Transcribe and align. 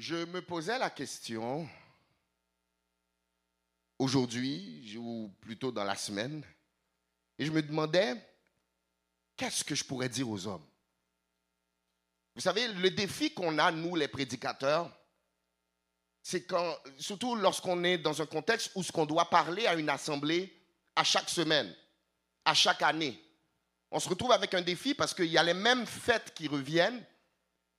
je 0.00 0.14
me 0.14 0.40
posais 0.40 0.78
la 0.78 0.88
question 0.88 1.68
aujourd'hui, 3.98 4.96
ou 4.96 5.30
plutôt 5.42 5.70
dans 5.70 5.84
la 5.84 5.94
semaine, 5.94 6.42
et 7.38 7.44
je 7.44 7.52
me 7.52 7.60
demandais, 7.60 8.14
qu'est-ce 9.36 9.62
que 9.62 9.74
je 9.74 9.84
pourrais 9.84 10.08
dire 10.08 10.30
aux 10.30 10.46
hommes? 10.46 10.66
Vous 12.34 12.40
savez, 12.40 12.66
le 12.68 12.90
défi 12.90 13.34
qu'on 13.34 13.58
a, 13.58 13.70
nous, 13.70 13.94
les 13.94 14.08
prédicateurs, 14.08 14.90
c'est 16.22 16.46
surtout 16.98 17.34
lorsqu'on 17.34 17.84
est 17.84 17.98
dans 17.98 18.22
un 18.22 18.26
contexte 18.26 18.72
où 18.74 18.82
ce 18.82 18.90
qu'on 18.90 19.04
doit 19.04 19.28
parler 19.28 19.66
à 19.66 19.74
une 19.74 19.90
assemblée 19.90 20.50
à 20.96 21.04
chaque 21.04 21.28
semaine, 21.28 21.74
à 22.46 22.54
chaque 22.54 22.80
année. 22.80 23.22
On 23.90 24.00
se 24.00 24.08
retrouve 24.08 24.32
avec 24.32 24.54
un 24.54 24.62
défi 24.62 24.94
parce 24.94 25.12
qu'il 25.12 25.26
y 25.26 25.36
a 25.36 25.42
les 25.42 25.52
mêmes 25.52 25.84
fêtes 25.86 26.32
qui 26.32 26.48
reviennent, 26.48 27.04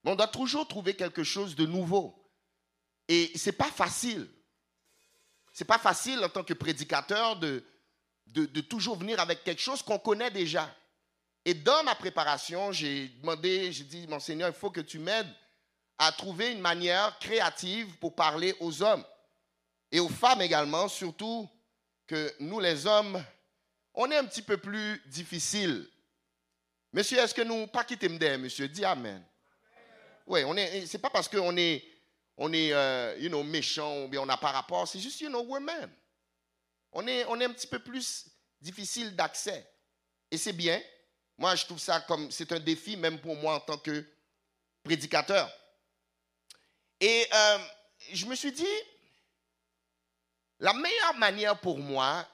on 0.03 0.15
doit 0.15 0.27
toujours 0.27 0.67
trouver 0.67 0.95
quelque 0.95 1.23
chose 1.23 1.55
de 1.55 1.65
nouveau. 1.65 2.17
Et 3.07 3.31
ce 3.37 3.49
n'est 3.49 3.55
pas 3.55 3.69
facile. 3.71 4.27
Ce 5.53 5.63
n'est 5.63 5.67
pas 5.67 5.79
facile 5.79 6.23
en 6.23 6.29
tant 6.29 6.43
que 6.43 6.53
prédicateur 6.53 7.37
de 7.37 8.61
toujours 8.61 8.97
venir 8.97 9.19
avec 9.19 9.43
quelque 9.43 9.61
chose 9.61 9.83
qu'on 9.83 9.99
connaît 9.99 10.31
déjà. 10.31 10.73
Et 11.43 11.53
dans 11.53 11.83
ma 11.83 11.95
préparation, 11.95 12.71
j'ai 12.71 13.07
demandé, 13.07 13.71
j'ai 13.71 13.83
dit, 13.83 14.07
mon 14.07 14.19
Seigneur, 14.19 14.49
il 14.49 14.55
faut 14.55 14.69
que 14.69 14.81
tu 14.81 14.99
m'aides 14.99 15.33
à 15.97 16.11
trouver 16.11 16.51
une 16.51 16.61
manière 16.61 17.17
créative 17.19 17.97
pour 17.97 18.15
parler 18.15 18.55
aux 18.59 18.81
hommes 18.81 19.03
et 19.91 19.99
aux 19.99 20.09
femmes 20.09 20.41
également, 20.41 20.87
surtout 20.87 21.49
que 22.07 22.33
nous 22.39 22.59
les 22.59 22.87
hommes, 22.87 23.23
on 23.93 24.09
est 24.09 24.17
un 24.17 24.25
petit 24.25 24.41
peu 24.41 24.57
plus 24.57 25.01
difficile. 25.07 25.87
Monsieur, 26.93 27.19
est-ce 27.19 27.33
que 27.33 27.41
nous 27.41 27.67
pas 27.67 27.83
quitter 27.83 28.09
monsieur? 28.09 28.67
Dis 28.67 28.85
Amen. 28.85 29.23
Oui, 30.31 30.45
on 30.45 30.55
est. 30.55 30.85
C'est 30.85 30.97
pas 30.97 31.09
parce 31.09 31.27
qu'on 31.27 31.57
est, 31.57 31.83
on 32.37 32.53
est, 32.53 32.71
euh, 32.71 33.17
you 33.19 33.27
know, 33.27 33.43
méchant 33.43 34.03
ou 34.03 34.07
bien 34.07 34.21
on 34.21 34.25
n'a 34.25 34.37
pas 34.37 34.53
rapport. 34.53 34.87
C'est 34.87 35.01
juste, 35.01 35.19
you 35.19 35.27
know, 35.27 35.43
we're 35.43 35.59
men. 35.59 35.91
On 36.93 37.05
est, 37.05 37.25
on 37.25 37.37
est 37.41 37.43
un 37.43 37.51
petit 37.51 37.67
peu 37.67 37.79
plus 37.79 38.27
difficile 38.61 39.13
d'accès. 39.13 39.69
Et 40.31 40.37
c'est 40.37 40.53
bien. 40.53 40.81
Moi, 41.37 41.53
je 41.57 41.65
trouve 41.65 41.79
ça 41.79 41.99
comme 41.99 42.31
c'est 42.31 42.49
un 42.53 42.61
défi 42.61 42.95
même 42.95 43.19
pour 43.19 43.35
moi 43.35 43.55
en 43.55 43.59
tant 43.59 43.77
que 43.77 44.05
prédicateur. 44.81 45.51
Et 47.01 47.27
euh, 47.33 47.57
je 48.13 48.25
me 48.25 48.35
suis 48.35 48.53
dit, 48.53 48.65
la 50.59 50.71
meilleure 50.71 51.15
manière 51.17 51.59
pour 51.59 51.77
moi 51.77 52.25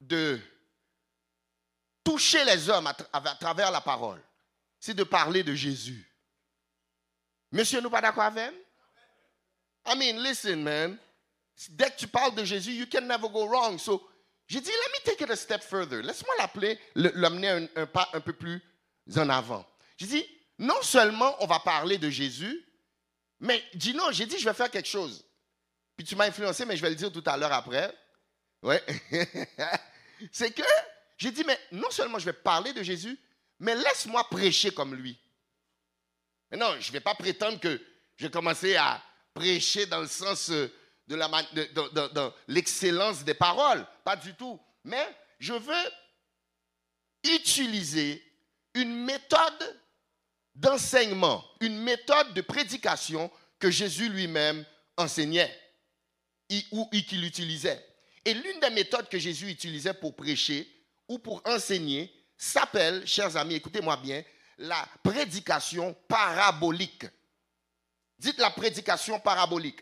de 0.00 0.38
toucher 2.04 2.44
les 2.44 2.68
hommes 2.70 2.86
à, 2.86 3.34
travers 3.34 3.72
la 3.72 3.80
parole, 3.80 4.22
c'est 4.78 4.94
de 4.94 5.02
parler 5.02 5.42
de 5.42 5.54
Jésus. 5.56 6.07
Monsieur, 7.50 7.80
nous 7.80 7.90
pas 7.90 8.00
d'accord 8.00 8.24
avec 8.24 8.52
I 9.86 9.96
mean, 9.96 10.22
listen, 10.22 10.62
man. 10.62 10.98
Dès 11.70 11.90
que 11.90 11.96
tu 11.96 12.06
parles 12.06 12.34
de 12.34 12.44
Jésus, 12.44 12.72
you 12.72 12.86
can 12.86 13.06
never 13.06 13.28
go 13.28 13.46
wrong. 13.46 13.78
So, 13.78 14.06
j'ai 14.46 14.60
dit, 14.60 14.70
let 14.70 14.92
me 14.92 15.04
take 15.04 15.24
it 15.24 15.30
a 15.30 15.36
step 15.36 15.62
further. 15.62 16.02
Laisse-moi 16.02 16.34
l'appeler, 16.38 16.78
l'amener 16.94 17.68
un, 17.74 17.86
pas 17.86 18.08
un 18.12 18.20
peu 18.20 18.32
plus 18.32 18.62
en 19.16 19.28
avant. 19.28 19.66
J'ai 19.96 20.06
dit, 20.06 20.26
non 20.58 20.80
seulement 20.82 21.36
on 21.40 21.46
va 21.46 21.58
parler 21.58 21.98
de 21.98 22.10
Jésus, 22.10 22.64
mais 23.40 23.62
dis 23.74 23.94
non, 23.94 24.10
j'ai 24.10 24.26
dit, 24.26 24.38
je 24.38 24.44
vais 24.44 24.54
faire 24.54 24.70
quelque 24.70 24.88
chose. 24.88 25.24
Puis 25.96 26.06
tu 26.06 26.16
m'as 26.16 26.26
influencé, 26.26 26.64
mais 26.64 26.76
je 26.76 26.82
vais 26.82 26.90
le 26.90 26.96
dire 26.96 27.10
tout 27.10 27.24
à 27.26 27.36
l'heure 27.36 27.52
après. 27.52 27.92
Ouais. 28.62 28.82
c'est 30.32 30.52
que 30.52 30.62
j'ai 31.16 31.30
dit, 31.30 31.44
mais 31.44 31.58
non 31.72 31.90
seulement 31.90 32.18
je 32.18 32.26
vais 32.26 32.32
parler 32.32 32.72
de 32.72 32.82
Jésus, 32.82 33.18
mais 33.58 33.74
laisse-moi 33.74 34.24
prêcher 34.30 34.70
comme 34.70 34.94
lui. 34.94 35.18
Mais 36.50 36.56
non, 36.56 36.74
je 36.80 36.88
ne 36.88 36.92
vais 36.92 37.00
pas 37.00 37.14
prétendre 37.14 37.60
que 37.60 37.80
je 38.16 38.26
vais 38.26 38.30
commencer 38.30 38.76
à 38.76 39.02
prêcher 39.34 39.86
dans 39.86 40.00
le 40.00 40.08
sens 40.08 40.50
euh, 40.50 40.72
de 41.06 42.32
l'excellence 42.48 43.24
des 43.24 43.34
paroles. 43.34 43.86
Pas 44.04 44.16
du 44.16 44.34
tout. 44.34 44.60
Mais 44.84 45.06
je 45.38 45.52
veux 45.52 45.90
utiliser 47.24 48.22
une 48.74 49.04
méthode 49.04 49.80
d'enseignement, 50.54 51.44
une 51.60 51.78
méthode 51.78 52.34
de 52.34 52.40
prédication 52.40 53.30
que 53.58 53.70
Jésus 53.70 54.08
lui-même 54.08 54.64
enseignait 54.96 55.54
ou 56.72 56.86
qu'il 56.90 57.24
utilisait. 57.24 57.84
Et 58.24 58.34
l'une 58.34 58.60
des 58.60 58.70
méthodes 58.70 59.08
que 59.08 59.18
Jésus 59.18 59.48
utilisait 59.48 59.94
pour 59.94 60.16
prêcher 60.16 60.68
ou 61.08 61.18
pour 61.18 61.42
enseigner 61.46 62.12
s'appelle, 62.36 63.06
chers 63.06 63.36
amis, 63.36 63.54
écoutez-moi 63.54 63.96
bien, 63.96 64.22
la 64.58 64.86
prédication 65.02 65.94
parabolique. 66.08 67.06
Dites 68.18 68.38
la 68.38 68.50
prédication 68.50 69.20
parabolique. 69.20 69.80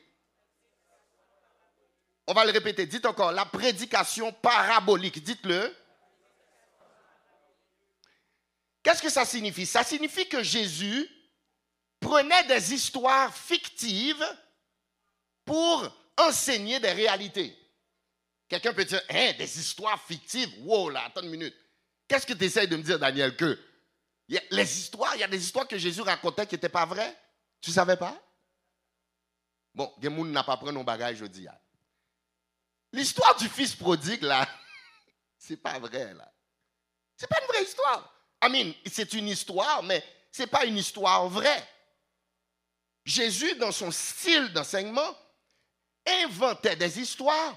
On 2.27 2.35
va 2.35 2.45
le 2.45 2.53
répéter. 2.53 2.87
Dites 2.87 3.07
encore, 3.07 3.33
la 3.33 3.47
prédication 3.47 4.33
parabolique. 4.33 5.23
Dites-le. 5.23 5.75
Qu'est-ce 8.83 9.03
que 9.03 9.11
ça 9.11 9.25
signifie? 9.25 9.67
Ça 9.67 9.83
signifie 9.83 10.29
que 10.29 10.43
Jésus 10.43 11.09
prenait 11.99 12.45
des 12.45 12.75
histoires 12.75 13.35
fictives 13.35 14.25
pour 15.45 15.89
enseigner 16.19 16.79
des 16.79 16.93
réalités. 16.93 17.57
Quelqu'un 18.49 18.73
peut 18.73 18.85
dire, 18.85 19.03
hein, 19.09 19.33
des 19.39 19.59
histoires 19.59 20.01
fictives? 20.05 20.53
Wow, 20.61 20.91
là, 20.91 21.05
attends 21.07 21.23
une 21.23 21.31
minute. 21.31 21.55
Qu'est-ce 22.07 22.27
que 22.27 22.35
tu 22.35 22.45
essayes 22.45 22.69
de 22.69 22.77
me 22.77 22.83
dire, 22.83 22.99
Daniel, 22.99 23.35
que 23.37 23.59
les 24.29 24.79
histoires, 24.79 25.15
il 25.15 25.21
y 25.21 25.25
a 25.25 25.29
des 25.29 25.43
histoires 25.43 25.69
que 25.69 25.79
Jésus 25.79 26.01
racontait 26.03 26.47
qui 26.47 26.55
n'étaient 26.55 26.69
pas 26.69 26.85
vraies. 26.85 27.17
Tu 27.61 27.71
ne 27.71 27.75
savais 27.75 27.97
pas? 27.97 28.21
Bon, 29.75 29.93
Gemoun 30.01 30.33
n'a 30.33 30.43
pas 30.43 30.57
pris 30.57 30.73
nos 30.73 30.83
bagages 30.83 31.17
aujourd'hui. 31.17 31.47
L'histoire 32.93 33.37
du 33.37 33.49
fils 33.49 33.75
prodigue, 33.75 34.23
là, 34.23 34.49
c'est 35.39 35.57
pas 35.57 35.79
vrai, 35.79 36.15
là. 36.15 36.33
C'est 37.17 37.29
pas 37.29 37.41
une 37.41 37.49
vraie 37.49 37.63
histoire. 37.63 38.13
I 38.43 38.49
mean, 38.49 38.73
c'est 38.91 39.13
une 39.13 39.29
histoire, 39.29 39.83
mais 39.83 40.03
ce 40.33 40.43
n'est 40.43 40.49
pas 40.49 40.65
une 40.65 40.77
histoire 40.77 41.29
vraie. 41.29 41.67
Jésus, 43.05 43.55
dans 43.57 43.73
son 43.73 43.91
style 43.91 44.53
d'enseignement, 44.53 45.17
inventait 46.25 46.77
des 46.77 47.01
histoires 47.01 47.57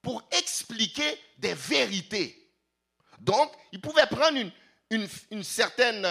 pour 0.00 0.22
expliquer 0.30 1.20
des 1.38 1.54
vérités. 1.54 2.54
Donc, 3.18 3.52
il 3.72 3.80
pouvait 3.80 4.06
prendre 4.06 4.36
une, 4.38 4.52
une, 4.90 5.42
certaine, 5.42 6.06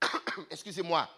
excusez-moi, 0.50 1.08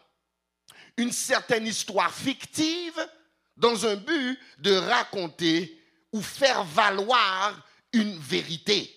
une 0.97 1.13
certaine 1.13 1.67
histoire 1.67 2.13
fictive 2.13 3.09
dans 3.57 3.87
un 3.87 3.97
but 3.97 4.39
de 4.59 4.75
raconter 4.75 5.81
ou 6.13 6.21
faire 6.21 6.65
valoir 6.65 7.67
une 7.93 8.19
vérité. 8.19 8.91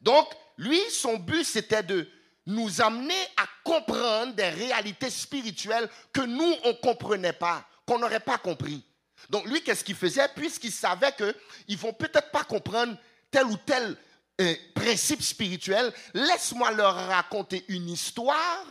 Donc, 0.00 0.28
lui, 0.56 0.80
son 0.90 1.18
but, 1.18 1.44
c'était 1.44 1.82
de 1.82 2.08
nous 2.46 2.80
amener 2.80 3.20
à 3.36 3.46
comprendre 3.64 4.34
des 4.34 4.48
réalités 4.48 5.10
spirituelles 5.10 5.88
que 6.12 6.22
nous, 6.22 6.54
on 6.64 6.68
ne 6.68 6.80
comprenait 6.80 7.32
pas, 7.32 7.66
qu'on 7.86 7.98
n'aurait 7.98 8.20
pas 8.20 8.38
compris. 8.38 8.84
Donc 9.30 9.46
lui, 9.46 9.62
qu'est-ce 9.62 9.84
qu'il 9.84 9.94
faisait? 9.94 10.28
Puisqu'il 10.34 10.72
savait 10.72 11.12
qu'ils 11.12 11.34
ne 11.68 11.76
vont 11.76 11.92
peut-être 11.92 12.30
pas 12.30 12.44
comprendre 12.44 12.96
tel 13.30 13.46
ou 13.46 13.56
tel 13.56 13.96
euh, 14.42 14.54
principe 14.74 15.22
spirituel, 15.22 15.92
laisse-moi 16.14 16.72
leur 16.72 16.94
raconter 16.94 17.64
une 17.68 17.88
histoire 17.88 18.66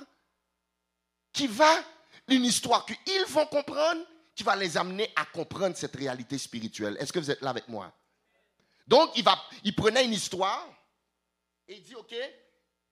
qui 1.33 1.47
va, 1.47 1.83
une 2.27 2.45
histoire 2.45 2.85
qu'ils 2.85 3.25
vont 3.27 3.45
comprendre, 3.45 4.01
qui 4.35 4.43
va 4.43 4.55
les 4.55 4.77
amener 4.77 5.11
à 5.15 5.25
comprendre 5.25 5.75
cette 5.75 5.95
réalité 5.95 6.37
spirituelle. 6.37 6.97
Est-ce 6.99 7.13
que 7.13 7.19
vous 7.19 7.31
êtes 7.31 7.41
là 7.41 7.49
avec 7.49 7.67
moi? 7.67 7.91
Donc 8.87 9.11
il, 9.15 9.23
va, 9.23 9.41
il 9.63 9.75
prenait 9.75 10.05
une 10.05 10.13
histoire 10.13 10.67
et 11.67 11.75
il 11.75 11.83
dit, 11.83 11.95
OK, 11.95 12.13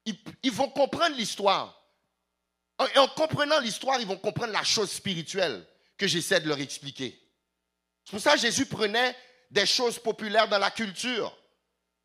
ils, 0.06 0.52
vont 0.52 0.70
comprendre 0.70 1.16
l'histoire. 1.16 1.76
Et 2.96 2.98
en 2.98 3.08
comprenant 3.10 3.60
l'histoire, 3.60 4.00
ils 4.00 4.08
vont 4.08 4.18
comprendre 4.18 4.54
la 4.54 4.64
chose 4.64 4.90
spirituelle 4.90 5.66
que 5.98 6.08
j'essaie 6.08 6.40
de 6.40 6.48
leur 6.48 6.60
expliquer. 6.60 7.20
C'est 8.06 8.12
pour 8.12 8.22
ça 8.22 8.34
que 8.34 8.40
Jésus 8.40 8.66
prenait 8.66 9.16
des 9.52 9.66
choses 9.66 10.00
populaires 10.00 10.48
dans 10.48 10.60
la 10.60 10.72
culture 10.72 11.36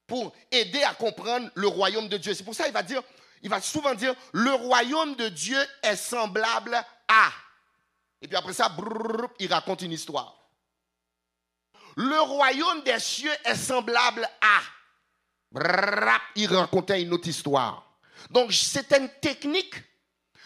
pour 0.06 0.32
aider 0.50 0.82
à 0.82 0.94
comprendre 0.94 1.50
le 1.54 1.68
royaume 1.68 2.08
de 2.08 2.16
Dieu. 2.16 2.34
C'est 2.34 2.44
pour 2.44 2.54
ça 2.54 2.64
qu'il 2.64 2.72
va 2.72 2.82
dire, 2.82 3.02
il 3.42 3.50
va 3.50 3.60
souvent 3.60 3.94
dire, 3.94 4.14
le 4.32 4.52
royaume 4.52 5.14
de 5.16 5.28
Dieu 5.28 5.58
est 5.82 5.96
semblable 5.96 6.74
à. 7.08 7.30
Et 8.20 8.28
puis 8.28 8.36
après 8.36 8.52
ça, 8.52 8.74
il 9.38 9.52
raconte 9.52 9.82
une 9.82 9.92
histoire. 9.92 10.36
Le 11.96 12.20
royaume 12.20 12.82
des 12.82 12.98
cieux 12.98 13.32
est 13.44 13.54
semblable 13.54 14.28
à. 14.40 14.60
il 16.34 16.54
racontait 16.54 17.02
une 17.02 17.12
autre 17.12 17.28
histoire. 17.28 17.84
Donc, 18.30 18.52
c'était 18.52 18.98
une 18.98 19.10
technique 19.20 19.74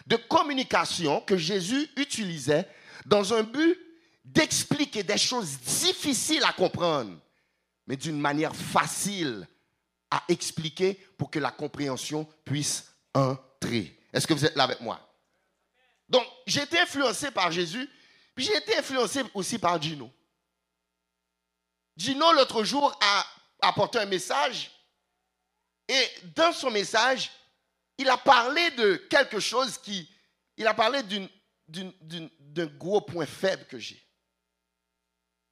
de 0.06 0.16
communication 0.16 1.20
que 1.20 1.36
Jésus 1.36 1.88
utilisait 1.96 2.68
dans 3.06 3.32
un 3.32 3.42
but 3.42 3.78
d'expliquer 4.24 5.02
des 5.02 5.16
choses 5.16 5.58
difficiles 5.58 6.44
à 6.44 6.52
comprendre, 6.52 7.16
mais 7.88 7.96
d'une 7.96 8.20
manière 8.20 8.54
facile 8.54 9.48
à 10.10 10.22
expliquer 10.28 10.94
pour 11.16 11.30
que 11.30 11.38
la 11.38 11.50
compréhension 11.50 12.24
puisse 12.44 12.92
entrer. 13.14 13.98
Est-ce 14.12 14.26
que 14.26 14.34
vous 14.34 14.44
êtes 14.44 14.54
là 14.54 14.64
avec 14.64 14.80
moi? 14.80 15.00
Donc, 16.08 16.24
j'ai 16.46 16.62
été 16.62 16.78
influencé 16.78 17.30
par 17.30 17.50
Jésus, 17.50 17.88
Puis 18.38 18.44
j'ai 18.44 18.56
été 18.56 18.76
influencé 18.76 19.24
aussi 19.34 19.58
par 19.58 19.82
Gino. 19.82 20.08
Gino, 21.96 22.32
l'autre 22.34 22.62
jour, 22.62 22.96
a 23.00 23.26
apporté 23.60 23.98
un 23.98 24.06
message. 24.06 24.70
Et 25.88 26.08
dans 26.36 26.52
son 26.52 26.70
message, 26.70 27.32
il 27.96 28.08
a 28.08 28.16
parlé 28.16 28.70
de 28.70 28.94
quelque 29.10 29.40
chose 29.40 29.76
qui... 29.76 30.08
Il 30.56 30.68
a 30.68 30.74
parlé 30.74 31.00
d'un 31.66 32.66
gros 32.66 33.00
point 33.00 33.26
faible 33.26 33.64
que 33.64 33.80
j'ai. 33.80 34.00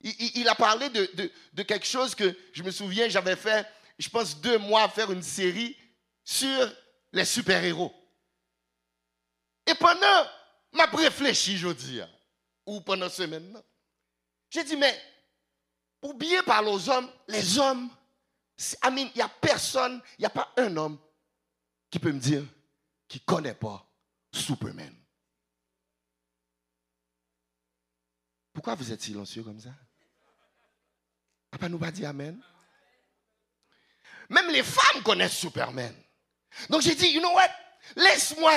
Il, 0.06 0.49
a 0.49 0.55
parlé 0.55 0.88
de, 0.88 1.62
quelque 1.62 1.87
chose 1.87 2.14
que 2.14 2.37
je 2.53 2.62
me 2.62 2.70
souviens, 2.70 3.08
j'avais 3.08 3.35
fait, 3.35 3.67
je 3.99 4.08
pense, 4.08 4.41
deux 4.41 4.58
mois 4.58 4.85
à 4.85 4.88
faire 4.88 5.11
une 5.11 5.23
série 5.23 5.76
sur 6.23 6.73
les 7.12 7.25
super-héros. 7.25 7.93
Et 9.67 9.75
pendant 9.75 10.26
m'a 10.73 10.87
réfléchi, 10.87 11.56
je 11.56 11.69
dis, 11.69 12.00
ou 12.67 12.81
pendant 12.82 13.08
ce 13.08 13.25
semaine, 13.25 13.61
j'ai 14.49 14.62
dit, 14.62 14.76
mais 14.76 14.97
pour 16.00 16.14
bien 16.14 16.43
parler 16.44 16.70
aux 16.70 16.88
hommes, 16.88 17.11
les 17.26 17.58
hommes, 17.58 17.91
il 18.85 19.11
n'y 19.14 19.20
a 19.20 19.29
personne, 19.29 20.00
il 20.19 20.23
n'y 20.23 20.26
a 20.26 20.31
pas 20.31 20.53
un 20.56 20.76
homme 20.76 20.99
qui 21.91 21.99
peut 21.99 22.12
me 22.12 22.20
dire 22.20 22.44
qu'il 23.08 23.23
ne 23.23 23.26
connaît 23.26 23.55
pas 23.55 23.85
Superman. 24.32 24.94
Pourquoi 28.53 28.76
vous 28.76 28.93
êtes 28.93 29.03
silencieux 29.03 29.43
comme 29.43 29.61
ça? 29.61 29.75
Papa 31.50 31.69
nous 31.69 31.78
pas 31.78 31.90
dit 31.90 32.04
Amen. 32.04 32.40
Même 34.28 34.50
les 34.50 34.62
femmes 34.62 35.02
connaissent 35.02 35.37
Superman. 35.37 35.94
Donc 36.70 36.82
j'ai 36.82 36.94
dit, 36.94 37.08
you 37.08 37.20
know 37.20 37.32
what? 37.32 37.50
Laisse-moi 37.96 38.52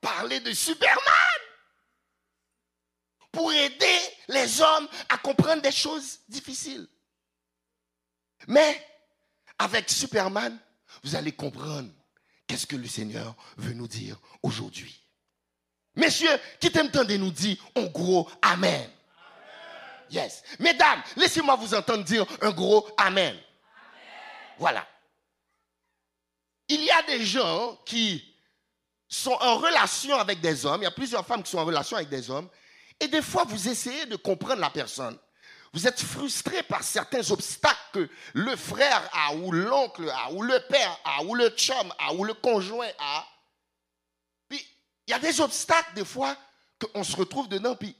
parler 0.00 0.40
de 0.40 0.52
Superman 0.52 0.96
pour 3.32 3.52
aider 3.52 3.98
les 4.28 4.60
hommes 4.60 4.88
à 5.08 5.18
comprendre 5.18 5.62
des 5.62 5.72
choses 5.72 6.20
difficiles. 6.28 6.88
Mais 8.48 8.86
avec 9.58 9.90
Superman, 9.90 10.58
vous 11.02 11.14
allez 11.14 11.32
comprendre 11.32 11.90
qu'est-ce 12.46 12.66
que 12.66 12.76
le 12.76 12.88
Seigneur 12.88 13.36
veut 13.56 13.74
nous 13.74 13.88
dire 13.88 14.18
aujourd'hui. 14.42 15.06
Messieurs, 15.94 16.38
qui 16.60 16.70
t'entendez 16.70 17.18
nous 17.18 17.30
dire 17.30 17.56
en 17.74 17.84
gros 17.86 18.28
Amen? 18.40 18.88
Yes. 20.10 20.42
Mesdames, 20.58 21.02
laissez-moi 21.16 21.56
vous 21.56 21.74
entendre 21.74 22.04
dire 22.04 22.26
un 22.40 22.50
gros 22.50 22.88
Amen. 22.96 23.36
Voilà. 24.58 24.86
Il 26.68 26.82
y 26.84 26.90
a 26.90 27.02
des 27.02 27.24
gens 27.24 27.78
qui 27.84 28.24
sont 29.08 29.36
en 29.40 29.56
relation 29.56 30.18
avec 30.18 30.40
des 30.40 30.64
hommes. 30.66 30.82
Il 30.82 30.84
y 30.84 30.88
a 30.88 30.92
plusieurs 30.92 31.26
femmes 31.26 31.42
qui 31.42 31.50
sont 31.50 31.58
en 31.58 31.64
relation 31.64 31.96
avec 31.96 32.08
des 32.08 32.30
hommes. 32.30 32.48
Et 33.00 33.08
des 33.08 33.22
fois, 33.22 33.44
vous 33.44 33.68
essayez 33.68 34.06
de 34.06 34.16
comprendre 34.16 34.60
la 34.60 34.70
personne. 34.70 35.18
Vous 35.72 35.86
êtes 35.86 36.00
frustré 36.00 36.62
par 36.64 36.82
certains 36.82 37.28
obstacles 37.30 37.78
que 37.92 38.10
le 38.34 38.56
frère 38.56 39.08
a, 39.12 39.34
ou 39.34 39.52
l'oncle 39.52 40.08
a, 40.10 40.32
ou 40.32 40.42
le 40.42 40.58
père 40.68 40.98
a, 41.04 41.22
ou 41.22 41.34
le 41.34 41.48
chum 41.50 41.92
a, 41.98 42.12
ou 42.12 42.24
le 42.24 42.34
conjoint 42.34 42.88
a. 42.98 43.26
Puis, 44.48 44.64
il 45.06 45.12
y 45.12 45.14
a 45.14 45.18
des 45.18 45.40
obstacles, 45.40 45.94
des 45.94 46.04
fois, 46.04 46.36
qu'on 46.78 47.04
se 47.04 47.16
retrouve 47.16 47.48
dedans. 47.48 47.76
Puis, 47.76 47.96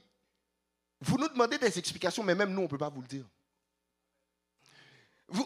vous 1.01 1.17
nous 1.17 1.27
demandez 1.27 1.57
des 1.57 1.79
explications, 1.79 2.23
mais 2.23 2.35
même 2.35 2.53
nous, 2.53 2.61
on 2.61 2.63
ne 2.63 2.69
peut 2.69 2.77
pas 2.77 2.89
vous 2.89 3.01
le 3.01 3.07
dire. 3.07 3.25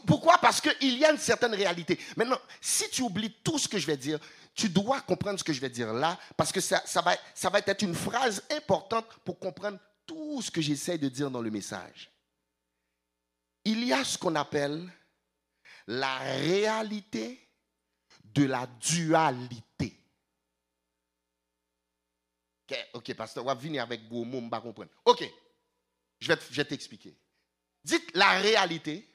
Pourquoi? 0.06 0.38
Parce 0.40 0.60
qu'il 0.60 0.98
y 0.98 1.06
a 1.06 1.12
une 1.12 1.18
certaine 1.18 1.54
réalité. 1.54 2.00
Maintenant, 2.18 2.40
si 2.60 2.90
tu 2.90 3.04
oublies 3.04 3.32
tout 3.44 3.60
ce 3.60 3.68
que 3.68 3.78
je 3.78 3.86
vais 3.86 3.98
dire, 3.98 4.20
tu 4.54 4.68
dois 4.68 5.02
comprendre 5.02 5.38
ce 5.40 5.44
que 5.44 5.54
je 5.54 5.62
vais 5.62 5.70
dire 5.70 5.94
là, 5.94 6.20
parce 6.36 6.52
que 6.52 6.60
ça, 6.60 6.82
va, 7.02 7.60
être 7.60 7.84
une 7.84 7.94
phrase 7.94 8.44
importante 8.52 9.06
pour 9.24 9.38
comprendre 9.38 9.78
tout 10.06 10.42
ce 10.42 10.50
que 10.50 10.62
j'essaie 10.62 10.98
de 10.98 11.08
dire 11.08 11.30
dans 11.30 11.42
le 11.42 11.52
message. 11.52 12.12
Il 13.64 13.84
y 13.84 13.94
a 13.94 14.04
ce 14.04 14.18
qu'on 14.18 14.36
appelle 14.36 14.92
la 15.88 16.18
réalité 16.18 17.48
de 18.24 18.46
la 18.46 18.66
dualité. 18.66 20.00
Ok, 22.68 22.78
okay 22.94 23.14
pasteur, 23.14 23.44
on 23.44 23.48
va 23.48 23.54
venir 23.54 23.84
avec 23.84 24.02
vos 24.10 24.24
on 24.24 24.50
va 24.50 24.60
comprendre. 24.60 24.90
Ok, 25.06 25.24
je 26.20 26.34
vais 26.34 26.66
t'expliquer. 26.66 27.18
Dites 27.84 28.10
la 28.16 28.40
réalité 28.40 29.08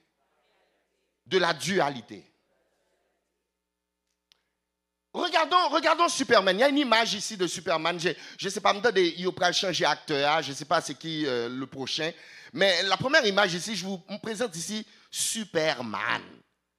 de 1.27 1.39
la 1.39 1.53
dualité. 1.53 2.31
Regardons, 5.13 5.69
regardons 5.71 6.09
Superman. 6.09 6.57
Il 6.57 6.61
y 6.61 6.65
a 6.65 6.69
une 6.69 6.79
image 6.79 7.15
ici 7.15 7.37
de 7.37 7.49
Superman. 7.49 7.99
Je 7.99 8.15
ne 8.45 8.51
sais 8.51 8.61
pas, 8.61 8.73
il 8.97 9.29
va 9.29 9.53
changer 9.53 9.85
acteur. 9.85 10.41
Je 10.43 10.51
ne 10.51 10.55
sais 10.55 10.65
pas 10.65 10.81
c'est 10.81 10.95
qui 10.95 11.27
euh, 11.27 11.49
le 11.49 11.67
prochain. 11.67 12.13
Mais 12.53 12.83
la 12.85 12.97
première 12.97 13.27
image 13.27 13.55
ici, 13.55 13.75
je 13.75 13.85
vous 13.85 13.99
présente 14.23 14.55
ici 14.55 14.87
Superman. 15.11 16.23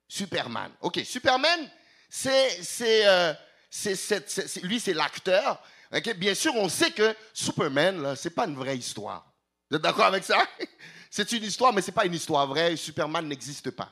Superman. 0.08 0.72
OK, 0.82 1.02
Superman, 1.06 1.70
c'est, 2.10 2.64
c'est, 2.64 3.06
euh, 3.06 3.34
lui, 4.64 4.80
c'est 4.80 4.94
l'acteur. 4.94 5.62
bien 6.16 6.34
sûr, 6.34 6.54
on 6.56 6.70
sait 6.70 6.92
que 6.92 7.16
Superman, 7.34 8.16
ce 8.16 8.28
n'est 8.28 8.34
pas 8.34 8.46
une 8.46 8.56
vraie 8.56 8.78
histoire. 8.78 9.31
Vous 9.72 9.78
êtes 9.78 9.84
d'accord 9.84 10.08
avec 10.08 10.26
ça? 10.26 10.46
C'est 11.10 11.32
une 11.32 11.46
histoire, 11.46 11.72
mais 11.72 11.82
ce 11.82 11.88
n'est 11.88 11.96
pas 11.96 12.06
une 12.06 12.14
histoire 12.14 12.46
vraie. 12.46 12.76
Superman 12.76 13.26
n'existe 13.26 13.72
pas. 13.72 13.90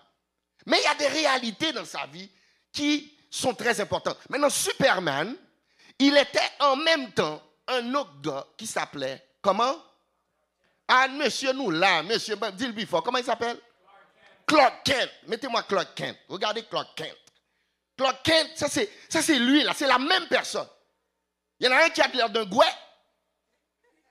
Mais 0.66 0.78
il 0.78 0.84
y 0.84 0.88
a 0.88 0.96
des 0.96 1.08
réalités 1.08 1.72
dans 1.72 1.86
sa 1.86 2.06
vie 2.08 2.30
qui 2.70 3.18
sont 3.30 3.54
très 3.54 3.80
importantes. 3.80 4.18
Maintenant, 4.28 4.50
Superman, 4.50 5.34
il 5.98 6.18
était 6.18 6.52
en 6.60 6.76
même 6.76 7.14
temps 7.14 7.42
un 7.68 7.94
autre 7.96 8.20
gars 8.22 8.46
qui 8.58 8.68
s'appelait, 8.68 9.26
comment? 9.42 9.82
Ah, 10.86 11.08
monsieur 11.08 11.54
nous 11.54 11.72
là, 11.72 12.04
monsieur, 12.04 12.36
dis-le 12.54 12.86
fort, 12.86 13.02
comment 13.02 13.20
il 13.20 13.24
s'appelle? 13.24 13.58
Clark 14.46 14.84
Kent. 14.84 15.12
Mettez-moi 15.28 15.64
Clark 15.64 15.96
Kent. 15.96 16.18
Regardez 16.28 16.64
Clark 16.64 16.90
Kent. 16.94 17.18
Clark 17.96 18.22
Kent, 18.24 18.52
ça 18.56 18.68
c'est, 18.68 18.92
ça 19.08 19.22
c'est 19.22 19.40
lui 19.40 19.64
là, 19.64 19.74
c'est 19.74 19.88
la 19.88 20.00
même 20.00 20.28
personne. 20.28 20.68
Il 21.58 21.68
y 21.68 21.70
en 21.70 21.78
a 21.78 21.86
un 21.86 21.90
qui 21.90 22.02
a 22.02 22.08
l'air 22.10 22.30
d'un 22.30 22.46
gouet, 22.46 22.66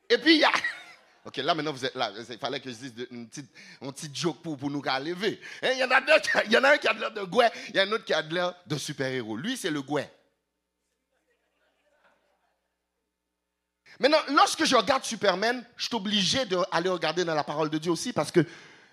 et 0.09 0.19
puis 0.19 0.35
il 0.35 0.41
y 0.41 0.45
a, 0.45 0.53
Ok, 1.29 1.37
là 1.37 1.55
maintenant 1.55 1.75
vous 1.75 1.85
êtes 1.85 1.95
là. 1.95 2.11
Il 2.31 2.39
fallait 2.39 2.59
que 2.59 2.71
je 2.71 2.75
dise 2.75 3.07
une 3.11 3.29
petite, 3.29 3.51
un 3.83 3.93
petit 3.93 4.09
joke 4.15 4.41
pour, 4.41 4.57
pour 4.57 4.71
nous 4.71 4.81
lever. 4.81 5.39
Hein, 5.63 5.73
il, 5.75 5.79
y 5.79 5.85
en 5.85 5.91
a 5.91 6.01
il 6.47 6.53
y 6.53 6.57
en 6.57 6.65
a 6.65 6.71
un 6.73 6.79
qui 6.79 6.89
a 6.89 6.95
de 6.95 7.01
l'air 7.01 7.11
de 7.11 7.23
gouet, 7.25 7.51
il 7.69 7.77
y 7.77 7.81
en 7.81 7.83
a 7.83 7.87
un 7.87 7.93
autre 7.93 8.07
qui 8.07 8.15
a 8.15 8.23
de 8.23 8.33
l'air 8.33 8.55
de 8.67 8.79
super-héros. 8.79 9.37
Lui, 9.37 9.55
c'est 9.59 9.71
le 9.71 9.83
gouet. 9.83 10.11
Maintenant, 14.01 14.17
lorsque 14.31 14.65
je 14.65 14.75
regarde 14.75 15.05
Superman, 15.05 15.63
je 15.77 15.89
suis 15.89 15.97
obligé 15.97 16.47
d'aller 16.47 16.89
regarder 16.89 17.27
dans 17.27 17.35
la 17.35 17.45
parole 17.45 17.69
de 17.69 17.77
Dieu 17.77 17.93
aussi 17.93 18.15
parce 18.15 18.33
que, 18.33 18.41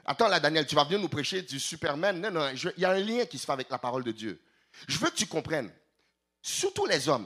attends 0.06 0.28
là, 0.28 0.42
Daniel, 0.42 0.68
tu 0.68 0.76
vas 0.76 0.84
venir 0.84 1.00
nous 1.00 1.08
prêcher 1.08 1.42
du 1.42 1.58
Superman. 1.58 2.20
Non, 2.20 2.32
non, 2.32 2.50
il 2.50 2.82
y 2.82 2.84
a 2.84 2.92
un 2.92 3.00
lien 3.00 3.26
qui 3.26 3.38
se 3.38 3.46
fait 3.46 3.54
avec 3.54 3.70
la 3.70 3.78
parole 3.78 4.04
de 4.04 4.12
Dieu. 4.12 4.42
Je 4.90 4.98
veux 4.98 5.10
que 5.10 5.16
tu 5.16 5.26
comprennes 5.26 5.72
surtout 6.46 6.86
les 6.86 7.10
hommes. 7.10 7.26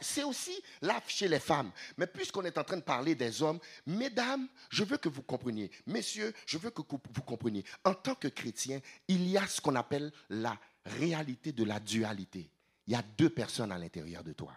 C'est 0.00 0.22
aussi 0.22 0.62
là 0.82 1.00
chez 1.06 1.26
les 1.28 1.40
femmes. 1.40 1.70
Mais 1.96 2.06
puisqu'on 2.06 2.44
est 2.44 2.58
en 2.58 2.64
train 2.64 2.76
de 2.76 2.82
parler 2.82 3.14
des 3.14 3.42
hommes, 3.42 3.58
mesdames, 3.86 4.46
je 4.70 4.84
veux 4.84 4.98
que 4.98 5.08
vous 5.08 5.22
compreniez. 5.22 5.70
Messieurs, 5.86 6.34
je 6.46 6.58
veux 6.58 6.70
que 6.70 6.82
vous 6.82 7.22
compreniez. 7.22 7.64
En 7.84 7.94
tant 7.94 8.14
que 8.14 8.28
chrétien, 8.28 8.80
il 9.08 9.28
y 9.28 9.38
a 9.38 9.46
ce 9.46 9.60
qu'on 9.60 9.74
appelle 9.74 10.12
la 10.28 10.56
réalité 10.84 11.52
de 11.52 11.64
la 11.64 11.80
dualité. 11.80 12.50
Il 12.86 12.92
y 12.92 12.96
a 12.96 13.02
deux 13.02 13.30
personnes 13.30 13.72
à 13.72 13.78
l'intérieur 13.78 14.22
de 14.22 14.32
toi. 14.32 14.52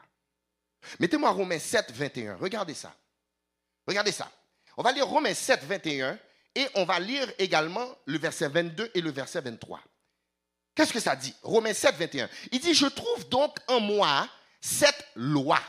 Mettez-moi 1.00 1.31
Romains 1.31 1.59
7, 1.59 1.91
21. 1.91 2.36
Regardez 2.36 2.74
ça. 2.74 2.95
Regardez 3.88 4.12
ça. 4.12 4.31
On 4.77 4.83
va 4.83 4.91
lire 4.91 5.07
Romains 5.07 5.33
7, 5.33 5.63
21 5.63 6.19
et 6.55 6.67
on 6.75 6.86
va 6.86 7.00
lire 7.00 7.31
également 7.38 7.88
le 8.05 8.17
verset 8.17 8.50
22 8.50 8.91
et 8.93 9.01
le 9.01 9.12
verset 9.12 9.41
23. 9.41 9.81
Qu'est-ce 10.79 10.93
que 10.93 11.01
ça 11.01 11.13
dit? 11.13 11.36
Romains 11.43 11.74
7, 11.74 11.95
21. 11.98 12.29
Il 12.53 12.62
dit, 12.62 12.74
je 12.74 12.86
trouve 12.86 13.27
donc 13.27 13.57
en 13.67 13.81
moi 13.81 14.29
cette 14.62 15.09
loi. 15.13 15.59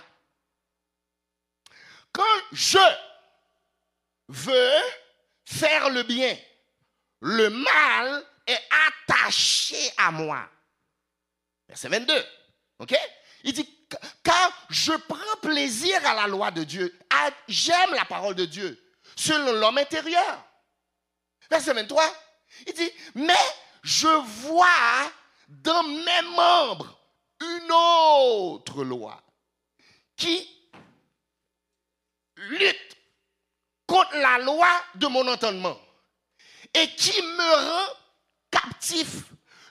Quand 2.12 2.22
je 2.52 2.78
veux 4.28 4.80
faire 5.44 5.90
le 5.90 6.04
bien, 6.04 6.38
le 7.22 7.50
mal 7.50 8.24
est 8.46 8.60
attaché 9.08 9.90
à 9.96 10.12
moi. 10.12 10.48
Verset 11.68 11.88
22. 11.88 12.24
OK? 12.78 12.96
Il 13.42 13.52
dit, 13.52 13.68
car 14.22 14.66
je 14.70 14.92
prends 14.92 15.36
plaisir 15.42 16.06
à 16.06 16.14
la 16.14 16.28
loi 16.28 16.52
de 16.52 16.62
Dieu, 16.62 16.96
j'aime 17.48 17.94
la 17.94 18.04
parole 18.04 18.36
de 18.36 18.44
Dieu, 18.44 18.80
selon 19.16 19.54
l'homme 19.54 19.78
intérieur. 19.78 20.46
Verset 21.50 21.74
23. 21.74 22.04
Il 22.68 22.74
dit, 22.74 22.92
mais 23.16 23.34
je 23.82 24.08
vois 24.08 25.12
dans 25.49 25.82
mes 25.82 26.22
membres 26.37 26.99
une 27.40 27.72
autre 27.72 28.84
loi 28.84 29.22
qui 30.16 30.49
lutte 32.37 32.96
contre 33.87 34.16
la 34.16 34.38
loi 34.38 34.68
de 34.94 35.06
mon 35.06 35.26
entendement 35.26 35.78
et 36.75 36.88
qui 36.94 37.20
me 37.22 37.54
rend 37.68 37.94
captif 38.50 39.25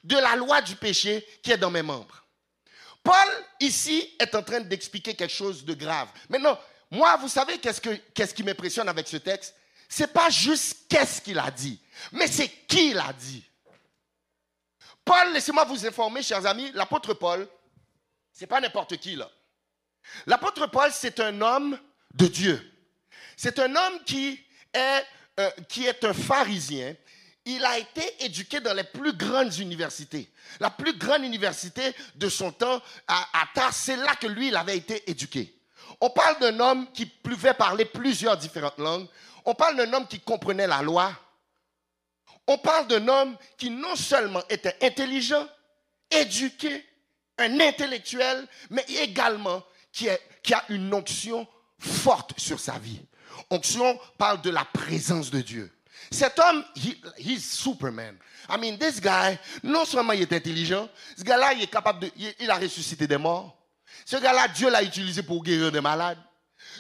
de 0.04 0.18
la 0.18 0.36
loi 0.36 0.62
du 0.62 0.76
péché 0.76 1.26
qui 1.42 1.52
est 1.52 1.58
dans 1.58 1.72
mes 1.72 1.82
membres. 1.82 2.24
Paul, 3.04 3.46
ici, 3.60 4.16
est 4.20 4.36
en 4.36 4.44
train 4.44 4.60
d'expliquer 4.60 5.16
quelque 5.16 5.34
chose 5.34 5.64
de 5.64 5.74
grave. 5.74 6.10
Maintenant, 6.28 6.60
moi, 6.92 7.16
vous 7.18 7.30
savez 7.30 7.58
qu'est-ce, 7.60 7.80
que, 7.80 7.96
qu'est-ce 8.14 8.34
qui 8.34 8.44
m'impressionne 8.44 8.90
avec 8.90 9.08
ce 9.08 9.18
texte? 9.18 9.56
C'est 9.88 10.12
pas 10.12 10.30
juste 10.30 10.88
qu'est-ce 10.90 11.22
qu'il 11.22 11.40
a 11.40 11.50
dit, 11.50 11.80
mais 12.12 12.28
c'est 12.28 12.50
qui 12.68 12.94
l'a 12.94 13.14
dit. 13.14 13.44
Paul, 15.10 15.34
laissez-moi 15.34 15.64
vous 15.64 15.88
informer, 15.88 16.22
chers 16.22 16.46
amis, 16.46 16.72
l'apôtre 16.76 17.16
Paul, 17.16 17.48
c'est 18.32 18.46
pas 18.46 18.62
n'importe 18.62 18.98
qui 18.98 19.16
là. 19.16 19.28
L'apôtre 20.28 20.68
Paul, 20.68 20.92
c'est 20.94 21.20
un 21.20 21.42
homme 21.42 21.80
de 22.14 22.28
Dieu. 22.28 22.72
C'est 23.36 23.58
un 23.58 23.76
homme 23.76 24.04
qui 24.06 24.40
est, 24.72 25.04
euh, 25.40 25.50
qui 25.68 25.88
est 25.88 26.04
un 26.04 26.14
pharisien. 26.14 26.96
Il 27.44 27.66
a 27.66 27.80
été 27.80 28.24
éduqué 28.24 28.60
dans 28.60 28.76
les 28.76 28.84
plus 28.84 29.14
grandes 29.14 29.58
universités. 29.58 30.32
La 30.60 30.70
plus 30.70 30.96
grande 30.96 31.24
université 31.24 31.92
de 32.14 32.30
son 32.30 32.52
temps 32.52 32.80
à, 33.08 33.26
à 33.34 33.72
c'est 33.72 33.96
là 33.96 34.14
que 34.14 34.28
lui, 34.28 34.50
il 34.50 34.56
avait 34.56 34.78
été 34.78 35.10
éduqué. 35.10 35.60
On 36.02 36.12
parle 36.12 36.38
d'un 36.38 36.60
homme 36.60 36.92
qui 36.92 37.08
pouvait 37.08 37.56
parler 37.56 37.86
plusieurs 37.86 38.38
différentes 38.38 38.78
langues. 38.78 39.08
On 39.44 39.56
parle 39.56 39.76
d'un 39.76 39.92
homme 39.92 40.08
qui 40.08 40.20
comprenait 40.20 40.68
la 40.68 40.84
loi. 40.84 41.12
On 42.50 42.58
parle 42.58 42.88
d'un 42.88 43.08
homme 43.08 43.38
qui 43.58 43.70
non 43.70 43.96
seulement 43.96 44.42
était 44.50 44.76
intelligent, 44.82 45.48
éduqué, 46.10 46.84
un 47.38 47.60
intellectuel, 47.60 48.48
mais 48.72 48.84
également 49.04 49.64
qui, 49.92 50.10
a 50.10 50.64
une 50.70 50.92
onction 50.92 51.48
forte 51.78 52.34
sur 52.40 52.60
sa 52.60 52.80
vie. 52.80 53.02
Onction 53.52 54.00
parle 54.18 54.42
de 54.42 54.50
la 54.50 54.66
présence 54.66 55.30
de 55.30 55.42
Dieu. 55.42 55.72
Cet 56.10 56.40
homme, 56.40 56.66
he, 56.76 56.98
he's 57.20 57.48
Superman. 57.48 58.18
I 58.50 58.58
mean, 58.58 58.80
this 58.80 59.00
guy, 59.00 59.38
non 59.62 59.86
seulement 59.86 60.14
il 60.14 60.24
est 60.24 60.34
intelligent, 60.34 60.90
ce 61.16 61.24
gars-là, 61.24 61.54
il 61.54 61.62
est 61.62 61.72
capable 61.72 62.00
de, 62.00 62.12
il 62.40 62.50
a 62.50 62.56
ressuscité 62.56 63.06
des 63.06 63.20
morts. 63.20 63.56
Ce 64.06 64.16
gars-là, 64.16 64.48
Dieu 64.48 64.72
l'a 64.72 64.82
utilisé 64.82 65.22
pour 65.22 65.44
guérir 65.44 65.72
des 65.72 65.82
malades. 65.82 66.18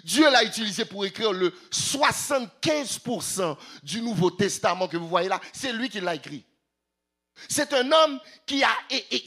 Dieu 0.03 0.29
l'a 0.29 0.43
utilisé 0.43 0.85
pour 0.85 1.05
écrire 1.05 1.31
le 1.31 1.53
75% 1.71 3.57
du 3.83 4.01
Nouveau 4.01 4.31
Testament 4.31 4.87
que 4.87 4.97
vous 4.97 5.07
voyez 5.07 5.29
là. 5.29 5.39
C'est 5.53 5.73
lui 5.73 5.89
qui 5.89 5.99
l'a 6.01 6.15
écrit. 6.15 6.45
C'est 7.47 7.73
un 7.73 7.89
homme 7.91 8.19
qui 8.45 8.63
a 8.63 8.75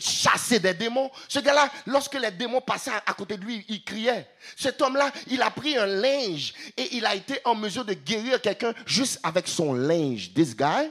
chassé 0.00 0.58
des 0.58 0.74
démons. 0.74 1.10
Ce 1.28 1.38
gars-là, 1.38 1.70
lorsque 1.86 2.14
les 2.14 2.30
démons 2.30 2.60
passaient 2.60 2.90
à 3.06 3.14
côté 3.14 3.36
de 3.36 3.44
lui, 3.44 3.64
il 3.68 3.82
criait. 3.84 4.28
Cet 4.56 4.82
homme-là, 4.82 5.10
il 5.28 5.40
a 5.40 5.50
pris 5.50 5.76
un 5.76 5.86
linge 5.86 6.52
et 6.76 6.96
il 6.96 7.06
a 7.06 7.14
été 7.14 7.40
en 7.44 7.54
mesure 7.54 7.84
de 7.84 7.94
guérir 7.94 8.40
quelqu'un 8.40 8.74
juste 8.84 9.18
avec 9.22 9.48
son 9.48 9.72
linge. 9.72 10.32
This 10.34 10.54
guy, 10.54 10.90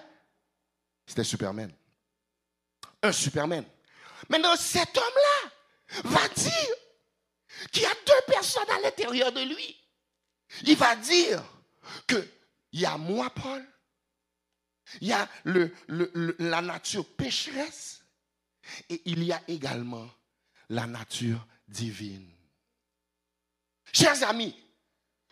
c'était 1.06 1.24
Superman. 1.24 1.72
Un 3.04 3.12
Superman. 3.12 3.66
Maintenant, 4.30 4.56
cet 4.56 4.98
homme-là 4.98 5.52
va 6.06 6.28
dire 6.30 6.76
qu'il 7.72 7.84
y 7.84 7.86
a 7.86 7.94
deux 8.06 8.34
personnes 8.34 8.70
à 8.70 8.80
l'intérieur 8.82 9.32
de 9.32 9.42
lui. 9.42 9.78
Il 10.64 10.76
va 10.76 10.96
dire 10.96 11.44
qu'il 12.08 12.28
y 12.74 12.86
a 12.86 12.98
moi, 12.98 13.30
Paul, 13.30 13.66
il 15.00 15.08
y 15.08 15.14
a 15.14 15.28
la 15.46 16.62
nature 16.62 17.06
pécheresse 17.06 18.04
et 18.90 19.02
il 19.06 19.24
y 19.24 19.32
a 19.32 19.42
également 19.48 20.10
la 20.70 20.86
nature 20.88 21.46
divine. 21.68 22.30
Chers 23.94 24.24
amis, 24.28 24.56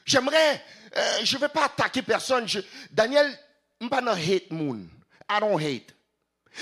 j'aimerais, 0.06 0.64
euh, 0.96 1.20
je 1.24 1.36
ne 1.36 1.42
vais 1.42 1.50
pas 1.50 1.66
attaquer 1.66 2.02
personne. 2.02 2.48
Daniel, 2.92 3.38
je 3.80 3.86
ne 3.86 3.90
pas 3.90 4.02
hate 4.14 4.52
moon. 4.52 4.88
I 5.30 5.40
don't 5.40 5.62
hate. 5.62 5.96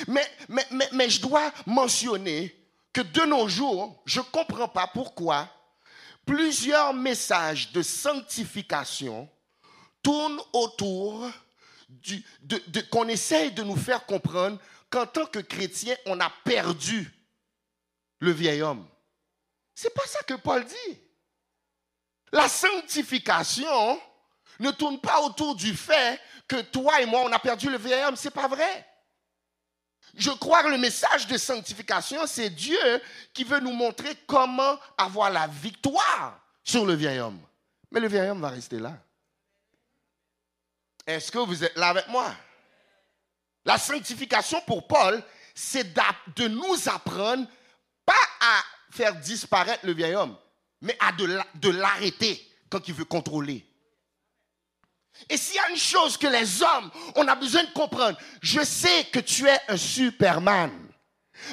Mais 0.07 1.09
je 1.09 1.21
dois 1.21 1.51
mentionner 1.65 2.55
que 2.93 3.01
de 3.01 3.21
nos 3.21 3.47
jours, 3.47 4.01
je 4.05 4.19
ne 4.19 4.25
comprends 4.25 4.67
pas 4.67 4.88
pourquoi 4.88 5.50
plusieurs 6.27 6.93
messages 6.93 7.72
de 7.72 7.81
sanctification 7.81 9.27
tournent 10.03 10.41
autour 10.53 11.27
qu'on 12.91 13.07
essaye 13.07 13.51
de 13.51 13.63
nous 13.63 13.77
faire 13.77 14.05
comprendre 14.05 14.60
qu'en 14.89 15.07
tant 15.07 15.25
que 15.25 15.39
chrétien, 15.39 15.96
on 16.05 16.19
a 16.19 16.29
perdu 16.43 17.12
le 18.19 18.31
vieil 18.31 18.62
homme. 18.62 18.86
C'est 19.74 19.93
pas 19.93 20.05
ça 20.05 20.19
que 20.24 20.34
Paul 20.36 20.65
dit. 20.65 21.00
La 22.31 22.50
sanctification 22.50 24.00
ne 24.60 24.72
tourne 24.72 25.00
pas 25.00 25.22
autour 25.22 25.55
du 25.55 25.74
fait 25.74 26.19
que 26.48 26.62
toi 26.62 27.01
et 27.01 27.05
moi, 27.05 27.22
on 27.25 27.31
a 27.31 27.39
perdu 27.39 27.69
le 27.69 27.77
vieil 27.77 28.03
homme. 28.03 28.15
C'est 28.15 28.31
pas 28.31 28.48
vrai. 28.48 28.86
Je 30.17 30.31
crois 30.31 30.63
que 30.63 30.69
le 30.69 30.79
message 30.79 31.27
de 31.27 31.38
sanctification, 31.38 32.25
c'est 32.25 32.50
Dieu 32.50 32.79
qui 33.33 33.43
veut 33.43 33.59
nous 33.59 33.71
montrer 33.71 34.15
comment 34.25 34.79
avoir 34.97 35.29
la 35.29 35.45
victoire 35.45 36.41
sur 36.63 36.88
le 36.88 36.95
vieil 36.95 37.19
homme. 37.19 37.39
Mais 37.91 38.00
le 38.00 38.07
vieil 38.07 38.27
homme 38.27 38.41
va 38.41 38.50
rester 38.50 38.79
là. 38.79 38.97
Est-ce 41.05 41.31
que 41.31 41.38
vous 41.38 41.63
êtes 41.63 41.77
là 41.77 41.89
avec 41.89 42.07
moi? 42.07 42.36
La 43.63 43.77
sanctification 43.77 44.59
pour 44.62 44.88
Paul, 44.88 45.21
c'est 45.53 45.93
de 45.93 46.47
nous 46.47 46.89
apprendre 46.89 47.47
pas 48.03 48.13
à 48.41 48.63
faire 48.89 49.15
disparaître 49.15 49.86
le 49.86 49.93
vieil 49.93 50.15
homme, 50.15 50.36
mais 50.81 50.97
à 51.00 51.12
l'arrêter 51.69 52.51
quand 52.71 52.88
il 52.88 52.95
veut 52.95 53.05
contrôler. 53.05 53.66
Et 55.29 55.38
s'il 55.38 55.55
y 55.55 55.59
a 55.59 55.69
une 55.69 55.77
chose 55.77 56.17
que 56.17 56.27
les 56.27 56.62
hommes, 56.62 56.89
on 57.15 57.27
a 57.27 57.36
besoin 57.36 57.63
de 57.63 57.71
comprendre, 57.71 58.17
je 58.41 58.62
sais 58.63 59.05
que 59.05 59.19
tu 59.19 59.47
es 59.47 59.59
un 59.67 59.77
Superman. 59.77 60.71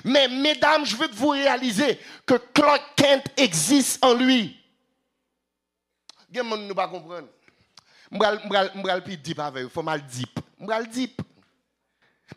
Mais 0.05 0.29
mesdames, 0.29 0.85
je 0.85 0.97
veux 0.97 1.09
que 1.09 1.15
vous 1.15 1.31
réalisez 1.31 1.99
que 2.27 2.35
Clark 2.35 2.95
Kent 2.97 3.27
existe 3.37 4.05
en 4.05 4.15
lui. 4.15 4.57
ne 6.33 6.73
pas 6.73 6.89
comprendre. 6.89 7.29
M'bral 8.11 9.03
pi 9.03 9.17
dip 9.19 9.39
avec, 9.41 9.69
faut 9.69 9.83
mal 9.83 10.05
dip. 10.07 10.39
M'bral 10.59 10.89
dip. 10.89 11.21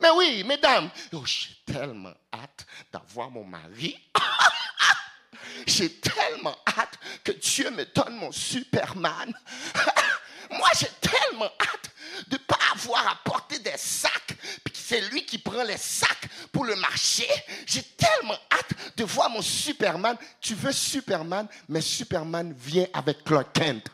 Mais 0.01 0.09
oui, 0.11 0.43
mesdames, 0.43 0.89
oh, 1.13 1.23
j'ai 1.25 1.55
tellement 1.65 2.13
hâte 2.33 2.65
d'avoir 2.91 3.29
mon 3.31 3.43
mari. 3.43 3.97
j'ai 5.67 5.91
tellement 5.99 6.55
hâte 6.67 6.99
que 7.23 7.31
Dieu 7.31 7.69
me 7.71 7.85
donne 7.85 8.15
mon 8.17 8.31
Superman. 8.31 9.33
Moi, 10.51 10.67
j'ai 10.79 10.89
tellement 11.01 11.51
hâte 11.59 11.91
de 12.27 12.35
ne 12.35 12.41
pas 12.43 12.57
avoir 12.73 13.07
à 13.07 13.15
porter 13.23 13.59
des 13.59 13.77
sacs, 13.77 14.35
puis 14.63 14.73
c'est 14.75 15.01
lui 15.09 15.25
qui 15.25 15.37
prend 15.37 15.63
les 15.63 15.77
sacs 15.77 16.27
pour 16.51 16.65
le 16.65 16.75
marché. 16.75 17.27
J'ai 17.65 17.83
tellement 17.83 18.37
hâte 18.51 18.95
de 18.95 19.03
voir 19.03 19.29
mon 19.29 19.41
Superman. 19.41 20.17
Tu 20.39 20.55
veux 20.55 20.71
Superman, 20.71 21.47
mais 21.67 21.81
Superman 21.81 22.53
vient 22.57 22.87
avec 22.93 23.23
Clark 23.23 23.53
Kent. 23.53 23.87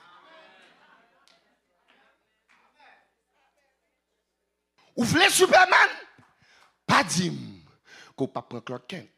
Vous 4.95 5.05
voulez 5.05 5.29
Superman? 5.29 5.89
Pas 6.85 7.03
dim 7.03 7.33
qu'on 8.15 8.27
pas 8.27 8.41
prendre 8.43 8.63
Clark 8.63 8.83
Kent. 8.87 9.09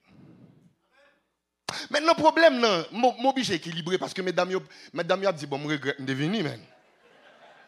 Le 1.92 2.14
problème, 2.14 2.60
non, 2.60 2.86
mon 2.92 3.30
obligé 3.30 3.56
équilibré 3.56 3.98
parce 3.98 4.14
que 4.14 4.22
mesdames, 4.22 4.58
mesdames, 4.94 5.32
dit, 5.34 5.46
bon, 5.46 5.60
je 5.64 5.74
regrette 5.74 6.04
de 6.04 6.14
venir, 6.14 6.44
man. 6.44 6.62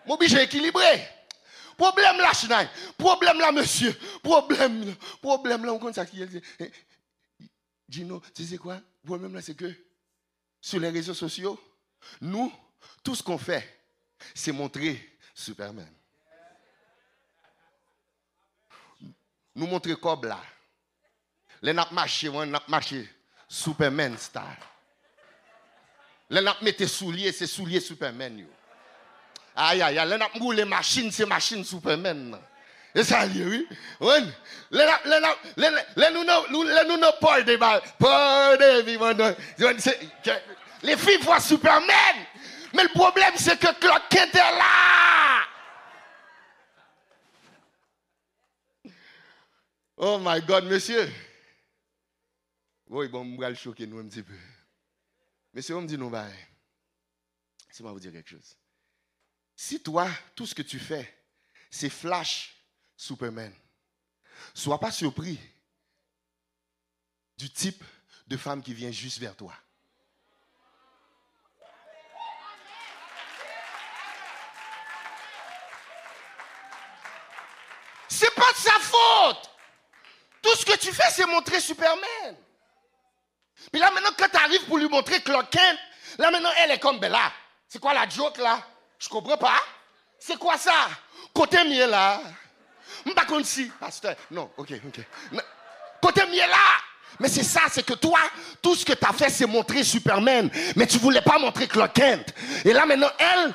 Mon 0.07 0.15
obligé 0.15 0.41
équilibré. 0.41 1.07
Problème 1.77 2.17
là, 2.17 2.33
Chenay. 2.33 2.67
Problème 2.97 3.39
là, 3.39 3.51
monsieur. 3.51 3.95
Problème 4.23 4.85
là. 4.85 4.93
Problème 5.21 5.65
là, 5.65 5.73
on 5.73 5.79
compte 5.79 5.95
ça 5.95 6.05
qui 6.05 6.21
est. 6.21 6.71
Gino, 7.87 8.21
tu 8.33 8.43
sais 8.43 8.57
quoi? 8.57 8.75
Le 8.75 9.07
problème 9.07 9.35
là, 9.35 9.41
c'est 9.41 9.55
que 9.55 9.71
sur 10.59 10.79
les 10.79 10.89
réseaux 10.89 11.13
sociaux, 11.13 11.59
nous, 12.21 12.51
tout 13.03 13.15
ce 13.15 13.23
qu'on 13.23 13.37
fait, 13.37 13.85
c'est 14.33 14.51
montrer 14.51 15.17
Superman. 15.33 15.87
nous 19.57 19.65
montrer 19.65 19.95
comme 19.95 20.25
là. 20.25 20.39
Les 21.61 21.73
n'a 21.73 21.87
marché, 21.91 22.29
on 22.29 22.45
n'a 22.45 22.61
marché 22.67 23.09
Superman 23.49 24.15
star. 24.17 24.55
Les 26.29 26.41
n'a 26.41 26.55
mettre 26.61 26.85
souliers, 26.85 27.31
c'est 27.31 27.47
souliers 27.47 27.79
Superman 27.79 28.37
yo. 28.39 28.47
Aïe 29.59 29.81
aïe, 29.81 29.99
les 30.07 30.17
n'a 30.17 30.27
rouler 30.35 30.65
machine, 30.65 31.11
c'est 31.11 31.25
machine 31.25 31.65
Superman. 31.65 32.39
Et 32.93 33.03
ça 33.03 33.25
oui. 33.25 33.67
Oui. 33.99 34.31
Les 34.69 34.85
nous 36.13 36.23
nous 36.51 36.63
nous 36.63 37.11
pas 37.19 37.41
de 37.41 37.55
balles. 37.55 37.81
Pas 37.97 38.55
de 38.55 39.35
Les 40.83 40.95
filles 40.95 41.17
voient 41.21 41.39
Superman. 41.39 42.15
Mais 42.73 42.83
le 42.83 42.89
problème 42.89 43.33
c'est 43.35 43.59
que 43.59 43.73
Clark 43.79 44.03
Kent 44.09 44.35
est 44.35 44.37
là. 44.37 45.43
Oh 49.97 50.19
my 50.21 50.39
God, 50.41 50.65
monsieur. 50.65 51.09
Oui, 52.87 53.07
bon, 53.07 53.35
je 53.35 53.47
vais 53.47 53.55
choquer 53.55 53.87
nous 53.87 53.97
un 53.97 54.07
petit 54.07 54.21
peu. 54.21 54.37
Monsieur, 55.51 55.75
on 55.75 55.81
me 55.81 55.87
dit 55.87 55.97
nous, 55.97 56.11
bah, 56.11 56.27
c'est 57.71 57.81
moi 57.81 57.91
vous 57.91 57.99
dire 57.99 58.11
quelque 58.11 58.29
chose. 58.29 58.55
Si 59.59 59.81
toi, 59.81 60.07
tout 60.35 60.45
ce 60.45 60.53
que 60.53 60.61
tu 60.61 60.77
fais, 60.77 61.11
c'est 61.71 61.89
Flash 61.89 62.55
Superman, 62.95 63.51
sois 64.53 64.79
pas 64.79 64.91
surpris 64.91 65.39
du 67.35 67.49
type 67.49 67.83
de 68.27 68.37
femme 68.37 68.61
qui 68.61 68.75
vient 68.75 68.91
juste 68.91 69.17
vers 69.17 69.35
toi. 69.35 69.51
C'est 78.09 78.33
pas 78.35 78.51
de 78.51 78.57
sa 78.57 78.79
faute. 78.79 79.49
Tout 80.43 80.55
ce 80.55 80.65
que 80.65 80.77
tu 80.77 80.93
fais, 80.93 81.09
c'est 81.11 81.25
montrer 81.25 81.59
Superman. 81.59 82.37
Puis 83.71 83.81
là 83.81 83.89
maintenant, 83.89 84.11
quand 84.15 84.29
tu 84.29 84.37
arrives 84.37 84.65
pour 84.65 84.77
lui 84.77 84.87
montrer 84.87 85.19
Clark 85.23 85.51
Kent, 85.51 85.79
là 86.19 86.29
maintenant, 86.29 86.51
elle 86.59 86.71
est 86.71 86.79
comme 86.79 86.99
Bella. 86.99 87.33
C'est 87.67 87.79
quoi 87.79 87.95
la 87.95 88.07
joke 88.07 88.37
là? 88.37 88.63
Je 88.99 89.09
comprends 89.09 89.37
pas. 89.37 89.59
C'est 90.19 90.37
quoi 90.37 90.57
ça? 90.57 90.89
Côté 91.33 91.63
miel, 91.63 91.89
là. 91.89 92.21
Si, 93.43 93.71
pasteur. 93.79 94.15
Non, 94.31 94.49
ok, 94.57 94.73
ok. 94.87 95.05
Côté 96.01 96.25
miel, 96.25 96.49
là. 96.49 96.57
Mais 97.19 97.29
c'est 97.29 97.43
ça, 97.43 97.61
c'est 97.71 97.83
que 97.83 97.93
toi, 97.93 98.19
tout 98.61 98.75
ce 98.75 98.85
que 98.85 98.93
tu 98.93 99.05
as 99.05 99.13
fait, 99.13 99.29
c'est 99.29 99.45
montrer 99.45 99.83
Superman. 99.83 100.49
Mais 100.75 100.85
tu 100.85 100.97
voulais 100.97 101.21
pas 101.21 101.39
montrer 101.39 101.67
Clark 101.67 101.93
Kent. 101.93 102.33
Et 102.63 102.73
là, 102.73 102.85
maintenant, 102.85 103.11
elle, 103.17 103.53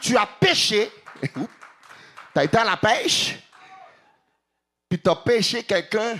tu, 0.00 0.16
as 0.16 0.26
pêché. 0.26 0.90
tu 1.22 1.40
as 2.34 2.44
été 2.44 2.58
à 2.58 2.64
la 2.64 2.76
pêche. 2.76 3.36
Puis 4.88 5.00
tu 5.00 5.10
as 5.10 5.16
pêché 5.16 5.62
quelqu'un 5.64 6.18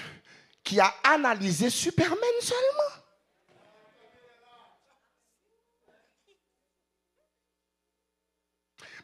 qui 0.63 0.81
a 0.81 0.95
analysé 1.03 1.71
Superman 1.71 2.19
seulement. 2.41 3.00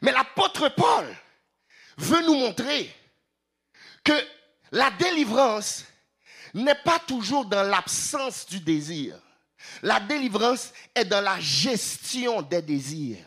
Mais 0.01 0.11
l'apôtre 0.11 0.69
Paul 0.69 1.15
veut 1.97 2.21
nous 2.21 2.35
montrer 2.35 2.93
que 4.03 4.13
la 4.71 4.91
délivrance 4.91 5.85
n'est 6.53 6.75
pas 6.75 6.99
toujours 6.99 7.45
dans 7.45 7.63
l'absence 7.63 8.45
du 8.45 8.59
désir. 8.59 9.19
La 9.81 9.99
délivrance 9.99 10.71
est 10.95 11.05
dans 11.05 11.21
la 11.21 11.39
gestion 11.39 12.41
des 12.41 12.61
désirs. 12.61 13.25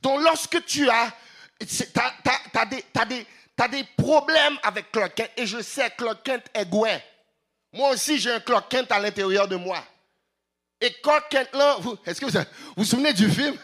Donc 0.00 0.20
lorsque 0.22 0.64
tu 0.64 0.88
as, 0.88 1.12
des, 1.60 2.84
des, 3.08 3.26
des, 3.68 3.84
problèmvous 3.96 4.58
avec 4.62 4.90
Clark 4.90 5.30
et 5.36 5.46
je 5.46 5.60
sais 5.62 5.90
que 5.90 6.14
Kent 6.22 6.44
est 6.54 6.68
gouin. 6.68 6.98
Moi 7.72 7.90
aussi, 7.90 8.18
j'ai 8.18 8.32
un 8.32 8.40
Clark 8.40 8.70
Kent 8.70 8.90
à 8.92 8.98
l'intérieur 8.98 9.48
de 9.48 9.56
moi. 9.56 9.82
Et 10.80 10.92
Clark 11.02 11.30
Kent, 11.30 11.48
là, 11.54 11.78
est-ce 12.04 12.20
que 12.20 12.26
vous 12.26 12.44
vous 12.76 12.84
souvenez 12.84 13.12
du 13.12 13.30
film? 13.30 13.56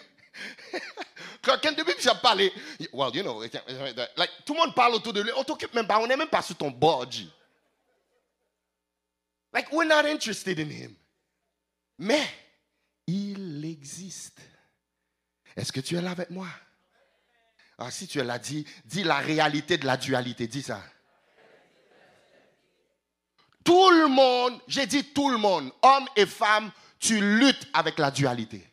Kent, 1.42 1.76
depuis 1.76 1.94
que 1.94 2.02
j'ai 2.02 2.10
parlé, 2.20 2.52
well, 2.92 3.14
you 3.14 3.22
know, 3.22 3.40
like, 3.42 4.30
tout 4.44 4.54
le 4.54 4.60
monde 4.60 4.74
parle 4.74 4.94
autour 4.94 5.12
de 5.12 5.22
lui, 5.22 5.30
on 5.36 5.44
t'occupe 5.44 5.72
même 5.74 5.86
pas, 5.86 5.98
on 5.98 6.06
n'est 6.06 6.16
même 6.16 6.28
pas 6.28 6.42
sur 6.42 6.56
ton 6.56 6.70
board. 6.70 7.14
Like, 9.52 9.72
we're 9.72 9.86
not 9.86 10.06
interested 10.06 10.58
in 10.58 10.70
him. 10.70 10.94
Mais, 11.98 12.28
il 13.06 13.64
existe. 13.64 14.40
Est-ce 15.56 15.72
que 15.72 15.80
tu 15.80 15.96
es 15.96 16.02
là 16.02 16.10
avec 16.10 16.30
moi? 16.30 16.48
Ah, 17.78 17.90
si 17.90 18.06
tu 18.06 18.18
es 18.18 18.24
là, 18.24 18.38
dis, 18.38 18.66
dis 18.84 19.04
la 19.04 19.18
réalité 19.18 19.78
de 19.78 19.86
la 19.86 19.96
dualité. 19.96 20.46
Dis 20.46 20.62
ça. 20.62 20.82
Tout 23.64 23.90
le 23.90 24.08
monde, 24.08 24.60
j'ai 24.66 24.86
dit 24.86 25.04
tout 25.12 25.30
le 25.30 25.36
monde, 25.36 25.70
hommes 25.82 26.08
et 26.16 26.26
femmes, 26.26 26.70
tu 26.98 27.20
luttes 27.38 27.68
avec 27.72 27.98
la 27.98 28.10
dualité. 28.10 28.66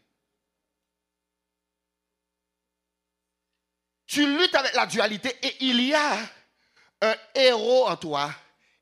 Tu 4.16 4.26
luttes 4.26 4.56
avec 4.56 4.74
la 4.76 4.86
dualité 4.86 5.36
et 5.46 5.58
il 5.60 5.82
y 5.82 5.94
a 5.94 6.18
un 7.02 7.16
héros 7.36 7.86
en 7.86 7.98
toi 7.98 8.34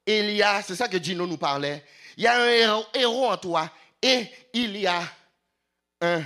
il 0.05 0.31
y 0.31 0.43
a, 0.43 0.61
c'est 0.61 0.75
ça 0.75 0.87
que 0.87 1.01
Gino 1.01 1.25
nous 1.25 1.37
parlait, 1.37 1.83
il 2.17 2.23
y 2.23 2.27
a 2.27 2.39
un 2.39 2.83
héros, 2.93 3.31
en 3.31 3.37
toi 3.37 3.71
et 3.99 4.27
il 4.53 4.77
y 4.77 4.85
a 4.85 5.01
un 6.01 6.23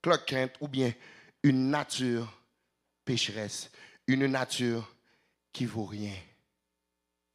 cloquinte 0.00 0.54
ou 0.60 0.68
bien 0.68 0.92
une 1.42 1.70
nature 1.70 2.40
pécheresse, 3.04 3.68
une 4.06 4.26
nature 4.26 4.88
qui 5.52 5.64
vaut 5.64 5.86
rien 5.86 6.14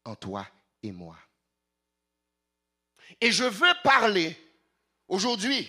en 0.06 0.16
toi 0.16 0.48
et 0.82 0.94
moi. 0.94 1.18
Et 3.20 3.34
je 3.34 3.44
veux 3.44 3.74
parler 3.84 4.34
aujourd'hui 5.10 5.68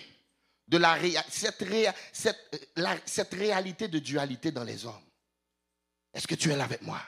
de 0.69 0.77
la, 0.77 0.97
cette, 1.27 1.65
cette 3.05 3.33
réalité 3.33 3.89
de 3.89 3.99
dualité 3.99 4.51
dans 4.51 4.63
les 4.63 4.85
hommes. 4.85 5.06
Est-ce 6.17 6.25
que 6.25 6.33
tu 6.33 6.51
es 6.51 6.55
là 6.55 6.63
avec 6.63 6.81
moi? 6.81 6.99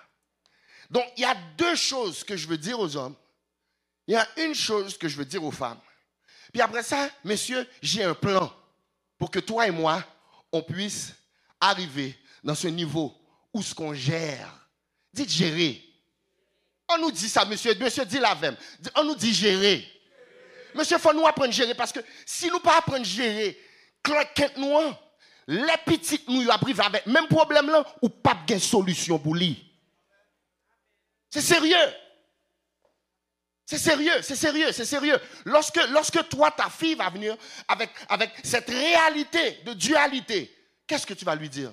Donc, 0.91 1.03
il 1.17 1.21
y 1.21 1.25
a 1.25 1.35
deux 1.57 1.75
choses 1.75 2.23
que 2.23 2.37
je 2.37 2.47
veux 2.47 2.59
dire 2.59 2.79
aux 2.79 2.95
hommes. 2.95 3.15
Il 4.05 4.13
y 4.13 4.15
a 4.15 4.27
une 4.37 4.53
chose 4.53 4.99
que 4.99 5.07
je 5.07 5.17
veux 5.17 5.25
dire 5.25 5.43
aux 5.43 5.51
femmes. 5.51 5.79
Puis 6.53 6.61
après 6.61 6.83
ça, 6.83 7.09
messieurs, 7.23 7.67
j'ai 7.81 8.03
un 8.03 8.13
plan 8.13 8.53
pour 9.17 9.31
que 9.31 9.39
toi 9.39 9.67
et 9.67 9.71
moi, 9.71 10.03
on 10.51 10.61
puisse 10.61 11.13
arriver 11.59 12.15
dans 12.43 12.53
ce 12.53 12.67
niveau 12.67 13.15
où 13.51 13.63
ce 13.63 13.73
qu'on 13.73 13.95
gère. 13.95 14.53
Dites 15.11 15.31
gérer. 15.31 15.83
On 16.87 16.99
nous 16.99 17.11
dit 17.11 17.29
ça, 17.29 17.45
monsieur. 17.45 17.73
Monsieur 17.79 18.05
dit 18.05 18.19
la 18.19 18.35
même. 18.35 18.57
On 18.95 19.03
nous 19.05 19.15
dit 19.15 19.33
gérer. 19.33 19.87
Monsieur, 20.75 20.97
il 20.97 21.01
faut 21.01 21.13
nous 21.13 21.25
apprendre 21.25 21.49
à 21.49 21.51
gérer 21.51 21.73
parce 21.73 21.91
que 21.91 21.99
si 22.27 22.47
nous 22.49 22.59
pas 22.59 22.77
apprendre 22.77 23.01
à 23.01 23.03
gérer, 23.03 23.59
nous, 24.55 24.93
les 25.49 25.77
petites 25.83 26.29
nous 26.29 26.47
appris 26.51 26.75
avec 26.79 27.07
même 27.07 27.27
problème 27.27 27.67
là, 27.71 27.83
ou 28.03 28.09
pas 28.09 28.28
solution 28.57 29.19
pour 29.19 29.35
lui? 29.35 29.63
C'est 31.29 31.41
sérieux. 31.41 31.75
C'est 33.65 33.77
sérieux, 33.77 34.21
c'est 34.23 34.35
sérieux, 34.35 34.71
c'est 34.71 34.85
sérieux. 34.85 35.19
Lorsque, 35.45 35.79
lorsque 35.89 36.27
toi, 36.27 36.49
ta 36.49 36.71
fille 36.71 36.95
va 36.95 37.11
venir 37.11 37.37
avec, 37.67 37.91
avec 38.07 38.31
cette 38.43 38.67
réalité 38.67 39.59
de 39.63 39.73
dualité, 39.73 40.51
qu'est-ce 40.87 41.05
que 41.05 41.13
tu 41.13 41.23
vas 41.23 41.35
lui 41.35 41.49
dire? 41.49 41.71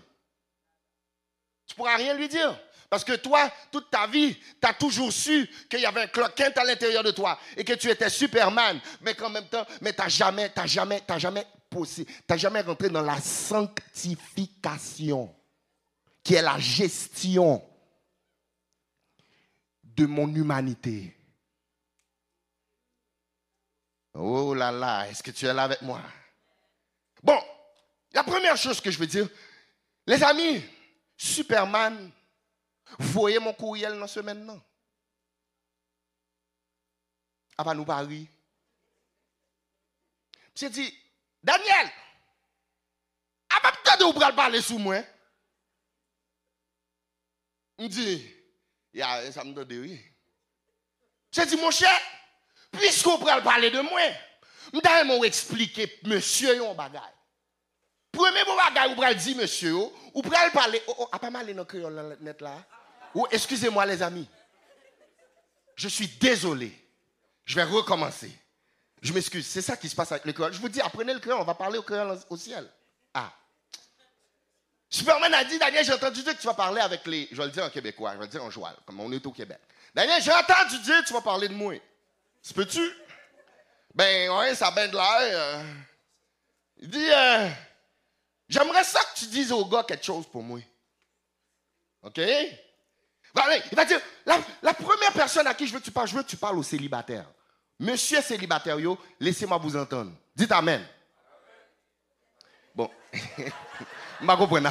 Tu 1.67 1.75
pourras 1.75 1.97
rien 1.97 2.13
lui 2.13 2.29
dire. 2.29 2.55
Parce 2.91 3.03
que 3.03 3.15
toi, 3.15 3.51
toute 3.73 3.91
ta 3.91 4.07
vie, 4.07 4.35
tu 4.35 4.69
as 4.69 4.75
toujours 4.75 5.11
su 5.11 5.49
qu'il 5.71 5.81
y 5.81 5.87
avait 5.87 6.03
un 6.03 6.07
cloquin 6.09 6.51
à 6.55 6.65
l'intérieur 6.65 7.03
de 7.03 7.13
toi 7.13 7.39
et 7.57 7.65
que 7.65 7.73
tu 7.73 7.89
étais 7.89 8.11
Superman, 8.11 8.79
mais 9.01 9.15
qu'en 9.15 9.31
même 9.31 9.49
temps, 9.49 9.67
mais 9.81 9.95
tu 9.95 10.11
jamais, 10.11 10.51
t'as 10.51 10.67
jamais, 10.67 11.01
t'as 11.07 11.19
jamais 11.19 11.47
t'as 12.27 12.37
jamais 12.37 12.61
rentré 12.61 12.89
dans 12.89 13.03
la 13.03 13.21
sanctification, 13.21 15.35
qui 16.27 16.35
est 16.35 16.43
la 16.43 16.59
gestion 16.59 17.65
de 19.85 20.07
mon 20.07 20.27
humanité. 20.35 21.17
Oh 24.13 24.53
là 24.53 24.73
là, 24.73 25.09
est-ce 25.09 25.23
que 25.23 25.31
tu 25.31 25.47
es 25.47 25.55
là 25.55 25.63
avec 25.63 25.83
moi? 25.83 26.03
Bon, 27.23 27.41
la 28.11 28.25
première 28.25 28.57
chose 28.57 28.81
que 28.81 28.91
je 28.91 28.99
veux 28.99 29.07
dire, 29.07 29.29
les 30.05 30.21
amis, 30.25 30.65
Superman, 31.17 32.11
voyez 32.99 33.39
mon 33.39 33.53
courriel 33.53 33.97
dans 33.97 34.09
ce 34.09 34.19
maintenant. 34.19 34.61
Avant 37.57 37.75
nous 37.77 37.85
Paris. 37.85 38.29
J'ai 40.57 40.71
dit, 40.71 40.93
Daniel, 41.41 41.89
avant 43.49 43.71
de 43.97 44.13
vous 44.13 44.35
parler 44.35 44.61
sous 44.61 44.79
moi. 44.79 45.05
Il 47.79 47.89
dit, 47.89 48.27
ça 49.33 49.45
me 49.45 49.53
donne 49.53 49.69
oui. 49.71 50.01
J'ai 51.31 51.47
dit, 51.47 51.57
mon 51.57 51.71
cher, 51.71 52.01
puisqu'on 52.73 53.19
peut 53.19 53.43
parler 53.43 53.71
de 53.71 53.81
moi, 53.81 54.01
je 54.73 55.21
vais 55.21 55.27
expliquer, 55.27 56.01
monsieur, 56.05 56.65
un 56.65 56.75
bagage. 56.75 57.03
Premier 58.11 58.45
bagage, 58.45 58.89
vous 58.89 58.95
pouvez 58.95 59.15
dire, 59.15 59.37
monsieur, 59.37 59.73
vous 59.73 60.23
pouvez 60.23 60.37
parler, 60.53 60.83
oh, 60.87 60.95
oh, 61.01 61.09
a 61.13 61.19
pas 61.19 61.31
mal 61.31 61.55
dans 61.55 61.91
le 61.91 62.17
net 62.21 62.41
là. 62.41 62.65
Excusez-moi, 63.31 63.85
les 63.87 64.03
amis. 64.03 64.29
Je 65.75 65.89
suis 65.89 66.09
désolé. 66.09 66.73
Je 67.45 67.55
vais 67.55 67.65
recommencer. 67.65 68.31
Je 69.03 69.13
m'excuse. 69.13 69.47
C'est 69.47 69.63
ça 69.63 69.77
qui 69.77 69.89
se 69.89 69.95
passe 69.95 70.11
avec 70.13 70.25
le 70.25 70.33
cœur. 70.33 70.53
Je 70.53 70.59
vous 70.59 70.69
dis, 70.69 70.81
apprenez 70.81 71.13
le 71.13 71.21
cœur, 71.21 71.39
on 71.39 71.45
va 71.45 71.55
parler 71.55 71.79
au 71.79 71.83
cœur 71.83 72.19
au 72.31 72.37
ciel. 72.37 72.69
Superman 74.89 75.35
a 75.35 75.45
dit, 75.45 75.59
Daniel, 75.59 75.85
j'ai 75.85 75.93
entendu 75.93 76.23
dire 76.23 76.35
que 76.37 76.41
tu 76.41 76.47
vas 76.47 76.55
parler 76.55 76.81
avec 76.81 77.07
les. 77.07 77.29
Je 77.31 77.37
vais 77.37 77.47
le 77.47 77.51
dire 77.51 77.65
en 77.65 77.71
québécois, 77.71 78.13
je 78.15 78.19
vais 78.19 78.25
le 78.25 78.31
dire 78.31 78.45
en 78.45 78.51
joual, 78.51 78.75
comme 78.87 79.01
on 79.01 79.11
est 79.13 79.25
au 79.27 79.33
Québec. 79.33 79.59
Daniel, 79.95 80.23
j'ai 80.23 80.33
entendu 80.33 80.79
dire 80.81 81.03
que 81.03 81.09
tu 81.09 81.13
vas 81.13 81.21
parler 81.21 81.49
de 81.49 81.55
moi. 81.55 81.75
Tu 82.43 82.55
peux-tu? 82.55 82.89
Ben, 83.95 84.31
ouais, 84.31 84.55
ça 84.55 84.69
a 84.69 84.87
de 84.87 84.93
l'air. 84.93 85.65
Il 86.79 86.91
dit, 86.91 87.09
euh, 87.11 87.49
j'aimerais 88.49 88.85
ça 88.85 89.01
que 89.01 89.19
tu 89.19 89.27
dises 89.27 89.51
au 89.51 89.65
gars 89.65 89.83
quelque 89.83 90.05
chose 90.05 90.27
pour 90.27 90.43
moi. 90.43 90.61
OK? 92.03 92.19
il 92.19 93.77
va 93.77 93.85
dire, 93.85 94.01
la, 94.25 94.75
première 94.75 95.13
personne 95.13 95.47
à 95.47 95.55
qui 95.55 95.67
je 95.67 95.73
veux 95.73 95.81
que 95.81 95.85
tu 95.85 95.91
parles, 95.91 96.09
je 96.09 96.15
veux 96.15 96.23
que 96.23 96.29
tu 96.29 96.37
parles 96.37 96.59
au 96.59 96.63
célibataire. 96.63 97.27
Monsieur 97.79 98.23
célibataire, 98.23 98.77
laissez-moi 99.21 99.59
vous 99.59 99.77
entendre. 99.77 100.13
Dites 100.35 100.53
Amen. 100.53 100.87
Bon. 102.75 102.91
Je 104.21 104.27
comprends. 104.27 104.71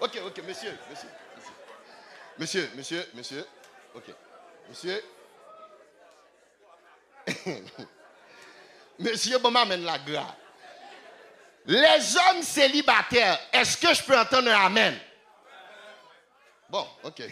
ok, 0.00 0.20
ok, 0.26 0.42
monsieur, 0.46 0.78
monsieur. 0.90 1.08
Monsieur, 2.38 2.70
monsieur, 2.76 3.08
monsieur. 3.14 3.46
Ok. 3.94 4.04
Monsieur. 4.68 5.02
monsieur, 8.98 9.38
bon, 9.38 9.50
m'amène 9.50 9.84
la 9.84 9.98
grâce. 9.98 10.26
Les 11.66 12.16
hommes 12.16 12.42
célibataires, 12.42 13.38
est-ce 13.52 13.78
que 13.78 13.94
je 13.94 14.02
peux 14.02 14.18
entendre 14.18 14.50
un 14.50 14.66
Amen? 14.66 14.98
Bon, 16.68 16.86
ok. 17.02 17.22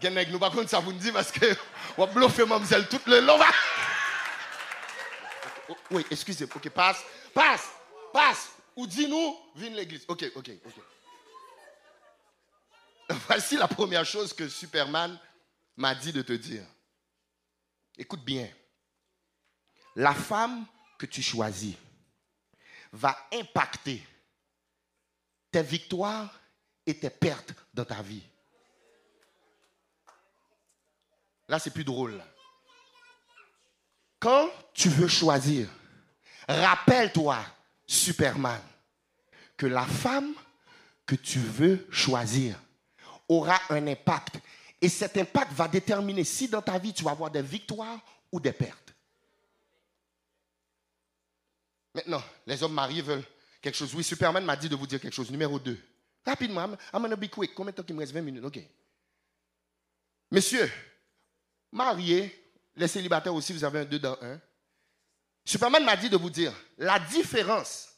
Genek, 0.00 0.30
nous 0.30 0.38
par 0.38 0.52
contre, 0.52 0.70
ça 0.70 0.78
vous 0.78 0.92
dit 0.92 1.10
parce 1.10 1.32
que 1.32 1.44
on 1.98 2.06
bluffer 2.06 2.46
mademoiselle 2.46 2.86
tout 2.86 3.00
le 3.06 3.20
long. 3.20 3.38
Oh, 5.70 5.76
oui, 5.92 6.04
excusez, 6.10 6.44
ok, 6.44 6.68
passe, 6.70 7.04
passe, 7.32 7.68
passe. 8.12 8.50
Ou 8.74 8.86
dis-nous, 8.86 9.36
viens 9.54 9.70
l'église. 9.70 10.04
Ok, 10.08 10.24
ok, 10.34 10.50
ok. 10.66 10.82
Voici 13.28 13.56
la 13.56 13.68
première 13.68 14.04
chose 14.04 14.32
que 14.32 14.48
Superman 14.48 15.16
m'a 15.76 15.94
dit 15.94 16.12
de 16.12 16.22
te 16.22 16.32
dire. 16.32 16.64
Écoute 17.96 18.24
bien. 18.24 18.48
La 19.94 20.14
femme 20.14 20.66
que 20.98 21.06
tu 21.06 21.22
choisis 21.22 21.76
va 22.92 23.16
impacter 23.32 24.04
tes 25.52 25.62
victoires 25.62 26.40
et 26.86 26.98
tes 26.98 27.10
pertes 27.10 27.52
dans 27.72 27.84
ta 27.84 28.02
vie. 28.02 28.22
Là, 31.48 31.58
c'est 31.58 31.72
plus 31.72 31.84
drôle. 31.84 32.22
Quand 34.20 34.50
tu 34.74 34.90
veux 34.90 35.08
choisir, 35.08 35.68
rappelle-toi, 36.46 37.38
Superman, 37.86 38.60
que 39.56 39.66
la 39.66 39.86
femme 39.86 40.34
que 41.06 41.16
tu 41.16 41.38
veux 41.38 41.88
choisir 41.90 42.56
aura 43.28 43.58
un 43.70 43.86
impact. 43.86 44.36
Et 44.80 44.88
cet 44.88 45.16
impact 45.16 45.52
va 45.52 45.66
déterminer 45.66 46.24
si 46.24 46.48
dans 46.48 46.62
ta 46.62 46.78
vie 46.78 46.92
tu 46.92 47.02
vas 47.02 47.10
avoir 47.10 47.30
des 47.30 47.42
victoires 47.42 47.98
ou 48.30 48.38
des 48.38 48.52
pertes. 48.52 48.94
Maintenant, 51.94 52.22
les 52.46 52.62
hommes 52.62 52.74
mariés 52.74 53.02
veulent 53.02 53.24
quelque 53.60 53.74
chose. 53.74 53.94
Oui, 53.94 54.04
Superman 54.04 54.44
m'a 54.44 54.56
dit 54.56 54.68
de 54.68 54.76
vous 54.76 54.86
dire 54.86 55.00
quelque 55.00 55.14
chose. 55.14 55.30
Numéro 55.30 55.58
2. 55.58 55.76
Rapidement, 56.24 56.76
I'm 56.92 57.00
going 57.00 57.10
to 57.10 57.16
be 57.16 57.28
quick. 57.28 57.54
Combien 57.54 57.72
de 57.72 57.76
temps 57.76 57.84
il 57.88 57.94
me 57.94 58.00
reste? 58.00 58.12
20 58.12 58.20
minutes? 58.22 58.44
OK. 58.44 58.60
Messieurs, 60.30 60.70
mariés, 61.72 62.39
les 62.76 62.88
célibataires 62.88 63.34
aussi, 63.34 63.52
vous 63.52 63.64
avez 63.64 63.80
un 63.80 63.84
2 63.84 63.98
dans 63.98 64.16
1. 64.20 64.40
Superman 65.44 65.84
m'a 65.84 65.96
dit 65.96 66.10
de 66.10 66.16
vous 66.16 66.30
dire 66.30 66.52
la 66.78 66.98
différence 66.98 67.88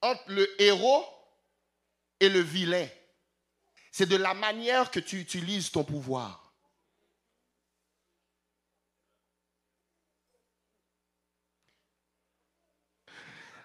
entre 0.00 0.22
le 0.28 0.62
héros 0.62 1.04
et 2.20 2.28
le 2.28 2.40
vilain, 2.40 2.86
c'est 3.90 4.06
de 4.06 4.16
la 4.16 4.34
manière 4.34 4.90
que 4.90 5.00
tu 5.00 5.18
utilises 5.20 5.70
ton 5.70 5.84
pouvoir. 5.84 6.42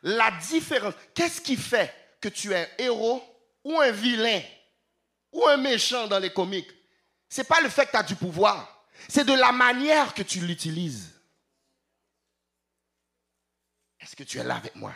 La 0.04 0.32
différence, 0.32 0.96
qu'est-ce 1.14 1.42
qui 1.42 1.56
fait 1.56 1.94
que 2.20 2.30
tu 2.30 2.54
es 2.54 2.64
un 2.64 2.68
héros 2.80 3.24
ou 3.64 3.80
un 3.80 3.92
vilain 3.92 4.42
ou 5.32 5.46
un 5.46 5.58
méchant 5.58 6.08
dans 6.08 6.18
les 6.20 6.34
comiques 6.34 6.72
Ce 7.30 7.42
n'est 7.42 7.48
pas 7.48 7.62
le 7.62 7.70
fait 7.70 7.86
que 7.86 7.92
tu 7.92 7.98
as 7.98 8.04
du 8.04 8.16
pouvoir, 8.16 8.81
c'est 9.08 9.26
de 9.26 9.34
la 9.34 9.52
manière 9.52 10.14
que 10.14 10.22
tu 10.22 10.40
l'utilises. 10.40 11.14
Est-ce 14.00 14.16
que 14.16 14.24
tu 14.24 14.40
es 14.40 14.44
là 14.44 14.56
avec 14.56 14.76
moi? 14.76 14.94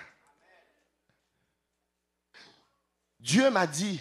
Dieu 3.19 3.49
m'a 3.49 3.65
dit, 3.65 3.99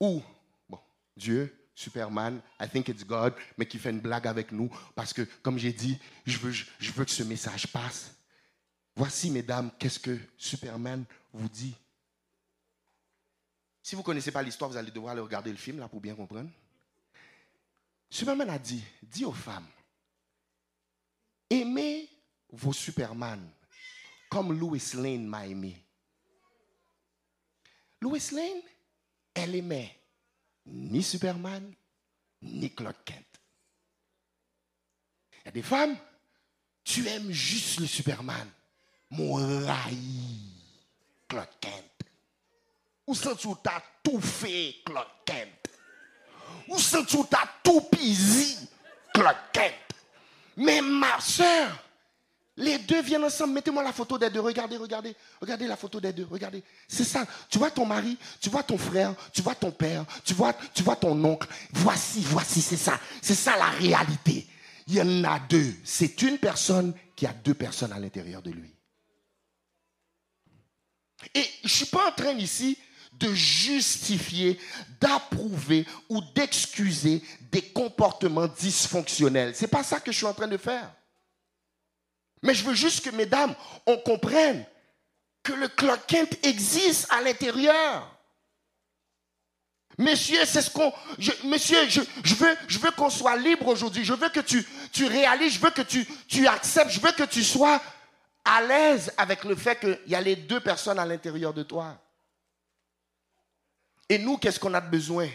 ou, 0.00 0.22
bon, 0.68 0.80
Dieu, 1.16 1.70
Superman, 1.74 2.42
I 2.60 2.68
think 2.68 2.88
it's 2.88 3.04
God, 3.04 3.34
mais 3.56 3.66
qui 3.66 3.78
fait 3.78 3.90
une 3.90 4.00
blague 4.00 4.26
avec 4.26 4.52
nous, 4.52 4.68
parce 4.94 5.12
que, 5.12 5.22
comme 5.42 5.58
j'ai 5.58 5.72
dit, 5.72 5.98
je 6.26 6.36
veux, 6.38 7.04
que 7.04 7.10
ce 7.10 7.22
message 7.22 7.68
passe. 7.68 8.12
Voici, 8.96 9.30
mesdames, 9.30 9.70
qu'est-ce 9.78 10.00
que 10.00 10.18
Superman 10.36 11.04
vous 11.32 11.48
dit. 11.48 11.74
Si 13.82 13.94
vous 13.94 14.02
ne 14.02 14.04
connaissez 14.04 14.32
pas 14.32 14.42
l'histoire, 14.42 14.70
vous 14.70 14.76
allez 14.76 14.90
devoir 14.90 15.12
aller 15.12 15.22
regarder 15.22 15.50
le 15.50 15.56
film 15.56 15.78
là 15.78 15.88
pour 15.88 16.00
bien 16.00 16.14
comprendre. 16.14 16.50
Superman 18.10 18.50
a 18.50 18.58
dit, 18.58 18.82
dit 19.02 19.24
aux 19.24 19.32
femmes, 19.32 19.68
aimez 21.50 22.08
vos 22.50 22.72
Superman 22.72 23.50
comme 24.28 24.58
Louis 24.58 24.82
Lane 24.94 25.26
m'a 25.26 25.46
aimé. 25.46 25.76
Louis 28.00 28.22
Lane, 28.32 28.62
elle 29.34 29.56
aimait 29.56 29.98
ni 30.66 31.02
Superman, 31.02 31.74
ni 32.42 32.74
Clark 32.74 33.04
Kent. 33.04 33.40
Il 35.32 35.46
y 35.46 35.48
a 35.48 35.52
des 35.52 35.62
femmes, 35.62 35.96
tu 36.84 37.06
aimes 37.06 37.30
juste 37.30 37.80
le 37.80 37.86
Superman. 37.86 38.48
Mon 39.10 39.34
raï, 39.34 39.96
Clark 41.26 41.58
Kent. 41.60 41.84
Ou 43.06 43.14
sens 43.14 43.38
tu 43.38 43.48
tout 44.02 44.20
fait, 44.20 44.76
Clark 44.84 45.24
Kent. 45.24 45.67
Ou 46.68 47.24
t'as 47.24 47.48
tout 47.62 47.80
pisé, 47.82 48.56
Clark 49.12 49.36
Kent. 49.52 49.74
Mais 50.56 50.80
ma 50.80 51.20
soeur, 51.20 51.82
les 52.56 52.78
deux 52.78 53.00
viennent 53.02 53.24
ensemble. 53.24 53.54
Mettez-moi 53.54 53.82
la 53.82 53.92
photo 53.92 54.18
des 54.18 54.30
deux. 54.30 54.40
Regardez, 54.40 54.76
regardez. 54.76 55.14
Regardez 55.40 55.66
la 55.66 55.76
photo 55.76 56.00
des 56.00 56.12
deux. 56.12 56.26
Regardez. 56.28 56.62
C'est 56.88 57.04
ça. 57.04 57.24
Tu 57.48 57.58
vois 57.58 57.70
ton 57.70 57.86
mari, 57.86 58.18
tu 58.40 58.50
vois 58.50 58.64
ton 58.64 58.76
frère, 58.76 59.14
tu 59.32 59.40
vois 59.42 59.54
ton 59.54 59.70
père, 59.70 60.04
tu 60.24 60.34
vois, 60.34 60.52
tu 60.74 60.82
vois 60.82 60.96
ton 60.96 61.24
oncle. 61.24 61.48
Voici, 61.72 62.20
voici, 62.22 62.60
c'est 62.60 62.76
ça. 62.76 62.98
C'est 63.22 63.36
ça 63.36 63.56
la 63.56 63.70
réalité. 63.70 64.46
Il 64.88 64.94
y 64.94 65.00
en 65.00 65.24
a 65.24 65.38
deux. 65.38 65.72
C'est 65.84 66.20
une 66.22 66.38
personne 66.38 66.92
qui 67.14 67.26
a 67.26 67.32
deux 67.32 67.54
personnes 67.54 67.92
à 67.92 67.98
l'intérieur 67.98 68.42
de 68.42 68.50
lui. 68.50 68.74
Et 71.34 71.44
je 71.62 71.66
ne 71.66 71.68
suis 71.68 71.86
pas 71.86 72.08
en 72.08 72.12
train 72.12 72.32
ici 72.32 72.76
de 73.18 73.32
justifier, 73.34 74.58
d'approuver 75.00 75.86
ou 76.08 76.20
d'excuser 76.34 77.22
des 77.50 77.62
comportements 77.62 78.46
dysfonctionnels. 78.46 79.54
Ce 79.54 79.62
n'est 79.62 79.68
pas 79.68 79.82
ça 79.82 80.00
que 80.00 80.12
je 80.12 80.16
suis 80.16 80.26
en 80.26 80.34
train 80.34 80.48
de 80.48 80.56
faire. 80.56 80.90
Mais 82.42 82.54
je 82.54 82.64
veux 82.64 82.74
juste 82.74 83.04
que, 83.04 83.10
mesdames, 83.10 83.54
on 83.86 83.96
comprenne 83.98 84.64
que 85.42 85.52
le 85.52 85.68
cloquent 85.68 86.28
existe 86.42 87.06
à 87.10 87.20
l'intérieur. 87.20 88.14
Messieurs, 89.96 90.44
c'est 90.44 90.62
ce 90.62 90.70
qu'on. 90.70 90.92
monsieur, 91.44 91.88
je, 91.88 92.00
veux, 92.34 92.56
je 92.68 92.78
veux 92.78 92.92
qu'on 92.92 93.10
soit 93.10 93.36
libre 93.36 93.66
aujourd'hui. 93.66 94.04
Je 94.04 94.12
veux 94.12 94.28
que 94.28 94.40
tu, 94.40 94.64
tu 94.92 95.06
réalises, 95.06 95.54
je 95.54 95.58
veux 95.58 95.70
que 95.70 95.82
tu, 95.82 96.06
tu 96.28 96.46
acceptes, 96.46 96.90
je 96.90 97.00
veux 97.00 97.10
que 97.10 97.24
tu 97.24 97.42
sois 97.42 97.82
à 98.44 98.62
l'aise 98.62 99.12
avec 99.16 99.42
le 99.42 99.56
fait 99.56 99.80
qu'il 99.80 99.98
y 100.06 100.14
a 100.14 100.20
les 100.20 100.36
deux 100.36 100.60
personnes 100.60 101.00
à 101.00 101.04
l'intérieur 101.04 101.52
de 101.52 101.64
toi. 101.64 101.98
Et 104.08 104.18
nous, 104.18 104.38
qu'est-ce 104.38 104.58
qu'on 104.58 104.74
a 104.74 104.80
besoin? 104.80 105.28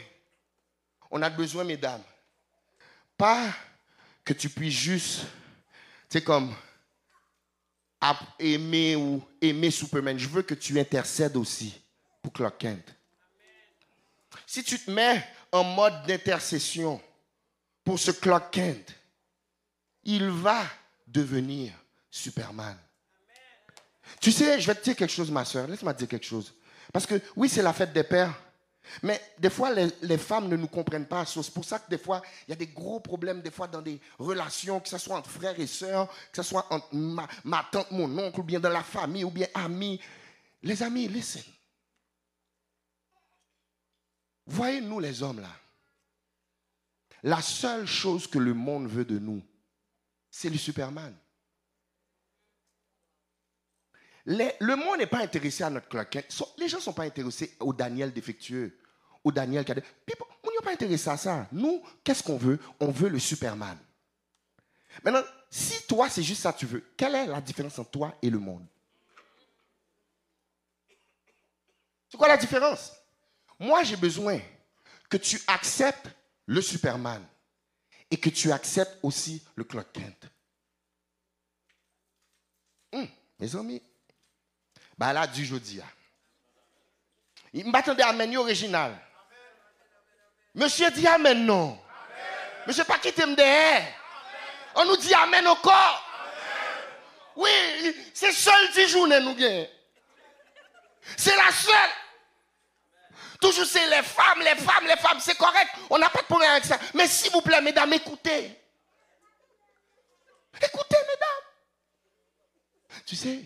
On 1.12 1.22
a 1.22 1.30
besoin, 1.30 1.64
mesdames, 1.64 2.02
pas 3.18 3.54
que 4.26 4.34
tu 4.34 4.50
puisses 4.50 4.74
juste, 4.74 5.22
c'est 6.10 6.24
comme 6.24 6.56
aimer 8.40 8.96
ou 8.96 9.24
aimer 9.42 9.72
Superman. 9.72 10.18
Je 10.18 10.28
veux 10.28 10.42
que 10.42 10.56
tu 10.56 10.80
intercèdes 10.80 11.38
aussi 11.38 11.80
pour 12.22 12.34
Clark 12.34 12.58
Kent. 12.58 12.96
Si 14.46 14.64
tu 14.64 14.80
te 14.80 14.90
mets 14.90 15.24
en 15.52 15.64
mode 15.64 16.06
d'intercession 16.06 17.02
pour 17.84 18.00
ce 18.00 18.12
Clark 18.12 18.52
Kent, 18.52 18.94
il 20.04 20.30
va 20.30 20.66
devenir 21.08 21.74
Superman. 22.10 22.78
Tu 24.20 24.32
sais, 24.32 24.60
je 24.60 24.68
vais 24.68 24.76
te 24.76 24.84
dire 24.84 24.96
quelque 24.96 25.12
chose, 25.12 25.32
ma 25.32 25.46
soeur. 25.46 25.68
Laisse-moi 25.68 25.94
te 25.94 26.00
dire 26.00 26.08
quelque 26.08 26.26
chose. 26.26 26.54
Parce 26.92 27.06
que 27.06 27.22
oui, 27.36 27.50
c'est 27.50 27.62
la 27.62 27.74
fête 27.74 27.94
des 27.94 28.04
pères. 28.04 28.34
Mais 29.02 29.22
des 29.40 29.50
fois, 29.50 29.72
les, 29.74 30.18
femmes 30.18 30.48
ne 30.50 30.58
nous 30.58 30.68
comprennent 30.68 31.06
pas. 31.06 31.26
C'est 31.26 31.54
pour 31.54 31.66
ça 31.66 31.80
que 31.80 31.90
des 31.90 31.98
fois, 31.98 32.22
il 32.48 32.52
y 32.52 32.54
a 32.54 32.58
des 32.58 32.68
gros 32.68 33.00
problèmes, 33.00 33.42
des 33.42 33.52
fois, 33.52 33.68
dans 33.68 33.82
des 33.82 34.00
relations, 34.20 34.80
que 34.80 34.90
ce 34.90 34.98
soit 34.98 35.18
entre 35.18 35.30
frères 35.30 35.60
et 35.60 35.68
sœurs, 35.68 36.08
que 36.32 36.42
ce 36.42 36.44
soit 36.44 36.66
entre 36.70 36.94
ma, 36.94 37.64
tante, 37.72 37.92
mon 37.92 38.18
oncle, 38.18 38.42
ou 38.42 38.44
bien 38.44 38.60
dans 38.60 38.70
la 38.70 38.84
famille, 38.84 39.24
ou 39.24 39.32
bien 39.32 39.48
amis. 39.54 40.00
Les 40.62 40.84
amis, 40.84 41.08
listen. 41.08 41.44
Voyez-nous 44.46 45.00
les 45.00 45.24
hommes 45.24 45.40
là. 45.40 45.56
La 47.24 47.42
seule 47.42 47.86
chose 47.86 48.28
que 48.28 48.38
le 48.38 48.54
monde 48.54 48.88
veut 48.88 49.06
de 49.06 49.18
nous, 49.18 49.42
c'est 50.30 50.50
le 50.50 50.58
Superman. 50.58 51.16
Le 54.26 54.76
monde 54.76 55.00
n'est 55.00 55.08
pas 55.08 55.20
intéressé 55.20 55.64
à 55.64 55.70
notre 55.70 55.90
claquin. 55.90 56.22
Les 56.58 56.68
gens 56.68 56.78
ne 56.78 56.84
sont 56.84 56.94
pas 56.94 57.04
intéressés 57.04 57.56
au 57.60 57.74
Daniel 57.74 58.14
défectueux 58.14 58.78
ou 59.24 59.32
Daniel 59.32 59.66
Cadet. 59.66 59.84
On 60.44 60.50
n'est 60.50 60.64
pas 60.64 60.72
intéressé 60.72 61.10
à 61.10 61.18
ça. 61.18 61.48
Nous, 61.52 61.84
qu'est-ce 62.04 62.24
qu'on 62.24 62.38
veut? 62.38 62.60
On 62.80 62.92
veut 62.92 63.10
le 63.10 63.20
Superman. 63.20 63.78
Maintenant, 65.04 65.24
si 65.50 65.86
toi, 65.88 66.10
c'est 66.10 66.24
juste 66.24 66.42
ça 66.42 66.54
que 66.54 66.60
tu 66.60 66.66
veux, 66.66 66.84
quelle 66.96 67.16
est 67.16 67.26
la 67.26 67.42
différence 67.42 67.78
entre 67.80 67.92
toi 67.92 68.18
et 68.22 68.30
le 68.30 68.40
monde? 68.40 68.66
C'est 72.10 72.18
quoi 72.18 72.28
la 72.28 72.38
différence? 72.38 72.94
Moi, 73.60 73.84
j'ai 73.84 73.96
besoin 73.96 74.40
que 75.10 75.18
tu 75.18 75.42
acceptes 75.48 76.10
le 76.46 76.62
Superman 76.62 77.26
et 78.12 78.18
que 78.18 78.30
tu 78.30 78.52
acceptes 78.52 79.00
aussi 79.02 79.44
le 79.56 79.64
Clark 79.64 79.92
Kent. 79.92 80.28
Hum, 82.92 83.08
mes 83.40 83.56
amis, 83.56 83.82
Bah 84.98 85.14
là, 85.14 85.28
du 85.28 85.46
jeudi. 85.46 85.82
hein. 85.82 85.90
Il 87.54 87.70
m'attendait 87.70 88.04
Amen 88.04 88.36
original. 88.38 88.98
Monsieur 90.56 90.90
dit 90.92 91.08
Amen, 91.08 91.46
non. 91.46 91.80
Monsieur 92.68 92.84
pas 92.84 92.98
quitter 93.00 93.26
me 93.26 93.36
derrière. 93.36 93.84
On 94.76 94.86
nous 94.86 94.98
dit 94.98 95.14
Amen 95.14 95.48
encore. 95.48 96.10
Oui, 97.36 97.50
c'est 98.14 98.32
seul 98.32 98.72
10 98.74 98.88
journées 98.90 99.20
nous 99.20 99.34
gagnons. 99.36 99.68
C'est 101.18 101.36
la 101.36 101.52
seule. 101.52 101.74
Toujours 103.42 103.66
c'est 103.66 103.86
les 103.88 104.04
femmes, 104.04 104.40
les 104.40 104.56
femmes, 104.56 104.86
les 104.88 104.96
femmes, 104.96 105.20
c'est 105.20 105.38
correct. 105.38 105.70
On 105.90 105.98
n'a 105.98 106.10
pas 106.10 106.22
de 106.22 106.28
problème 106.28 106.52
avec 106.52 106.64
ça. 106.64 106.78
Mais 106.94 107.08
s'il 107.08 107.32
vous 107.32 107.42
plaît, 107.42 107.60
mesdames, 107.62 107.92
écoutez. 107.92 108.58
Écoutez, 110.62 110.98
mesdames. 111.08 111.44
Tu 113.06 113.16
sais, 113.18 113.44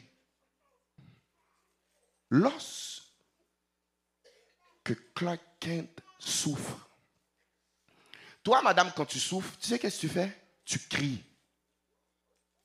lorsque 2.30 3.04
Clark 5.14 5.42
Kent 5.60 6.02
souffre, 6.20 6.88
toi, 8.44 8.62
madame, 8.62 8.94
quand 8.96 9.06
tu 9.06 9.20
souffres, 9.20 9.52
tu 9.60 9.68
sais 9.68 9.78
qu'est-ce 9.78 9.98
que 9.98 10.08
tu 10.08 10.10
fais? 10.10 10.34
Tu 10.64 10.80
cries. 10.80 11.22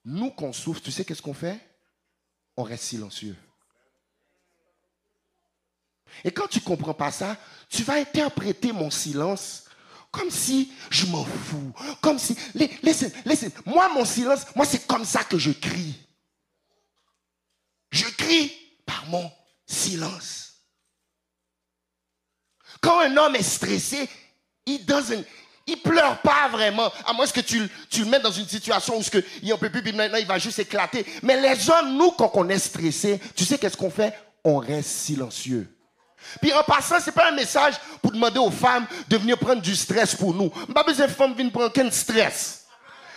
Nous, 0.05 0.31
qu'on 0.31 0.53
souffre, 0.53 0.81
tu 0.81 0.93
sais 0.93 1.05
qu'est-ce 1.05 1.23
qu'on 1.23 1.35
fait? 1.35 1.59
On 2.57 2.63
reste 2.63 2.85
silencieux. 2.85 3.37
Et 6.23 6.31
quand 6.31 6.47
tu 6.47 6.61
ne 6.61 6.65
comprends 6.65 6.95
pas 6.95 7.11
ça, 7.11 7.37
tu 7.69 7.83
vas 7.83 7.95
interpréter 7.95 8.71
mon 8.73 8.91
silence 8.91 9.65
comme 10.13 10.31
si 10.31 10.73
je 10.91 11.07
m'en 11.07 11.25
fous. 11.25 11.73
Comme 12.01 12.19
si. 12.19 12.37
Laissez, 12.55 13.13
laissez. 13.25 13.53
Moi, 13.67 13.89
mon 13.89 14.05
silence, 14.05 14.45
moi, 14.55 14.67
c'est 14.67 14.87
comme 14.87 15.05
ça 15.05 15.25
que 15.25 15.39
je 15.39 15.51
crie. 15.51 15.99
Je 17.91 18.05
crie 18.05 18.53
par 18.87 19.07
mon 19.07 19.29
silence. 19.73 20.53
Quand 22.81 23.01
un 23.01 23.17
homme 23.17 23.37
est 23.37 23.43
stressé, 23.43 24.09
il 24.67 24.85
doesn't, 24.85 25.25
il 25.67 25.81
pleure 25.81 26.21
pas 26.23 26.49
vraiment, 26.49 26.91
à 27.07 27.13
moins 27.13 27.27
que 27.27 27.41
tu, 27.41 27.69
tu 27.89 28.01
le 28.01 28.07
mets 28.07 28.21
dans 28.21 28.33
une 28.33 28.49
situation 28.49 28.99
où 28.99 29.03
il 29.43 29.49
ne 29.49 29.55
peut 29.55 29.71
plus, 29.71 29.83
puis 29.83 29.93
maintenant 29.93 30.19
il 30.19 30.27
va 30.27 30.39
juste 30.39 30.59
éclater. 30.59 31.07
Mais 31.23 31.41
les 31.41 31.71
hommes, 31.71 31.97
nous, 31.97 32.11
quand 32.13 32.31
on 32.35 32.49
est 32.49 32.59
stressé, 32.59 33.21
tu 33.37 33.45
sais 33.45 33.59
qu'est-ce 33.59 33.77
qu'on 33.77 33.91
fait? 33.91 34.15
On 34.45 34.59
reste 34.59 34.91
silencieux. 34.91 35.69
Puis 36.41 36.53
en 36.53 36.63
passant, 36.63 37.01
ce 37.01 37.07
n'est 37.07 37.13
pas 37.13 37.29
un 37.29 37.35
message 37.35 37.75
pour 38.01 38.13
demander 38.13 38.39
aux 38.39 38.51
femmes 38.51 38.87
de 39.09 39.17
venir 39.17 39.39
prendre 39.39 39.63
du 39.63 39.75
stress 39.75 40.15
pour 40.15 40.35
nous. 40.35 40.51
Pas 40.51 40.85
besoin 40.85 41.07
de 41.07 41.13
femmes 41.13 41.35
venir 41.35 41.53
prendre 41.53 41.69
aucun 41.69 41.91
stress. 41.91 42.67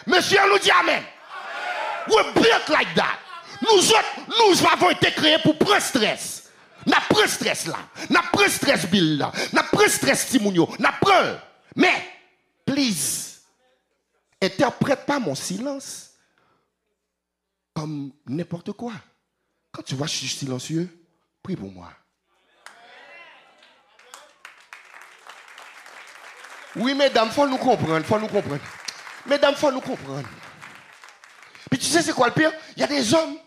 Monsieur 0.05 0.39
nous 0.49 0.59
dit 0.59 0.71
Amen. 0.71 1.03
We're 2.07 2.33
built 2.33 2.69
like 2.69 2.93
that. 2.95 3.19
Nous 3.61 3.81
nous 4.39 4.67
avons 4.67 4.89
été 4.91 5.11
créés 5.11 5.37
pour 5.43 5.57
prendre 5.57 5.81
stress. 5.81 6.44
N'a 6.85 7.01
pas 7.09 7.27
stress 7.27 7.65
là. 7.65 7.77
N'a 8.09 8.23
pas 8.31 8.49
stress 8.49 8.85
Bill 8.87 9.17
là. 9.17 9.31
N'a 9.53 9.63
pas 9.63 9.87
stress 9.89 10.27
Timounio. 10.27 10.69
N'a 10.79 10.91
pas. 10.91 11.41
Mais, 11.75 12.07
please, 12.65 13.41
interprète 14.41 15.05
pas 15.05 15.19
mon 15.19 15.35
silence 15.35 16.11
comme 17.73 18.11
n'importe 18.25 18.71
quoi. 18.71 18.93
Quand 19.71 19.81
tu 19.81 19.95
vois 19.95 20.07
je 20.07 20.15
suis 20.15 20.27
silencieux, 20.27 20.89
prie 21.43 21.55
pour 21.55 21.71
moi. 21.71 21.91
Oui, 26.77 26.93
mesdames, 26.93 27.31
faut 27.31 27.47
nous 27.47 27.57
comprendre, 27.57 28.05
faut 28.05 28.19
nous 28.19 28.27
comprendre. 28.27 28.63
Mesdames, 29.25 29.55
faut 29.55 29.71
nous 29.71 29.81
comprendre. 29.81 30.27
Puis 31.69 31.79
tu 31.79 31.85
sais, 31.85 32.01
c'est 32.01 32.13
quoi 32.13 32.27
le 32.27 32.33
pire? 32.33 32.51
Il 32.75 32.81
y 32.81 32.83
a 32.83 32.87
des 32.87 33.13
hommes, 33.13 33.37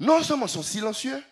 non 0.00 0.22
seulement 0.22 0.46
sont 0.46 0.62
silencieux, 0.62 1.22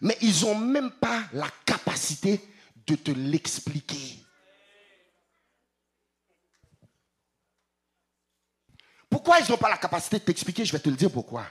mais 0.00 0.16
ils 0.20 0.42
n'ont 0.42 0.54
même 0.54 0.90
pas 0.90 1.22
la 1.32 1.48
capacité 1.64 2.40
de 2.86 2.94
te 2.94 3.10
l'expliquer. 3.10 4.18
Pourquoi 9.08 9.40
ils 9.40 9.50
n'ont 9.50 9.56
pas 9.56 9.70
la 9.70 9.78
capacité 9.78 10.18
de 10.18 10.24
t'expliquer? 10.24 10.64
Je 10.64 10.72
vais 10.72 10.78
te 10.78 10.88
le 10.88 10.96
dire 10.96 11.10
pourquoi. 11.10 11.46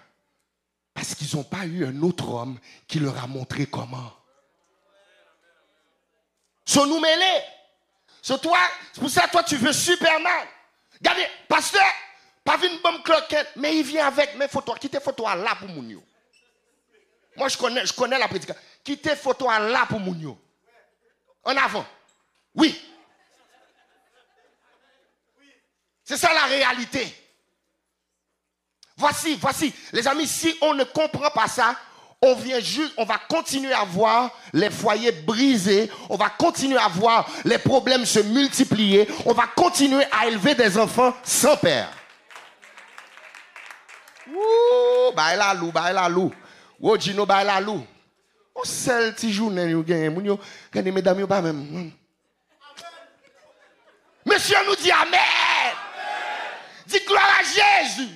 Parce 0.93 1.15
qu'ils 1.15 1.35
n'ont 1.35 1.43
pas 1.43 1.65
eu 1.65 1.85
un 1.85 2.01
autre 2.03 2.29
homme 2.29 2.59
qui 2.87 2.99
leur 2.99 3.21
a 3.21 3.27
montré 3.27 3.65
comment. 3.65 4.13
Sont 6.65 6.85
nous 6.85 6.99
mêlés. 6.99 7.43
C'est 8.21 8.41
toi, 8.41 8.57
pour 8.95 9.09
ça 9.09 9.27
toi 9.27 9.43
tu 9.43 9.55
veux 9.57 9.73
Superman. 9.73 10.47
Regardez, 10.99 11.27
pasteur, 11.47 11.85
pas 12.43 12.57
une 12.63 12.81
bonne 12.81 13.03
cloquette, 13.03 13.51
mais 13.57 13.77
il 13.77 13.83
vient 13.83 14.07
avec 14.07 14.35
mes 14.37 14.47
photos. 14.47 14.79
Quittez 14.79 14.99
photo 14.99 15.25
là 15.25 15.55
pour 15.55 15.67
Mounio. 15.67 16.03
Moi 17.35 17.47
je 17.49 17.57
connais, 17.57 17.85
je 17.85 17.93
connais 17.93 18.17
la 18.17 18.27
prédication. 18.27 18.61
Quittez 18.83 19.15
photo 19.15 19.47
là 19.49 19.85
pour 19.87 19.99
Mounio. 19.99 20.39
En 21.43 21.55
avant. 21.55 21.85
Oui. 22.53 22.81
C'est 26.03 26.17
ça 26.17 26.33
la 26.33 26.45
réalité. 26.45 27.13
Voici, 28.97 29.35
voici. 29.35 29.73
Les 29.91 30.07
amis, 30.07 30.27
si 30.27 30.55
on 30.61 30.73
ne 30.73 30.83
comprend 30.83 31.29
pas 31.31 31.47
ça, 31.47 31.75
on 32.21 32.35
vient 32.35 32.59
juste, 32.59 32.93
on 32.97 33.05
va 33.05 33.19
continuer 33.29 33.73
à 33.73 33.83
voir 33.83 34.31
les 34.53 34.69
foyers 34.69 35.11
brisés, 35.11 35.91
on 36.09 36.15
va 36.15 36.29
continuer 36.29 36.77
à 36.77 36.87
voir 36.87 37.29
les 37.43 37.57
problèmes 37.57 38.05
se 38.05 38.19
multiplier, 38.19 39.07
on 39.25 39.33
va 39.33 39.47
continuer 39.47 40.05
à 40.11 40.27
élever 40.27 40.55
des 40.55 40.77
enfants 40.77 41.13
sans 41.23 41.57
père. 41.57 41.89
Ouh, 44.27 45.11
bah 45.15 45.35
la 45.35 45.53
lou, 45.53 45.71
bah 45.71 45.91
la 45.91 46.09
lou. 46.09 46.31
Ouh, 46.79 46.97
Gino, 46.99 47.25
bah 47.25 47.43
la 47.43 47.59
lou? 47.59 47.85
Oh, 48.53 48.63
seul 48.63 49.13
petit 49.13 49.33
journée, 49.33 49.73
vous 49.73 49.83
gagnez, 49.83 50.09
vous 50.09 50.39
gagnez, 50.71 50.91
mesdames, 50.91 51.27
pas 51.27 51.41
même. 51.41 51.91
Monsieur 54.25 54.57
nous 54.67 54.75
dit 54.75 54.91
Amen. 54.91 55.73
Dis 56.87 56.99
gloire 57.05 57.39
à 57.39 57.43
Jésus. 57.43 58.09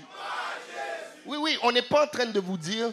Oui, 1.26 1.38
oui, 1.40 1.58
on 1.64 1.72
n'est 1.72 1.82
pas 1.82 2.06
en 2.06 2.08
train 2.08 2.26
de 2.26 2.40
vous 2.40 2.58
dire 2.58 2.92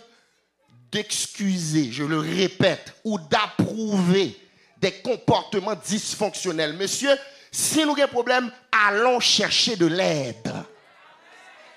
d'excuser, 0.91 1.91
je 1.91 2.05
le 2.05 2.19
répète, 2.19 2.95
ou 3.05 3.19
d'approuver 3.19 4.39
des 4.79 4.93
comportements 4.93 5.75
dysfonctionnels. 5.75 6.75
Monsieur, 6.75 7.11
si 7.51 7.85
nous 7.85 7.93
avons 7.93 8.03
un 8.03 8.09
problème, 8.09 8.53
allons 8.71 9.21
chercher 9.21 9.77
de 9.77 9.87
l'aide. 9.87 10.53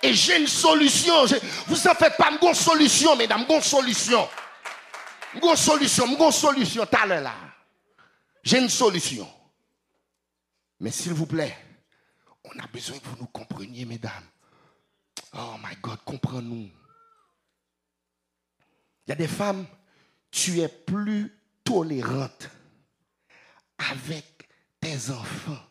Et 0.02 0.14
j'ai 0.14 0.40
une 0.40 0.48
solution. 0.48 1.26
Vous 1.68 1.88
en 1.88 1.94
faites 1.94 2.18
pas, 2.18 2.32
une 2.32 2.54
solution, 2.54 3.16
mesdames, 3.16 3.46
une 3.50 3.62
solution. 3.62 4.28
Une 5.36 5.56
solution, 5.56 6.06
une 6.08 6.32
solution, 6.32 6.86
t'as 6.90 7.06
là. 7.06 7.36
J'ai 8.44 8.60
une 8.60 8.70
solution. 8.70 9.28
Mais 10.80 10.92
s'il 10.92 11.14
vous 11.14 11.26
plaît, 11.26 11.58
on 12.44 12.58
a 12.58 12.68
besoin 12.68 12.98
que 12.98 13.06
vous 13.06 13.18
nous 13.20 13.28
compreniez, 13.28 13.86
mesdames. 13.86 14.26
Oh 15.34 15.56
my 15.62 15.76
God, 15.82 16.00
comprends-nous. 16.06 16.70
Il 19.06 19.10
y 19.10 19.12
a 19.12 19.16
des 19.16 19.28
femmes, 19.28 19.66
tu 20.32 20.60
es 20.62 20.68
plus 20.68 21.36
tolérante 21.64 22.50
avec 23.78 24.48
tes 24.80 25.10
enfants 25.10 25.64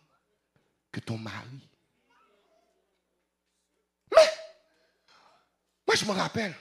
que 0.93 1.01
ton 1.01 1.19
mari. 1.19 1.69
Mais, 4.15 4.31
moi 5.89 5.97
je 5.97 6.05
me 6.05 6.13
rappelle, 6.13 6.55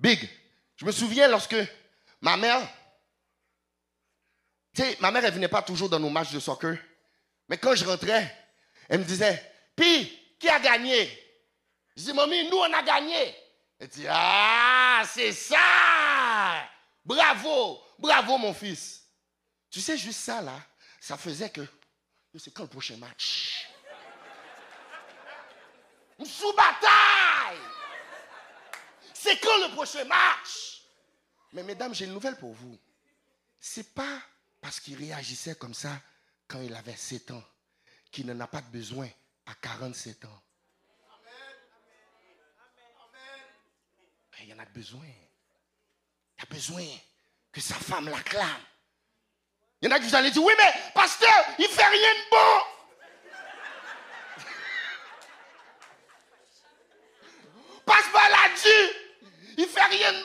Big, 0.00 0.28
je 0.74 0.84
me 0.84 0.90
souviens 0.90 1.28
lorsque 1.28 1.54
ma 2.20 2.36
mère, 2.36 2.60
tu 4.74 4.82
sais, 4.82 4.96
ma 4.98 5.12
mère, 5.12 5.24
elle 5.24 5.32
venait 5.32 5.46
pas 5.46 5.62
toujours 5.62 5.88
dans 5.88 6.00
nos 6.00 6.10
matchs 6.10 6.32
de 6.32 6.40
soccer, 6.40 6.76
mais 7.48 7.58
quand 7.58 7.76
je 7.76 7.84
rentrais, 7.84 8.36
elle 8.88 8.98
me 8.98 9.04
disait, 9.04 9.40
puis, 9.76 10.36
qui 10.36 10.48
a 10.48 10.58
gagné? 10.58 11.08
Je 11.96 12.02
dis, 12.02 12.12
mamie, 12.12 12.50
nous 12.50 12.56
on 12.56 12.72
a 12.72 12.82
gagné. 12.82 13.36
Elle 13.78 13.88
dit, 13.88 14.06
ah, 14.08 15.04
c'est 15.08 15.32
ça! 15.32 16.68
Bravo, 17.04 17.80
bravo 18.00 18.36
mon 18.36 18.52
fils. 18.52 19.04
Tu 19.70 19.80
sais, 19.80 19.96
juste 19.96 20.24
ça 20.24 20.42
là, 20.42 20.60
ça 21.00 21.16
faisait 21.16 21.50
que, 21.50 21.64
c'est 22.36 22.52
quand 22.52 22.64
le 22.64 22.68
prochain 22.68 22.96
match? 22.96 23.68
Sous 26.24 26.52
bataille! 26.52 27.75
C'est 29.26 29.40
quand 29.40 29.58
le 29.58 29.74
prochain 29.74 30.04
match? 30.04 30.82
Mais 31.52 31.64
mesdames, 31.64 31.92
j'ai 31.92 32.04
une 32.04 32.12
nouvelle 32.12 32.36
pour 32.36 32.52
vous. 32.52 32.78
C'est 33.58 33.92
pas 33.92 34.22
parce 34.60 34.78
qu'il 34.78 34.96
réagissait 34.96 35.56
comme 35.56 35.74
ça 35.74 36.00
quand 36.46 36.62
il 36.62 36.72
avait 36.72 36.94
7 36.94 37.32
ans 37.32 37.42
qu'il 38.12 38.26
n'en 38.26 38.38
a 38.38 38.46
pas 38.46 38.60
besoin 38.60 39.08
à 39.46 39.54
47 39.56 40.26
ans. 40.26 40.42
il 44.42 44.50
y 44.50 44.54
en 44.54 44.58
a 44.60 44.64
besoin. 44.66 45.06
Il 46.38 46.42
a 46.42 46.46
besoin 46.46 46.86
que 47.50 47.60
sa 47.60 47.74
femme 47.74 48.08
l'acclame. 48.08 48.62
Il 49.80 49.88
y 49.88 49.92
en 49.92 49.96
a 49.96 49.98
qui 49.98 50.06
vous 50.06 50.14
allez 50.14 50.30
dire, 50.30 50.44
oui, 50.44 50.52
mais 50.56 50.72
pasteur, 50.94 51.44
il 51.58 51.66
fait 51.66 51.84
rien 51.84 52.14
de 52.14 52.30
bon. 52.30 52.75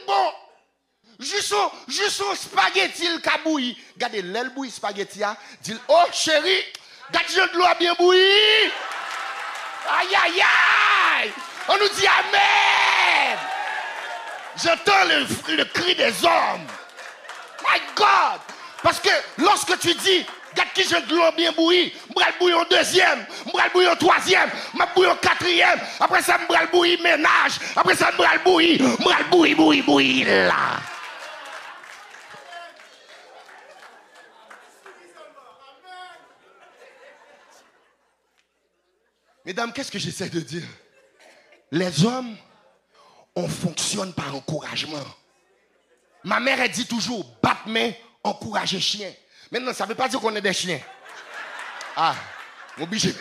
Bon. 0.07 0.33
juste 1.19 2.21
un 2.29 2.35
spaghetti 2.35 3.07
le 3.07 3.19
kabouille. 3.19 3.77
Regardez, 3.95 4.21
l'aile 4.21 4.49
bouille 4.49 4.71
spaghetti, 4.71 5.23
a, 5.23 5.35
dit, 5.61 5.77
oh 5.87 6.03
chérie, 6.11 6.63
regarde, 7.09 7.51
de 7.53 7.57
l'eau 7.57 7.65
bien 7.79 7.93
bouilli. 7.95 8.71
Aïe, 9.89 10.15
aïe, 10.15 10.41
aïe. 10.41 11.31
On 11.67 11.77
nous 11.77 11.89
dit 11.89 12.07
Amen. 12.07 13.37
J'entends 14.63 15.05
le, 15.05 15.55
le 15.55 15.65
cri 15.65 15.95
des 15.95 16.23
hommes. 16.25 16.67
My 17.63 17.79
God. 17.95 18.41
Parce 18.83 18.99
que 18.99 19.09
lorsque 19.37 19.77
tu 19.79 19.93
dis, 19.95 20.25
Gade 20.55 20.67
qui 20.73 20.83
de 20.83 21.15
l'eau 21.15 21.31
bien 21.35 21.51
bouillie. 21.51 21.93
M'bral 22.09 22.33
bouillir 22.39 22.59
en 22.59 22.65
deuxième. 22.65 23.25
M'bral 23.45 23.71
bouillir 23.71 23.91
en 23.91 23.95
troisième. 23.95 24.49
M'a 24.73 24.85
bouillir 24.87 25.11
en 25.11 25.15
quatrième. 25.15 25.79
Après 25.99 26.21
ça, 26.21 26.37
m'bral 26.37 26.69
bouillir 26.71 27.01
ménage. 27.01 27.59
Après 27.75 27.95
ça, 27.95 28.11
m'bral 28.11 28.41
bouillir. 28.43 28.81
M'bral 28.81 29.29
bouillir, 29.29 29.55
bouillir, 29.55 29.85
bouillir 29.85 30.27
là. 30.47 30.79
Mesdames, 39.45 39.73
qu'est-ce 39.73 39.91
que 39.91 39.99
j'essaie 39.99 40.29
de 40.29 40.39
dire? 40.39 40.67
Les 41.71 42.05
hommes, 42.05 42.35
on 43.35 43.47
fonctionne 43.47 44.13
par 44.13 44.35
encouragement. 44.35 45.03
Ma 46.23 46.39
mère, 46.39 46.61
elle 46.61 46.71
dit 46.71 46.85
toujours, 46.85 47.25
battement, 47.41 47.91
encouragez 48.23 48.79
chien. 48.79 49.11
Maintenant, 49.51 49.73
ça 49.73 49.83
ne 49.83 49.89
veut 49.89 49.95
pas 49.95 50.07
dire 50.07 50.21
qu'on 50.21 50.33
est 50.33 50.41
des 50.41 50.53
chiens. 50.53 50.79
Ah, 51.97 52.15
obligé. 52.79 53.13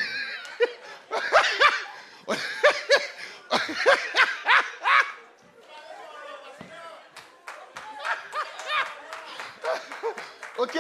ok. 10.56 10.78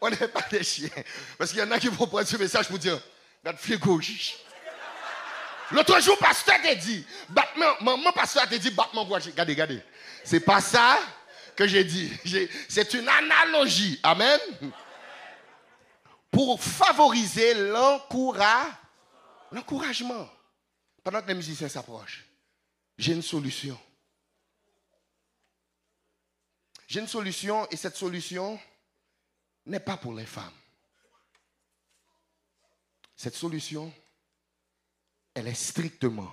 On 0.00 0.10
n'est 0.10 0.16
pas 0.16 0.42
des 0.50 0.64
chiens. 0.64 0.88
Parce 1.38 1.50
qu'il 1.50 1.60
y 1.60 1.62
en 1.62 1.70
a 1.70 1.78
qui 1.78 1.86
vont 1.88 2.06
prendre 2.08 2.26
ce 2.26 2.36
message 2.36 2.66
pour 2.66 2.78
dire, 2.78 2.98
notre 3.44 3.60
fille 3.60 3.78
gauche. 3.78 4.34
L'autre 5.70 6.00
jour, 6.00 6.18
pasteur 6.18 6.56
t'a 6.60 6.74
dit, 6.74 7.06
battement, 7.28 7.76
mon 7.80 8.10
pasteur 8.10 8.48
t'a 8.48 8.58
dit, 8.58 8.70
battement 8.70 9.04
gauche. 9.04 9.26
Regardez. 9.26 9.80
C'est 10.24 10.40
pas 10.40 10.60
ça 10.60 10.98
que 11.56 11.66
j'ai 11.66 11.84
dit. 11.84 12.10
C'est 12.68 12.94
une 12.94 13.08
analogie. 13.08 13.98
Amen. 14.02 14.40
Pour 16.30 16.62
favoriser 16.62 17.54
l'encouragement. 17.54 18.68
Pendant 21.02 21.22
que 21.22 21.28
les 21.28 21.34
musiciens 21.34 21.68
s'approchent, 21.68 22.24
j'ai 22.98 23.14
une 23.14 23.22
solution. 23.22 23.78
J'ai 26.86 27.00
une 27.00 27.08
solution 27.08 27.66
et 27.70 27.76
cette 27.76 27.96
solution 27.96 28.60
n'est 29.66 29.80
pas 29.80 29.96
pour 29.96 30.12
les 30.12 30.26
femmes. 30.26 30.52
Cette 33.16 33.36
solution, 33.36 33.92
elle 35.34 35.46
est 35.46 35.54
strictement 35.54 36.32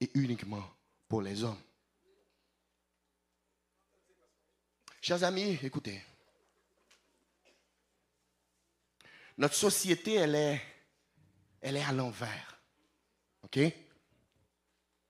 et 0.00 0.10
uniquement 0.14 0.68
pour 1.08 1.22
les 1.22 1.42
hommes. 1.42 1.60
Chers 5.04 5.22
amis, 5.22 5.58
écoutez. 5.62 6.00
Notre 9.36 9.54
société, 9.54 10.14
elle 10.14 10.34
est, 10.34 11.82
à 11.82 11.92
l'envers. 11.92 12.58
OK? 13.42 13.56
Il 13.56 13.74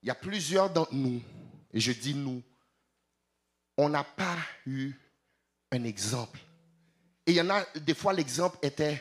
y 0.03 0.11
a 0.11 0.17
plusieurs 0.17 0.69
d'entre 0.69 0.93
nous, 0.93 1.23
et 1.73 1.79
je 1.79 1.93
dis 1.93 2.13
nous, 2.13 2.43
on 3.77 3.89
n'a 3.89 4.03
pas 4.03 4.37
eu 4.67 4.95
un 5.71 5.85
exemple. 5.85 6.41
Et 7.25 7.31
il 7.31 7.37
y 7.37 7.41
en 7.41 7.51
a, 7.51 7.65
des 7.77 7.95
fois, 7.95 8.13
l'exemple 8.13 8.59
était 8.63 9.01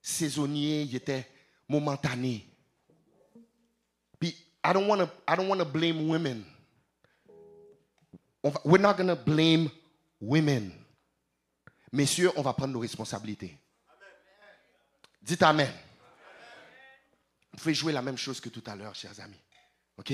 saisonnier, 0.00 0.84
il 0.84 0.96
était 0.96 1.28
momentané. 1.68 2.46
Puis, 4.18 4.34
I 4.64 4.72
don't 4.72 4.88
want 4.88 5.58
to 5.58 5.66
blame 5.66 6.08
women. 6.08 6.46
We're 8.64 8.80
not 8.80 8.94
going 8.94 9.08
to 9.08 9.16
blame 9.16 9.70
women. 10.20 10.72
Messieurs, 11.92 12.30
on 12.36 12.42
va 12.42 12.52
prendre 12.52 12.72
nos 12.72 12.80
responsabilités. 12.80 13.56
Dites 15.22 15.42
Amen. 15.42 15.72
Vous 17.52 17.58
pouvez 17.58 17.74
jouer 17.74 17.92
la 17.92 18.02
même 18.02 18.16
chose 18.16 18.40
que 18.40 18.48
tout 18.48 18.62
à 18.66 18.76
l'heure, 18.76 18.94
chers 18.94 19.18
amis. 19.20 19.40
OK? 19.96 20.12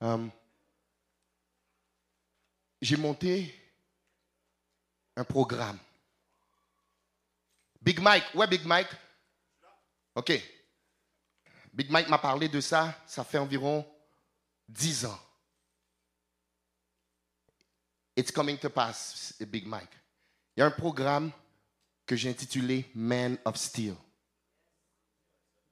Um, 0.00 0.30
j'ai 2.80 2.96
monté 2.96 3.54
un 5.16 5.24
programme. 5.24 5.78
Big 7.80 8.00
Mike, 8.00 8.34
ouais 8.34 8.46
Big 8.46 8.64
Mike? 8.64 8.88
OK. 10.14 10.32
Big 11.72 11.90
Mike 11.90 12.08
m'a 12.08 12.18
parlé 12.18 12.48
de 12.48 12.60
ça, 12.60 12.94
ça 13.06 13.24
fait 13.24 13.38
environ 13.38 13.86
10 14.68 15.06
ans. 15.06 15.20
It's 18.14 18.30
coming 18.30 18.58
to 18.58 18.68
pass, 18.68 19.34
Big 19.40 19.66
Mike. 19.66 19.92
Il 20.56 20.60
y 20.60 20.62
a 20.62 20.66
un 20.66 20.70
programme 20.70 21.32
que 22.06 22.14
j'ai 22.14 22.28
intitulé 22.28 22.90
Man 22.94 23.38
of 23.44 23.56
Steel. 23.56 23.94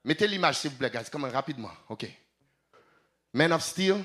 Mettez 0.05 0.27
l'image, 0.27 0.59
s'il 0.59 0.71
vous 0.71 0.77
plaît, 0.77 0.91
guys, 0.91 1.11
comme 1.11 1.25
rapidement. 1.25 1.71
OK. 1.91 2.07
Man 3.35 3.53
of 3.53 3.63
Steel, 3.63 4.03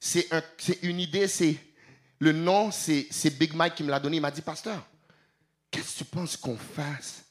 c'est 0.00 0.32
un, 0.32 0.42
une 0.82 0.98
idée, 0.98 1.28
c'est 1.28 1.56
le 2.18 2.32
nom, 2.32 2.70
c'est 2.70 3.38
Big 3.38 3.54
Mike 3.54 3.76
qui 3.76 3.84
me 3.84 3.90
l'a 3.90 4.00
donné. 4.00 4.16
Il 4.16 4.20
m'a 4.20 4.30
dit, 4.30 4.42
Pasteur, 4.42 4.84
qu'est-ce 5.70 5.92
que 5.92 5.98
tu 5.98 6.04
penses 6.06 6.36
qu'on 6.36 6.56
fasse. 6.56 7.24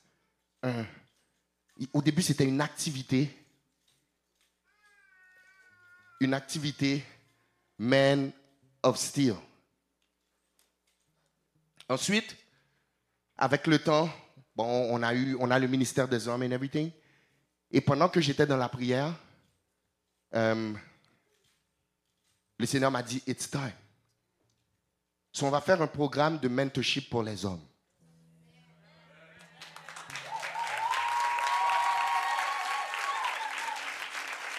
Au 1.91 2.01
début, 2.01 2.21
c'était 2.21 2.45
une 2.45 2.61
activité. 2.61 3.29
Une 6.21 6.33
activité 6.33 7.03
Man 7.77 8.31
of 8.81 8.97
Steel. 8.97 9.35
Ensuite, 11.87 12.35
avec 13.37 13.67
le 13.67 13.79
temps, 13.79 14.09
bon, 14.55 14.65
on 14.65 15.03
a 15.03 15.13
eu, 15.13 15.35
on 15.39 15.51
a 15.51 15.59
le 15.59 15.67
ministère 15.67 16.07
des 16.07 16.27
hommes 16.27 16.43
et 16.43 16.51
everything. 16.51 16.91
Et 17.71 17.81
pendant 17.81 18.09
que 18.09 18.21
j'étais 18.21 18.47
dans 18.47 18.57
la 18.57 18.69
prière, 18.69 19.13
euh, 20.33 20.73
le 22.57 22.65
Seigneur 22.65 22.91
m'a 22.91 23.03
dit, 23.03 23.21
it's 23.27 23.49
time. 23.49 23.73
So 25.31 25.45
on 25.45 25.51
va 25.51 25.61
faire 25.61 25.81
un 25.81 25.87
programme 25.87 26.39
de 26.39 26.47
mentorship 26.47 27.09
pour 27.09 27.21
les 27.21 27.45
hommes. 27.45 27.61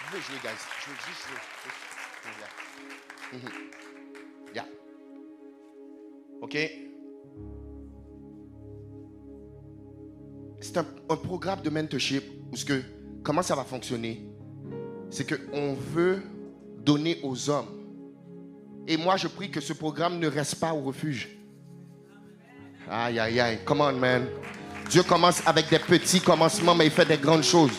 Je 0.05 0.15
veux 0.15 0.21
jouer, 0.21 0.37
guys. 0.41 0.51
Je 0.85 0.89
veux 0.89 0.97
juste 1.07 1.27
jouer. 1.27 1.39
Yeah. 4.53 4.63
yeah. 4.63 4.65
OK? 6.41 6.86
C'est 10.67 10.77
un, 10.79 11.15
programme 11.15 11.61
de 11.61 11.69
mentorship 11.69 12.23
où 12.51 12.55
comment 13.23 13.41
ça 13.41 13.55
va 13.55 13.63
fonctionner? 13.63 14.21
C'est 15.09 15.25
qu'on 15.25 15.73
veut 15.73 16.21
donner 16.83 17.19
aux 17.23 17.49
hommes. 17.49 17.69
Et 18.85 18.97
moi, 18.97 19.15
je 19.15 19.27
prie 19.27 19.49
que 19.49 19.61
ce 19.61 19.71
programme 19.71 20.19
ne 20.19 20.27
reste 20.27 20.55
pas 20.55 20.73
au 20.73 20.81
refuge. 20.81 21.29
Aïe, 22.89 23.17
aïe, 23.17 23.39
aïe. 23.39 23.59
Come 23.65 23.81
on, 23.81 23.93
man. 23.93 24.27
Dieu 24.89 25.03
commence 25.03 25.41
avec 25.45 25.69
des 25.69 25.79
petits 25.79 26.19
commencements, 26.19 26.75
mais 26.75 26.85
il 26.85 26.91
fait 26.91 27.05
des 27.05 27.17
grandes 27.17 27.43
choses. 27.43 27.73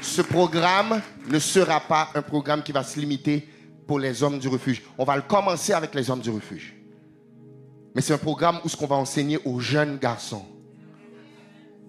Ce 0.00 0.22
programme 0.22 1.00
ne 1.28 1.38
sera 1.40 1.80
pas 1.80 2.10
un 2.14 2.22
programme 2.22 2.62
qui 2.62 2.72
va 2.72 2.84
se 2.84 2.98
limiter 3.00 3.48
pour 3.88 3.98
les 3.98 4.22
hommes 4.22 4.38
du 4.38 4.48
refuge. 4.48 4.82
On 4.98 5.04
va 5.04 5.16
le 5.16 5.22
commencer 5.22 5.72
avec 5.72 5.94
les 5.94 6.08
hommes 6.10 6.20
du 6.20 6.30
refuge. 6.30 6.74
Mais 7.94 8.02
c'est 8.02 8.14
un 8.14 8.18
programme 8.18 8.60
où 8.64 8.68
ce 8.68 8.76
qu'on 8.76 8.86
va 8.86 8.96
enseigner 8.96 9.38
aux 9.44 9.58
jeunes 9.58 9.98
garçons 9.98 10.44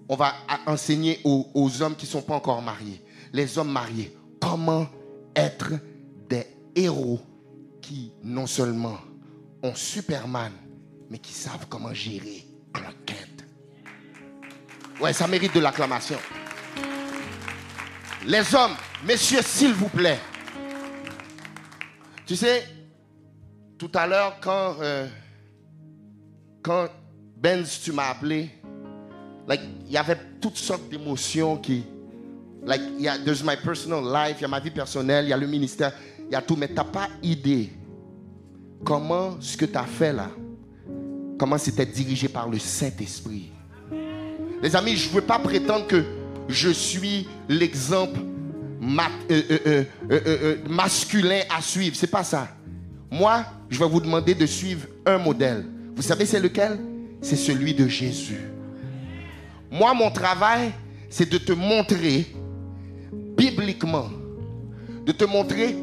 on 0.08 0.16
va 0.16 0.34
enseigner 0.68 1.20
aux, 1.24 1.82
hommes 1.82 1.96
qui 1.96 2.06
ne 2.06 2.12
sont 2.12 2.22
pas 2.22 2.36
encore 2.36 2.62
mariés, 2.62 3.04
les 3.34 3.58
hommes 3.58 3.72
mariés, 3.72 4.16
comment 4.40 4.88
être 5.36 5.74
des 6.30 6.46
héros 6.76 7.20
qui 7.82 8.12
non 8.24 8.48
seulement 8.48 8.98
ont 9.64 9.76
Superman, 9.76 10.52
mais 11.10 11.18
qui 11.18 11.34
savent 11.34 11.66
comment 11.70 11.94
gérer 11.94 12.46
Clark 12.74 12.96
Kent. 13.06 13.46
Ouais, 15.02 15.14
ça 15.14 15.28
mérite 15.28 15.54
de 15.54 15.60
l'acclamation. 15.60 16.18
Les 18.26 18.56
hommes, 18.56 18.76
messieurs, 19.06 19.42
s'il 19.42 19.74
vous 19.74 19.90
plaît. 19.90 20.20
Tu 22.26 22.36
sais, 22.36 22.66
tout 23.78 23.92
à 23.94 24.08
l'heure, 24.08 24.40
quand, 24.40 24.78
euh, 24.80 25.08
quand 26.64 26.88
Benz, 27.38 27.82
tu 27.84 27.92
m'as 27.92 28.10
appelé, 28.10 28.50
like, 29.48 29.62
il 29.88 29.94
y 29.94 29.98
avait 29.98 30.18
toutes 30.42 30.58
sortes 30.58 30.90
d'émotions 30.90 31.58
qui. 31.58 31.84
Like, 32.66 32.82
there's 33.24 33.44
my 33.44 33.56
personal 33.64 34.04
life, 34.04 34.38
il 34.40 34.42
y 34.42 34.46
a 34.46 34.48
ma 34.48 34.60
vie 34.60 34.72
personnelle, 34.72 35.26
il 35.26 35.30
y 35.30 35.34
a 35.34 35.38
le 35.38 35.46
ministère, 35.46 35.94
il 36.28 36.34
y 36.34 36.36
a 36.36 36.42
tout, 36.42 36.56
mais 36.56 36.68
tu 36.68 36.74
n'as 36.74 36.84
pas 36.84 37.10
idée 37.22 37.70
comment 38.84 39.38
ce 39.40 39.56
que 39.56 39.66
tu 39.66 39.78
as 39.78 39.84
fait 39.84 40.12
là, 40.12 40.30
comment 41.38 41.60
c'était 41.60 41.86
dirigé 41.86 42.28
par 42.28 42.50
le 42.50 42.58
Saint-Esprit. 42.58 43.52
Les 44.64 44.76
amis, 44.76 44.96
je 44.96 45.10
ne 45.10 45.14
veux 45.14 45.22
pas 45.22 45.38
prétendre 45.38 45.86
que 45.86 46.04
je 46.48 46.70
suis 46.70 47.28
l'exemple 47.48 48.20
euh, 48.82 49.42
euh, 49.68 49.84
euh, 50.12 50.58
masculin 50.70 51.42
à 51.56 51.62
suivre. 51.62 51.96
C'est 51.96 52.08
pas 52.08 52.24
ça. 52.24 52.48
Moi, 53.12 53.46
je 53.70 53.80
vais 53.80 53.88
vous 53.88 54.00
demander 54.00 54.34
de 54.34 54.46
suivre 54.46 54.88
un 55.06 55.18
modèle. 55.18 55.66
Vous 55.96 56.02
savez, 56.02 56.26
c'est 56.26 56.40
lequel? 56.40 56.80
C'est 57.22 57.36
celui 57.36 57.74
de 57.74 57.88
Jésus. 57.88 58.42
Moi, 59.78 59.94
mon 59.94 60.10
travail, 60.10 60.72
c'est 61.10 61.30
de 61.30 61.38
te 61.38 61.52
montrer 61.52 62.26
bibliquement, 63.12 64.10
de 65.06 65.12
te 65.12 65.26
montrer 65.26 65.76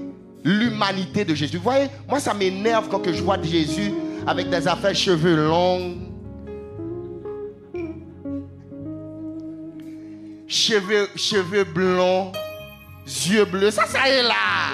l'humanité 0.43 1.27
de 1.27 1.35
Jésus. 1.35 1.59
Vous 1.59 1.65
voyez, 1.65 1.89
moi, 2.09 2.19
ça 2.19 2.33
m'énerve 2.33 2.89
quand 2.89 3.03
je 3.05 3.23
vois 3.23 3.41
Jésus 3.43 3.93
avec 4.27 4.49
des 4.49 4.67
affaires 4.67 4.95
cheveux 4.95 5.47
longs, 5.47 5.99
cheveux, 10.47 11.09
cheveux 11.15 11.67
yeux 13.29 13.45
bleus. 13.45 13.73
Ça, 13.73 13.85
ça 13.85 14.09
est 14.09 14.23
là. 14.23 14.73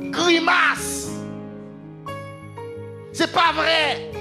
Grimace. 0.00 1.10
C'est 3.12 3.32
pas 3.32 3.52
vrai. 3.52 4.12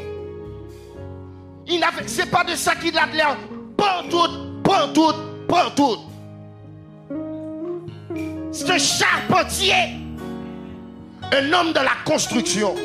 C'est 2.08 2.32
pas 2.32 2.44
de 2.44 2.56
ça 2.56 2.74
qu'il 2.74 2.98
a 2.98 3.06
l'air. 3.06 3.38
Pantoute, 3.80 4.62
pantoute, 4.62 5.16
pantoute. 5.48 6.00
C'est 8.52 8.70
un 8.70 8.78
charpentier. 8.78 9.74
Un 11.32 11.54
homme 11.54 11.70
de 11.70 11.80
la 11.80 11.96
construction. 12.04 12.76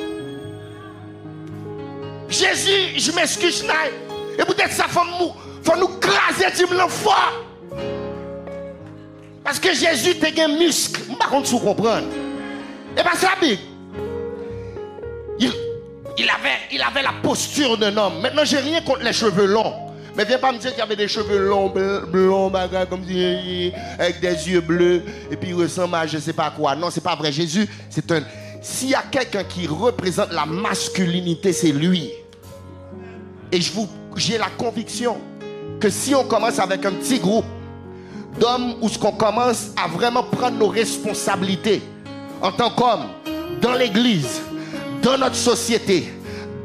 Jésus, 2.28 2.98
je 2.98 3.10
m'excuse, 3.12 3.64
et 4.38 4.44
peut-être 4.44 4.72
femme 4.88 5.08
faut 5.62 5.76
nous 5.76 5.88
craser 5.98 6.46
du 6.56 6.66
fort. 6.88 7.44
Parce 9.42 9.58
que 9.58 9.74
Jésus 9.74 10.16
te 10.16 10.40
un 10.40 10.48
muscle. 10.48 11.00
Par 11.18 11.28
contre, 11.28 11.50
vous 11.50 11.58
comprenez. 11.58 12.06
Et 12.96 13.02
pas 13.02 13.16
ça, 13.16 13.30
il, 13.42 13.58
il, 15.38 16.30
avait, 16.30 16.58
il 16.70 16.82
avait 16.82 17.02
la 17.02 17.14
posture 17.22 17.76
d'un 17.76 17.96
homme. 17.96 18.20
Maintenant, 18.20 18.44
j'ai 18.44 18.58
rien 18.58 18.80
contre 18.82 19.02
les 19.02 19.12
cheveux 19.12 19.46
longs. 19.46 19.83
Mais 20.16 20.24
viens 20.24 20.38
pas 20.38 20.52
me 20.52 20.58
dire 20.58 20.72
qu'il 20.72 20.82
avait 20.82 20.96
des 20.96 21.08
cheveux 21.08 21.48
longs, 21.48 21.72
blonds, 22.08 22.50
comme 22.88 23.02
avec 23.98 24.20
des 24.20 24.48
yeux 24.48 24.60
bleus, 24.60 25.02
et 25.30 25.36
puis 25.36 25.50
il 25.50 25.54
ressemble 25.54 25.96
à 25.96 26.06
je 26.06 26.18
sais 26.18 26.32
pas 26.32 26.50
quoi. 26.50 26.76
Non, 26.76 26.90
c'est 26.90 27.02
pas 27.02 27.16
vrai. 27.16 27.32
Jésus, 27.32 27.68
c'est 27.90 28.10
un. 28.12 28.22
S'il 28.62 28.90
y 28.90 28.94
a 28.94 29.02
quelqu'un 29.02 29.44
qui 29.44 29.66
représente 29.66 30.32
la 30.32 30.46
masculinité, 30.46 31.52
c'est 31.52 31.72
lui. 31.72 32.12
Et 33.50 33.60
je 33.60 33.72
vous, 33.72 33.88
j'ai 34.16 34.38
la 34.38 34.48
conviction 34.56 35.18
que 35.80 35.90
si 35.90 36.14
on 36.14 36.24
commence 36.24 36.58
avec 36.58 36.86
un 36.86 36.92
petit 36.92 37.18
groupe 37.18 37.44
d'hommes 38.38 38.76
où 38.80 38.88
ce 38.88 38.98
qu'on 38.98 39.12
commence 39.12 39.70
à 39.76 39.88
vraiment 39.88 40.22
prendre 40.22 40.58
nos 40.58 40.68
responsabilités 40.68 41.82
en 42.40 42.52
tant 42.52 42.70
qu'hommes 42.70 43.06
dans 43.60 43.74
l'église, 43.74 44.40
dans 45.02 45.18
notre 45.18 45.36
société, 45.36 46.12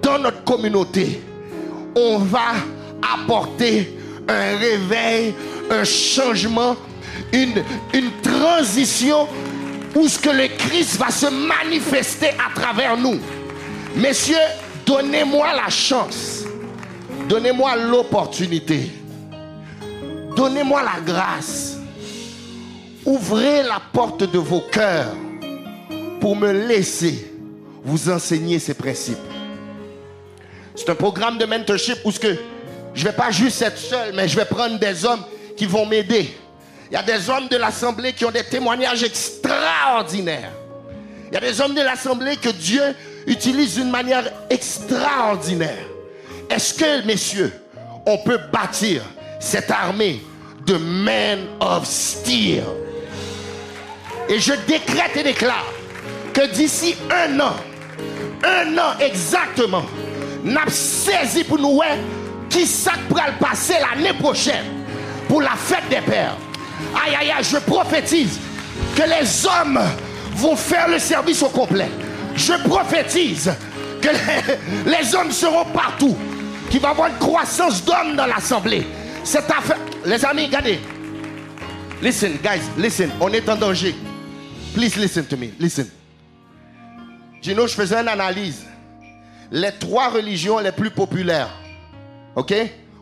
dans 0.02 0.20
notre 0.20 0.44
communauté, 0.44 1.22
on 1.96 2.20
va 2.20 2.54
apporter 3.02 3.98
un 4.28 4.58
réveil, 4.58 5.34
un 5.70 5.84
changement, 5.84 6.76
une, 7.34 7.64
une 7.94 8.12
transition 8.22 9.28
où 9.96 10.08
ce 10.08 10.20
que 10.20 10.30
le 10.30 10.48
Christ 10.58 10.98
va 10.98 11.10
se 11.10 11.28
manifester 11.28 12.30
à 12.30 12.60
travers 12.60 12.98
nous. 12.98 13.20
Messieurs, 13.96 14.36
donnez-moi 14.86 15.48
la 15.54 15.70
chance. 15.70 16.44
Donnez-moi 17.28 17.76
l'opportunité 17.76 18.90
Donnez-moi 20.40 20.82
la 20.84 21.02
grâce. 21.02 21.78
Ouvrez 23.06 23.62
la 23.64 23.82
porte 23.92 24.24
de 24.24 24.38
vos 24.38 24.62
cœurs 24.62 25.14
pour 26.22 26.34
me 26.36 26.52
laisser 26.68 27.34
vous 27.84 28.10
enseigner 28.10 28.58
ces 28.58 28.74
principes. 28.74 29.18
C'est 30.76 30.90
un 30.90 30.96
programme 30.96 31.38
de 31.38 31.46
mentorship 31.46 31.98
où 32.06 32.12
ce 32.12 32.22
que 32.22 32.38
je 33.00 33.06
ne 33.06 33.12
vais 33.12 33.16
pas 33.16 33.32
juste 33.32 33.62
être 33.62 33.78
seul, 33.78 34.12
mais 34.14 34.28
je 34.28 34.36
vais 34.36 34.44
prendre 34.44 34.78
des 34.78 35.06
hommes 35.06 35.24
qui 35.56 35.66
vont 35.66 35.86
m'aider. 35.86 36.38
Il 36.92 36.96
y 36.96 36.98
a 36.98 37.02
des 37.02 37.30
hommes 37.30 37.48
de 37.48 37.56
l'Assemblée 37.56 38.12
qui 38.12 38.26
ont 38.26 38.32
des 38.32 38.44
témoignages 38.44 39.04
extraordinaires. 39.04 40.52
Il 41.30 41.34
y 41.34 41.38
a 41.38 41.40
des 41.40 41.62
hommes 41.62 41.74
de 41.74 41.82
l'Assemblée 41.82 42.36
que 42.36 42.50
Dieu 42.50 42.84
utilise 43.26 43.76
d'une 43.76 43.90
manière 43.90 44.30
extraordinaire. 44.50 45.86
Est-ce 46.50 46.74
que, 46.74 47.06
messieurs, 47.06 47.54
on 48.06 48.18
peut 48.18 48.40
bâtir 48.52 49.02
cette 49.40 49.72
armée 49.72 50.22
de 50.66 50.76
men 50.76 51.40
of 51.62 51.86
steel? 51.86 52.64
Et 54.28 54.40
je 54.40 54.52
décrète 54.68 55.16
et 55.16 55.24
déclare 55.24 55.72
que 56.34 56.48
d'ici 56.48 56.98
un 57.10 57.40
an, 57.40 57.56
un 58.44 58.78
an 58.78 59.00
exactement, 59.00 59.86
n'a 60.44 60.68
saisi 60.68 61.46
pour 61.46 61.60
nous 61.60 61.78
qui 62.50 62.66
ça 62.66 62.92
le 63.10 63.40
passer 63.40 63.76
l'année 63.80 64.14
prochaine 64.14 64.66
pour 65.28 65.42
la 65.42 65.52
fête 65.52 65.88
des 65.90 66.02
pères. 66.02 66.36
Aïe 66.96 67.16
aïe 67.16 67.32
aïe, 67.32 67.44
je 67.44 67.58
prophétise 67.58 68.40
que 68.96 69.04
les 69.04 69.46
hommes 69.46 69.80
vont 70.36 70.56
faire 70.56 70.88
le 70.88 71.00
service 71.00 71.42
au 71.44 71.50
complet. 71.50 71.90
Je 72.36 72.54
prophétise 72.68 73.52
que 74.02 74.10
les, 74.90 75.16
hommes 75.16 75.32
seront 75.32 75.66
partout, 75.66 76.16
qu'il 76.70 76.80
va 76.80 76.90
y 76.90 76.92
avoir 76.92 77.10
une 77.10 77.18
croissance 77.18 77.84
d'hommes 77.84 78.16
dans 78.16 78.26
l'assemblée. 78.26 78.88
Cette 79.24 79.52
affaire, 79.52 79.78
les 80.06 80.24
amis, 80.24 80.46
regardez. 80.46 80.80
Listen, 82.02 82.38
guys, 82.42 82.62
listen. 82.78 83.10
On 83.20 83.32
est 83.34 83.48
en 83.50 83.58
danger. 83.58 83.94
Please 84.74 84.96
listen 84.96 85.26
to 85.26 85.36
me. 85.36 85.50
Listen. 85.60 85.88
Gino, 87.42 87.68
je 87.68 87.74
faisais 87.74 87.98
une 88.00 88.08
analyse. 88.08 88.66
Les 89.52 89.72
trois 89.74 90.10
religions 90.10 90.60
les 90.60 90.72
plus 90.72 90.92
populaires. 90.92 91.50
OK? 92.40 92.54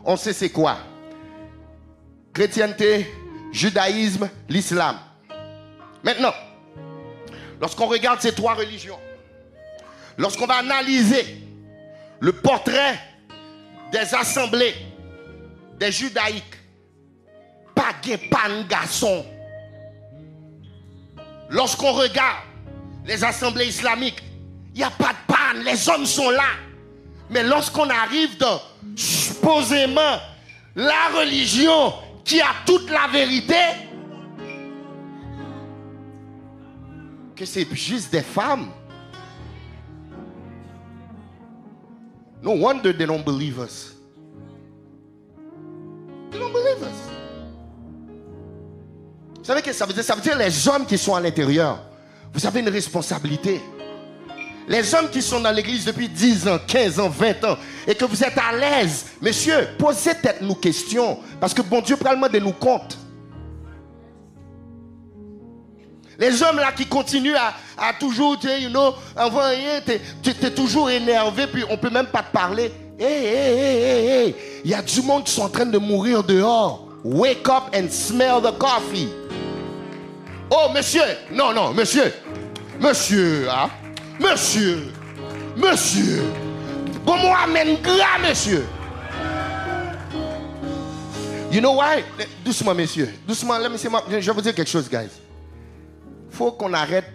On 0.04 0.16
sait 0.16 0.32
c'est 0.32 0.50
quoi? 0.50 0.78
Chrétienté, 2.34 3.06
judaïsme, 3.52 4.28
l'islam. 4.48 4.98
Maintenant, 6.02 6.32
lorsqu'on 7.60 7.86
regarde 7.86 8.20
ces 8.20 8.34
trois 8.34 8.54
religions, 8.54 8.98
lorsqu'on 10.16 10.46
va 10.46 10.56
analyser 10.56 11.24
le 12.18 12.32
portrait 12.32 12.98
des 13.92 14.12
assemblées 14.12 14.74
des 15.78 15.92
judaïques, 15.92 16.58
pas 17.76 17.94
pan 18.28 18.64
garçon. 18.68 19.24
Lorsqu'on 21.48 21.92
regarde 21.92 22.42
les 23.06 23.22
assemblées 23.22 23.66
islamiques, 23.68 24.20
il 24.74 24.78
n'y 24.78 24.82
a 24.84 24.90
pas 24.90 25.12
de 25.12 25.32
panne, 25.32 25.62
les 25.62 25.88
hommes 25.88 26.06
sont 26.06 26.30
là. 26.30 26.67
Mais 27.30 27.42
lorsqu'on 27.42 27.88
arrive 27.90 28.38
dans 28.38 28.60
supposément 28.96 30.18
la 30.74 31.08
religion 31.18 31.92
qui 32.24 32.40
a 32.40 32.54
toute 32.66 32.90
la 32.90 33.06
vérité, 33.08 33.54
que 37.36 37.44
c'est 37.44 37.66
juste 37.74 38.10
des 38.10 38.22
femmes. 38.22 38.68
No 42.42 42.52
wonder 42.52 42.92
they 42.92 43.06
don't 43.06 43.24
believe 43.24 43.58
us. 43.58 43.94
They 46.30 46.38
don't 46.38 46.52
believe 46.52 46.82
us. 46.82 47.08
Vous 49.38 49.44
savez 49.44 49.60
ce 49.60 49.64
que 49.66 49.72
ça 49.72 49.86
veut 49.86 49.92
dire 49.92 50.04
Ça 50.04 50.14
veut 50.14 50.20
dire 50.20 50.36
les 50.36 50.68
hommes 50.68 50.86
qui 50.86 50.98
sont 50.98 51.14
à 51.14 51.20
l'intérieur. 51.20 51.80
Vous 52.32 52.46
avez 52.46 52.60
une 52.60 52.68
responsabilité. 52.68 53.60
Les 54.68 54.94
hommes 54.94 55.08
qui 55.08 55.22
sont 55.22 55.40
dans 55.40 55.50
l'église 55.50 55.86
depuis 55.86 56.08
10 56.08 56.46
ans, 56.46 56.58
15 56.66 57.00
ans, 57.00 57.08
20 57.08 57.44
ans, 57.44 57.56
et 57.86 57.94
que 57.94 58.04
vous 58.04 58.22
êtes 58.22 58.36
à 58.36 58.54
l'aise, 58.54 59.06
messieurs, 59.22 59.68
posez 59.78 60.14
peut-être 60.14 60.42
nous 60.42 60.54
questions, 60.54 61.18
parce 61.40 61.54
que 61.54 61.62
bon 61.62 61.80
Dieu 61.80 61.96
probablement 61.96 62.28
de 62.28 62.38
nous 62.38 62.52
compte. 62.52 62.98
Les 66.18 66.42
hommes 66.42 66.56
là 66.56 66.72
qui 66.72 66.84
continuent 66.84 67.36
à, 67.78 67.92
toujours, 67.94 68.38
tu 68.38 68.48
you 68.48 68.68
know, 68.68 68.92
tu 70.22 70.30
es 70.30 70.50
toujours 70.50 70.90
énervé, 70.90 71.46
puis 71.46 71.64
on 71.70 71.78
peut 71.78 71.90
même 71.90 72.08
pas 72.08 72.22
te 72.22 72.32
parler. 72.32 72.70
Hé, 72.98 73.04
hé, 73.04 74.26
hé, 74.26 74.36
il 74.64 74.70
y 74.70 74.74
a 74.74 74.82
du 74.82 75.00
monde 75.00 75.24
qui 75.24 75.32
sont 75.32 75.42
en 75.42 75.48
train 75.48 75.66
de 75.66 75.78
mourir 75.78 76.24
dehors. 76.24 76.88
Wake 77.04 77.48
up 77.48 77.72
and 77.72 77.88
smell 77.90 78.42
the 78.42 78.58
coffee. 78.58 79.08
Oh, 80.50 80.68
monsieur. 80.74 81.04
Non, 81.30 81.54
non, 81.54 81.72
monsieur. 81.72 82.12
Monsieur, 82.80 83.48
hein? 83.48 83.70
Monsieur, 84.20 84.92
monsieur, 85.56 86.22
bon 87.04 87.16
moi 87.18 87.38
amène 87.44 87.80
gras, 87.80 88.18
monsieur. 88.28 88.64
You 91.50 91.60
know 91.60 91.76
why? 91.76 92.04
Doucement, 92.44 92.74
messieurs. 92.74 93.08
Doucement, 93.26 93.54
je 93.58 94.16
vais 94.18 94.32
vous 94.32 94.40
dire 94.42 94.54
quelque 94.54 94.68
chose, 94.68 94.88
guys. 94.88 95.08
faut 96.30 96.52
qu'on 96.52 96.72
arrête. 96.72 97.06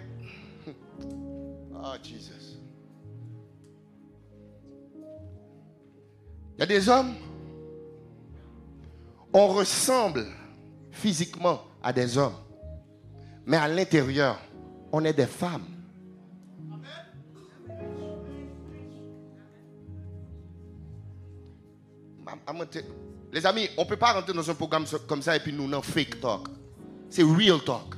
Oh, 1.72 1.92
Jesus. 2.02 2.58
Il 6.56 6.60
y 6.60 6.62
a 6.62 6.66
des 6.66 6.88
hommes, 6.88 7.14
on 9.32 9.48
ressemble 9.48 10.26
physiquement 10.90 11.60
à 11.82 11.92
des 11.92 12.16
hommes, 12.18 12.36
mais 13.46 13.56
à 13.56 13.68
l'intérieur, 13.68 14.38
on 14.90 15.04
est 15.04 15.12
des 15.12 15.26
femmes. 15.26 15.73
Les 23.32 23.44
amis, 23.46 23.68
on 23.76 23.82
ne 23.82 23.88
peut 23.88 23.96
pas 23.96 24.12
rentrer 24.12 24.32
dans 24.32 24.48
un 24.48 24.54
programme 24.54 24.84
comme 25.08 25.22
ça 25.22 25.36
et 25.36 25.40
puis 25.40 25.52
nous, 25.52 25.66
non, 25.66 25.82
fake 25.82 26.20
talk. 26.20 26.46
C'est 27.10 27.22
real 27.22 27.60
talk. 27.64 27.94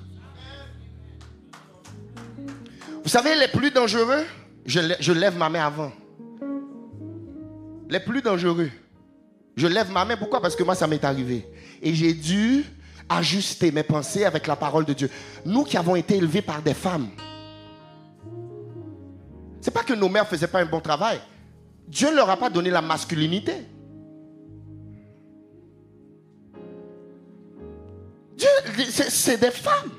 Vous 3.02 3.08
savez, 3.08 3.34
les 3.36 3.48
plus 3.48 3.70
dangereux, 3.70 4.24
je, 4.64 4.80
je 4.98 5.12
lève 5.12 5.36
ma 5.36 5.48
main 5.48 5.66
avant. 5.66 5.92
Les 7.88 8.00
plus 8.00 8.22
dangereux, 8.22 8.70
je 9.56 9.66
lève 9.66 9.90
ma 9.90 10.04
main. 10.04 10.16
Pourquoi? 10.16 10.40
Parce 10.40 10.56
que 10.56 10.62
moi, 10.62 10.74
ça 10.74 10.86
m'est 10.86 11.04
arrivé. 11.04 11.46
Et 11.82 11.94
j'ai 11.94 12.12
dû 12.12 12.64
ajuster 13.08 13.70
mes 13.70 13.82
pensées 13.82 14.24
avec 14.24 14.46
la 14.46 14.56
parole 14.56 14.84
de 14.84 14.92
Dieu. 14.92 15.10
Nous 15.44 15.64
qui 15.64 15.76
avons 15.76 15.96
été 15.96 16.16
élevés 16.16 16.42
par 16.42 16.62
des 16.62 16.74
femmes. 16.74 17.08
C'est 19.60 19.70
pas 19.70 19.82
que 19.82 19.92
nos 19.92 20.08
mères 20.08 20.28
faisaient 20.28 20.48
pas 20.48 20.60
un 20.60 20.66
bon 20.66 20.80
travail. 20.80 21.20
Dieu 21.88 22.10
ne 22.10 22.16
leur 22.16 22.30
a 22.30 22.36
pas 22.36 22.50
donné 22.50 22.70
la 22.70 22.82
masculinité. 22.82 23.66
C'est 28.38 29.40
des 29.40 29.50
femmes. 29.50 29.90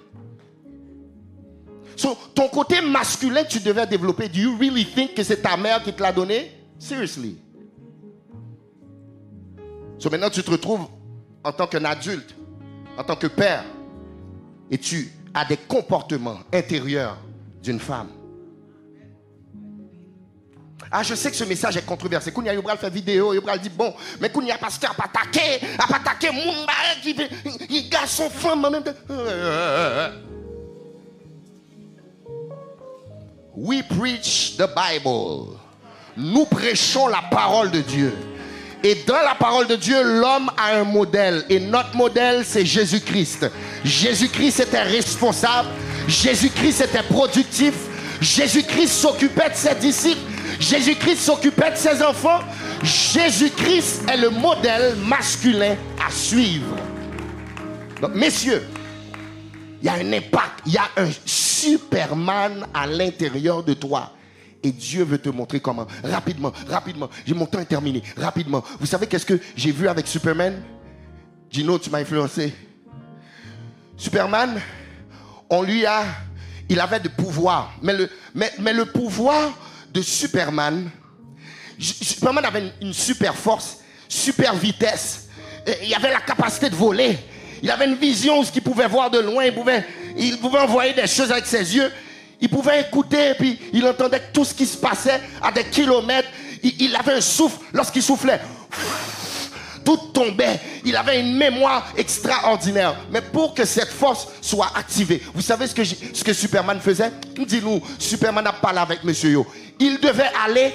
ton 2.36 2.48
côté 2.50 2.82
masculin, 2.82 3.44
tu 3.44 3.60
devais 3.60 3.88
développer. 3.88 4.30
Do 4.30 4.40
you 4.40 4.58
really 4.58 4.86
think 4.86 5.16
que 5.16 5.24
c'est 5.24 5.42
ta 5.42 5.58
mère 5.58 5.82
qui 5.84 5.94
te 5.94 6.02
l'a 6.02 6.12
donné? 6.12 6.52
Seriously. 6.80 7.38
So 9.98 10.10
maintenant, 10.10 10.30
tu 10.30 10.44
te 10.44 10.52
retrouves 10.52 10.88
en 11.44 11.52
tant 11.52 11.66
qu'un 11.66 11.86
adulte, 11.86 12.36
en 12.98 13.04
tant 13.04 13.16
que 13.16 13.28
père, 13.28 13.64
et 14.70 14.78
tu 14.78 15.12
as 15.34 15.46
des 15.46 15.58
comportements 15.58 16.40
intérieurs 16.54 17.18
d'une 17.64 17.80
femme. 17.80 18.10
Ah, 20.92 21.04
je 21.04 21.16
sais 21.16 21.32
que 21.32 21.38
ce 21.38 21.44
message 21.44 21.76
est 21.78 21.86
controversé. 21.86 22.32
Quand 22.32 22.42
il 22.42 22.48
y 22.48 22.50
a 22.50 22.78
fait 22.78 22.90
vidéo, 22.90 23.34
il 23.34 23.62
dit 23.62 23.70
bon, 23.70 23.94
mais 24.22 24.32
y 24.44 24.52
a 24.52 24.58
pas 24.58 24.68
attaqué, 24.68 25.60
a 25.78 25.88
pas 25.88 25.98
attaqué 25.98 26.30
mon 26.32 26.54
qui 27.02 27.16
il 27.70 27.90
garçon 27.90 28.30
femme 28.30 28.64
en 28.66 28.72
même 28.72 28.84
temps. 28.84 28.92
We 33.56 33.82
preach 33.82 34.56
the 34.56 34.68
Bible. 34.68 35.58
Nous 36.16 36.46
prêchons 36.46 37.08
la 37.08 37.24
parole 37.30 37.72
de 37.72 37.82
Dieu. 37.82 38.14
Et 38.84 39.04
dans 39.08 39.22
la 39.22 39.34
parole 39.34 39.68
de 39.68 39.76
Dieu, 39.76 40.02
l'homme 40.04 40.52
a 40.58 40.76
un 40.76 40.84
modèle. 40.84 41.44
Et 41.50 41.60
notre 41.60 41.96
modèle, 41.96 42.44
c'est 42.46 42.66
Jésus-Christ. 42.66 43.50
Jésus-Christ 43.84 44.60
était 44.60 44.84
responsable. 44.84 45.70
Jésus-Christ 46.08 46.82
était 46.82 47.04
productif. 47.04 47.74
Jésus-Christ 48.22 48.90
s'occupait 48.90 49.50
de 49.50 49.56
ses 49.56 49.76
disciples. 49.76 50.22
Jésus-Christ 50.60 51.18
s'occupait 51.18 51.72
de 51.72 51.78
ses 51.78 52.02
enfants. 52.02 52.40
Jésus-Christ 52.84 54.10
est 54.10 54.18
le 54.18 54.30
modèle 54.30 54.96
masculin 54.98 55.76
à 56.06 56.12
suivre. 56.12 56.76
Donc, 58.02 58.14
messieurs, 58.16 58.64
il 59.82 59.86
y 59.86 59.90
a 59.90 59.94
un 59.94 60.14
impact, 60.14 60.62
il 60.66 60.74
y 60.74 60.78
a 60.78 60.88
un 60.98 61.10
Superman 61.26 62.66
à 62.74 62.88
l'intérieur 62.88 63.64
de 63.64 63.74
toi. 63.74 64.14
Et 64.64 64.72
Dieu 64.72 65.04
veut 65.04 65.20
te 65.20 65.30
montrer 65.30 65.60
comment. 65.60 65.88
Rapidement, 66.04 66.52
rapidement. 66.68 67.10
J'ai 67.26 67.34
mon 67.34 67.46
temps 67.46 67.60
est 67.60 67.66
terminé. 67.66 68.02
Rapidement. 68.18 68.64
Vous 68.80 68.88
savez 68.88 69.08
qu'est-ce 69.08 69.26
que 69.26 69.40
j'ai 69.56 69.72
vu 69.72 69.88
avec 69.88 70.08
Superman? 70.08 70.62
Gino, 71.50 71.78
tu 71.78 71.90
m'as 71.90 72.00
influencé. 72.00 72.54
Superman, 73.96 74.60
on 75.50 75.62
lui 75.62 75.86
a. 75.86 76.04
Il 76.70 76.80
avait 76.80 77.00
de 77.00 77.08
pouvoir. 77.08 77.72
Mais 77.82 77.94
le, 77.94 78.10
mais, 78.34 78.52
mais 78.60 78.74
le 78.74 78.86
pouvoir 78.86 79.52
Superman, 80.02 80.90
Superman 81.80 82.46
avait 82.46 82.74
une, 82.82 82.94
super 82.94 83.36
force, 83.36 83.78
super 84.08 84.56
vitesse. 84.56 85.28
Il 85.84 85.94
avait 85.94 86.12
la 86.12 86.22
capacité 86.22 86.70
de 86.70 86.76
voler. 86.76 87.18
Il 87.62 87.70
avait 87.72 87.86
une 87.86 87.96
vision, 87.96 88.44
ce 88.44 88.52
qu'il 88.52 88.62
pouvait 88.62 88.88
voir 88.88 89.10
de 89.10 89.20
loin. 89.20 89.46
Il 89.46 89.54
pouvait, 89.54 89.86
il 90.18 90.38
pouvait 90.40 90.60
envoyer 90.60 90.94
des 90.94 91.08
choses 91.08 91.32
avec 91.32 91.46
ses 91.46 91.76
yeux. 91.76 91.92
Il 92.40 92.50
pouvait 92.50 92.82
écouter 92.82 93.32
et 93.32 93.34
puis 93.34 93.60
il 93.74 93.86
entendait 93.86 94.22
tout 94.32 94.46
ce 94.46 94.54
qui 94.54 94.66
se 94.66 94.78
passait 94.78 95.22
à 95.42 95.52
des 95.52 95.64
kilomètres. 95.66 96.30
Il, 96.64 96.96
avait 96.96 97.14
un 97.14 97.22
souffle. 97.22 97.60
Lorsqu'il 97.74 98.04
soufflait, 98.04 98.40
tout 99.88 100.12
tombait. 100.12 100.60
Il 100.84 100.98
avait 100.98 101.22
une 101.22 101.38
mémoire 101.38 101.94
extraordinaire. 101.96 102.94
Mais 103.10 103.22
pour 103.22 103.54
que 103.54 103.64
cette 103.64 103.88
force 103.88 104.28
soit 104.42 104.70
activée, 104.76 105.22
vous 105.34 105.42
savez 105.42 105.66
ce 105.66 106.24
que, 106.24 106.34
Superman 106.34 106.82
faisait? 106.82 107.10
Dis-nous, 107.48 107.82
Superman 107.98 108.46
a 108.48 108.52
parlé 108.52 108.80
avec 108.80 109.06
Monsieur 109.06 109.30
Yo. 109.30 109.48
Il 109.80 110.02
devait 110.02 110.30
aller 110.44 110.74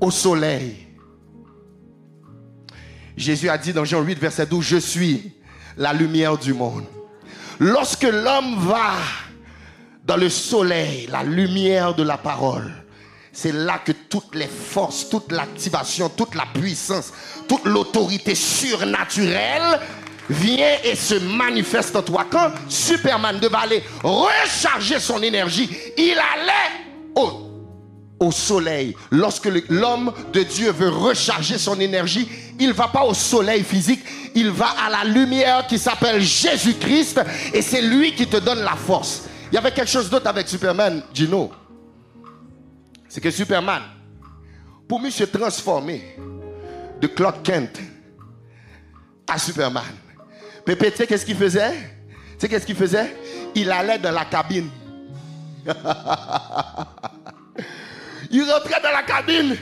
au 0.00 0.12
soleil. 0.12 0.86
Jésus 3.16 3.48
a 3.48 3.58
dit 3.58 3.72
dans 3.72 3.84
Jean 3.84 4.02
8, 4.02 4.16
verset 4.20 4.46
12, 4.46 4.64
je 4.64 4.76
suis 4.76 5.32
la 5.76 5.92
lumière 5.92 6.38
du 6.38 6.54
monde. 6.54 6.84
Lorsque 7.58 8.04
l'homme 8.04 8.56
va 8.60 8.92
dans 10.04 10.16
le 10.16 10.28
soleil, 10.28 11.08
la 11.10 11.24
lumière 11.24 11.92
de 11.92 12.04
la 12.04 12.18
parole, 12.18 12.72
c'est 13.32 13.52
là 13.52 13.80
que 13.84 13.92
toutes 14.10 14.34
les 14.34 14.48
forces, 14.48 15.08
toute 15.08 15.30
l'activation, 15.32 16.10
toute 16.10 16.34
la 16.34 16.44
puissance, 16.52 17.12
toute 17.48 17.64
l'autorité 17.64 18.34
surnaturelle 18.34 19.80
vient 20.28 20.76
et 20.84 20.96
se 20.96 21.14
manifeste 21.14 21.94
en 21.96 22.02
toi. 22.02 22.26
Quand 22.28 22.50
Superman 22.68 23.38
devait 23.38 23.56
aller 23.56 23.82
recharger 24.02 24.98
son 24.98 25.22
énergie, 25.22 25.70
il 25.96 26.12
allait 26.12 26.90
au, 28.20 28.32
soleil. 28.32 28.94
Lorsque 29.10 29.48
l'homme 29.68 30.12
de 30.32 30.42
Dieu 30.42 30.72
veut 30.72 30.90
recharger 30.90 31.56
son 31.56 31.80
énergie, 31.80 32.28
il 32.58 32.68
ne 32.68 32.72
va 32.72 32.88
pas 32.88 33.04
au 33.04 33.14
soleil 33.14 33.64
physique, 33.64 34.00
il 34.34 34.50
va 34.50 34.74
à 34.86 34.90
la 34.90 35.04
lumière 35.04 35.66
qui 35.66 35.78
s'appelle 35.78 36.20
Jésus-Christ 36.20 37.20
et 37.54 37.62
c'est 37.62 37.80
lui 37.80 38.14
qui 38.14 38.26
te 38.26 38.36
donne 38.36 38.60
la 38.60 38.76
force. 38.76 39.22
Il 39.50 39.54
y 39.54 39.58
avait 39.58 39.72
quelque 39.72 39.90
chose 39.90 40.10
d'autre 40.10 40.26
avec 40.26 40.48
Superman, 40.48 41.02
Gino. 41.14 41.50
C'est 43.08 43.20
que 43.20 43.30
Superman, 43.30 43.82
pour 44.90 44.98
mieux 44.98 45.12
se 45.12 45.22
transformer 45.22 46.16
de 47.00 47.06
Clark 47.06 47.44
Kent 47.44 47.80
à 49.30 49.38
Superman, 49.38 49.84
Pépé, 50.64 50.90
tu 50.90 50.96
sais 50.96 51.06
qu'est-ce 51.06 51.24
qu'il 51.24 51.36
faisait? 51.36 51.70
Tu 51.70 52.38
sais 52.40 52.48
qu'est-ce 52.48 52.66
qu'il 52.66 52.74
faisait? 52.74 53.16
Il 53.54 53.70
allait 53.70 54.00
dans 54.00 54.10
la 54.10 54.24
cabine. 54.24 54.68
il 58.32 58.42
rentrait 58.42 58.82
dans 58.82 58.90
la 58.90 59.04
cabine. 59.04 59.56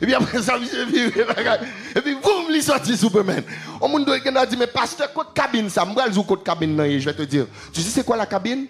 Et 0.00 0.06
puis 0.06 0.14
après 0.14 0.40
ça, 0.40 0.56
et 0.56 2.00
puis 2.00 2.14
boum, 2.14 2.46
il 2.48 2.62
sortit 2.62 2.96
Superman. 2.96 3.42
On 3.78 3.88
m'a 3.98 4.46
dit, 4.46 4.56
mais 4.56 4.68
pasteur, 4.68 5.12
quoi 5.12 5.26
cabine 5.34 5.68
ça? 5.68 5.86
Je 5.86 6.18
vais 6.18 6.36
cabine, 6.42 6.98
je 6.98 7.04
vais 7.04 7.14
te 7.14 7.24
dire. 7.24 7.46
Tu 7.74 7.82
sais 7.82 7.90
c'est 7.90 8.06
quoi 8.06 8.16
la 8.16 8.24
cabine? 8.24 8.66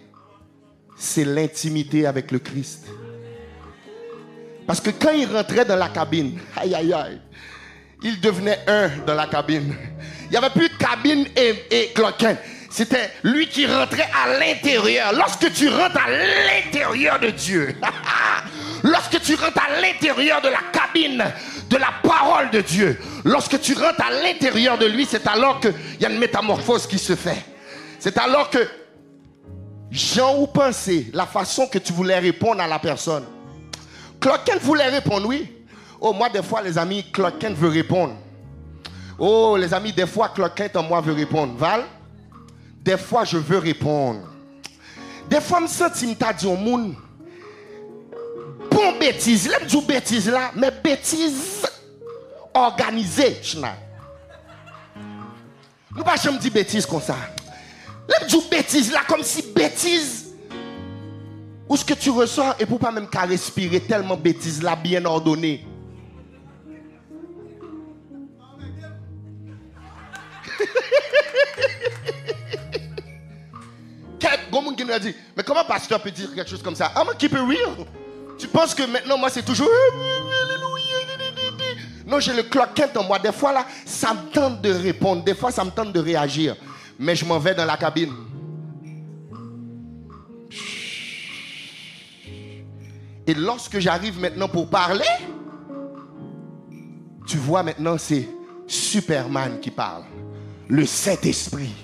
c'est 0.96 1.24
l'intimité 1.24 2.06
avec 2.06 2.30
le 2.30 2.38
Christ. 2.38 2.86
Parce 4.66 4.80
que 4.80 4.90
quand 4.90 5.12
il 5.12 5.26
rentrait 5.26 5.64
dans 5.64 5.76
la 5.76 5.88
cabine, 5.88 6.38
aïe 6.56 6.74
aïe 6.74 6.92
aïe, 6.92 7.20
il 8.02 8.20
devenait 8.20 8.60
un 8.66 8.88
dans 9.06 9.14
la 9.14 9.26
cabine. 9.26 9.74
Il 10.24 10.30
n'y 10.30 10.36
avait 10.36 10.50
plus 10.50 10.68
de 10.68 10.74
cabine 10.74 11.26
et, 11.36 11.54
et 11.70 11.92
cloquin. 11.92 12.36
C'était 12.70 13.10
lui 13.22 13.48
qui 13.48 13.66
rentrait 13.66 14.08
à 14.24 14.38
l'intérieur. 14.38 15.12
Lorsque 15.12 15.52
tu 15.52 15.68
rentres 15.68 15.98
à 15.98 16.10
l'intérieur 16.10 17.20
de 17.20 17.28
Dieu, 17.28 17.76
lorsque 18.82 19.20
tu 19.20 19.34
rentres 19.34 19.60
à 19.60 19.80
l'intérieur 19.80 20.40
de 20.40 20.48
la 20.48 20.60
cabine 20.72 21.22
de 21.68 21.76
la 21.76 21.92
parole 22.02 22.50
de 22.50 22.60
Dieu, 22.60 22.98
lorsque 23.24 23.60
tu 23.60 23.74
rentres 23.74 24.02
à 24.06 24.10
l'intérieur 24.10 24.78
de 24.78 24.86
lui, 24.86 25.06
c'est 25.06 25.26
alors 25.26 25.60
qu'il 25.60 25.74
y 26.00 26.06
a 26.06 26.10
une 26.10 26.18
métamorphose 26.18 26.86
qui 26.86 26.98
se 26.98 27.14
fait. 27.14 27.44
C'est 27.98 28.16
alors 28.18 28.48
que 28.48 28.66
Jean 29.90 30.38
ou 30.38 30.46
pensez 30.46 31.10
la 31.12 31.26
façon 31.26 31.66
que 31.66 31.78
tu 31.78 31.92
voulais 31.92 32.18
répondre 32.18 32.62
à 32.62 32.66
la 32.66 32.78
personne? 32.78 33.24
Cloquin 34.22 34.56
voulait 34.60 34.88
répondre, 34.88 35.26
oui. 35.26 35.52
Oh, 36.00 36.12
moi, 36.12 36.28
des 36.28 36.42
fois, 36.42 36.62
les 36.62 36.78
amis, 36.78 37.04
Cloquin 37.10 37.52
veut 37.52 37.68
répondre. 37.68 38.14
Oh, 39.18 39.56
les 39.58 39.74
amis, 39.74 39.92
des 39.92 40.06
fois, 40.06 40.28
Cloquin 40.28 40.68
en 40.76 40.84
moi 40.84 41.00
veut 41.00 41.12
répondre. 41.12 41.54
Val, 41.56 41.84
des 42.80 42.96
fois, 42.96 43.24
je 43.24 43.36
veux 43.36 43.58
répondre. 43.58 44.20
Des 45.28 45.40
fois, 45.40 45.58
je 45.58 45.62
me 45.64 45.68
sens 45.68 45.90
que 45.92 46.06
je 46.06 46.38
dit 46.38 46.46
au 46.46 46.56
monde, 46.56 46.94
bon 48.70 48.98
bêtise, 48.98 49.48
l'aime 49.48 49.66
du 49.66 49.80
bêtise 49.80 50.28
là, 50.28 50.52
mais 50.54 50.70
bêtise 50.70 51.66
organisée. 52.54 53.40
Nous 55.96 56.04
pas 56.04 56.16
jamais 56.16 56.38
dire 56.38 56.52
bêtise 56.52 56.86
comme 56.86 57.00
ça. 57.00 57.16
L'aime 58.08 58.28
du 58.28 58.36
bêtise 58.48 58.92
là, 58.92 59.00
comme 59.08 59.22
si 59.22 59.42
bêtise. 59.42 60.21
Ou 61.72 61.76
ce 61.78 61.84
que 61.86 61.94
tu 61.94 62.10
ressens 62.10 62.52
et 62.58 62.66
pour 62.66 62.78
pas 62.78 62.92
même 62.92 63.08
qu'à 63.08 63.22
respirer 63.22 63.80
tellement 63.80 64.14
bêtise 64.14 64.62
là 64.62 64.76
bien 64.76 65.02
ordonnée. 65.06 65.64
dit, 75.00 75.14
mais 75.34 75.42
comment 75.42 75.64
pasteur 75.64 76.02
peut 76.02 76.10
dire 76.10 76.34
quelque 76.34 76.50
chose 76.50 76.62
comme 76.62 76.76
ça? 76.76 76.92
Ah, 76.94 77.04
mais 77.06 77.16
qui 77.16 77.26
peut 77.26 77.42
rire? 77.42 77.70
Tu 78.36 78.46
penses 78.48 78.74
que 78.74 78.82
maintenant, 78.82 79.16
moi, 79.16 79.30
c'est 79.30 79.42
toujours... 79.42 79.70
Non, 82.04 82.18
j'ai 82.20 82.34
le 82.34 82.42
cloquette 82.42 82.94
en 82.98 83.04
moi. 83.04 83.18
Des 83.18 83.32
fois, 83.32 83.54
là, 83.54 83.64
ça 83.86 84.12
me 84.12 84.30
tente 84.30 84.60
de 84.60 84.74
répondre. 84.74 85.24
Des 85.24 85.34
fois, 85.34 85.50
ça 85.50 85.64
me 85.64 85.70
tente 85.70 85.94
de 85.94 86.00
réagir. 86.00 86.54
Mais 86.98 87.16
je 87.16 87.24
m'en 87.24 87.38
vais 87.38 87.54
dans 87.54 87.64
la 87.64 87.78
cabine. 87.78 88.12
Et 93.26 93.34
lorsque 93.34 93.78
j'arrive 93.78 94.18
maintenant 94.18 94.48
pour 94.48 94.68
parler, 94.68 95.04
tu 97.26 97.36
vois 97.36 97.62
maintenant, 97.62 97.96
c'est 97.98 98.28
Superman 98.66 99.60
qui 99.60 99.70
parle. 99.70 100.04
Le 100.68 100.84
Saint-Esprit. 100.86 101.74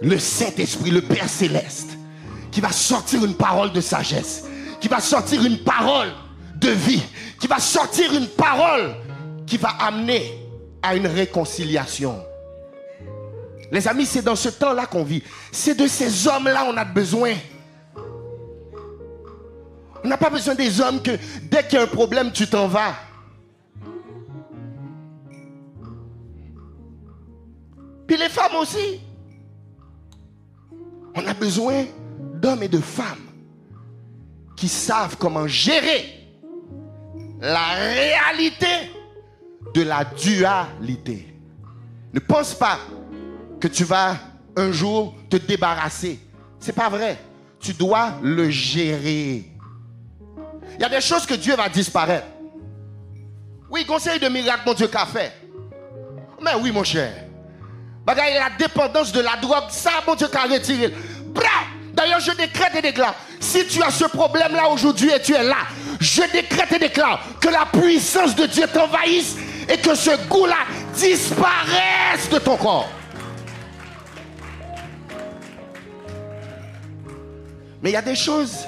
Le 0.00 0.18
Saint-Esprit, 0.18 0.90
le 0.90 1.02
Père 1.02 1.28
céleste, 1.28 1.90
qui 2.50 2.60
va 2.60 2.72
sortir 2.72 3.24
une 3.24 3.34
parole 3.34 3.72
de 3.72 3.80
sagesse, 3.80 4.44
qui 4.80 4.88
va 4.88 5.00
sortir 5.00 5.44
une 5.44 5.58
parole 5.62 6.08
de 6.56 6.70
vie, 6.70 7.02
qui 7.40 7.46
va 7.46 7.58
sortir 7.58 8.12
une 8.12 8.26
parole 8.26 8.96
qui 9.46 9.56
va 9.56 9.70
amener 9.80 10.32
à 10.82 10.96
une 10.96 11.06
réconciliation. 11.06 12.20
Les 13.70 13.86
amis, 13.88 14.06
c'est 14.06 14.22
dans 14.22 14.36
ce 14.36 14.48
temps-là 14.48 14.86
qu'on 14.86 15.04
vit. 15.04 15.22
C'est 15.50 15.74
de 15.74 15.86
ces 15.86 16.26
hommes-là 16.28 16.64
qu'on 16.64 16.76
a 16.76 16.84
besoin. 16.84 17.32
On 20.04 20.08
n'a 20.08 20.16
pas 20.16 20.30
besoin 20.30 20.54
des 20.54 20.80
hommes 20.80 21.00
que 21.02 21.12
dès 21.50 21.64
qu'il 21.64 21.74
y 21.74 21.76
a 21.78 21.84
un 21.84 21.86
problème, 21.86 22.32
tu 22.32 22.46
t'en 22.46 22.66
vas. 22.66 22.94
Puis 28.06 28.16
les 28.16 28.28
femmes 28.28 28.56
aussi. 28.60 29.00
On 31.14 31.26
a 31.26 31.34
besoin 31.34 31.84
d'hommes 32.34 32.62
et 32.62 32.68
de 32.68 32.78
femmes 32.78 33.28
qui 34.56 34.68
savent 34.68 35.16
comment 35.18 35.46
gérer 35.46 36.22
la 37.40 37.72
réalité 37.74 38.90
de 39.74 39.82
la 39.82 40.04
dualité. 40.04 41.34
Ne 42.12 42.20
pense 42.20 42.54
pas 42.54 42.78
que 43.60 43.68
tu 43.68 43.84
vas 43.84 44.16
un 44.56 44.72
jour 44.72 45.14
te 45.30 45.36
débarrasser. 45.36 46.18
C'est 46.58 46.74
pas 46.74 46.88
vrai. 46.88 47.18
Tu 47.58 47.72
dois 47.72 48.14
le 48.22 48.50
gérer. 48.50 49.51
Il 50.76 50.82
y 50.82 50.84
a 50.84 50.88
des 50.88 51.00
choses 51.00 51.26
que 51.26 51.34
Dieu 51.34 51.54
va 51.56 51.68
disparaître. 51.68 52.26
Oui, 53.70 53.84
conseil 53.86 54.18
de 54.18 54.28
miracle, 54.28 54.62
mon 54.66 54.74
Dieu, 54.74 54.88
qu'a 54.88 55.06
fait. 55.06 55.32
Mais 56.40 56.54
oui, 56.60 56.70
mon 56.72 56.84
cher. 56.84 57.12
Bagaille, 58.04 58.34
la 58.34 58.50
dépendance 58.58 59.12
de 59.12 59.20
la 59.20 59.36
drogue, 59.36 59.70
ça, 59.70 59.90
mon 60.06 60.14
Dieu, 60.14 60.28
qu'a 60.28 60.42
retiré. 60.42 60.92
D'ailleurs, 61.94 62.20
je 62.20 62.32
décrète 62.32 62.74
et 62.74 62.82
déclare. 62.82 63.14
Si 63.38 63.66
tu 63.66 63.82
as 63.82 63.90
ce 63.90 64.04
problème-là 64.04 64.68
aujourd'hui 64.68 65.10
et 65.10 65.20
tu 65.20 65.34
es 65.34 65.42
là, 65.42 65.58
je 66.00 66.22
décrète 66.32 66.72
et 66.72 66.78
déclare 66.78 67.20
que 67.40 67.48
la 67.48 67.66
puissance 67.66 68.34
de 68.34 68.46
Dieu 68.46 68.66
t'envahisse 68.66 69.36
et 69.68 69.78
que 69.78 69.94
ce 69.94 70.16
goût-là 70.28 70.56
disparaisse 70.94 72.28
de 72.30 72.38
ton 72.38 72.56
corps. 72.56 72.88
Mais 77.82 77.90
il 77.90 77.92
y 77.92 77.96
a 77.96 78.02
des 78.02 78.16
choses. 78.16 78.66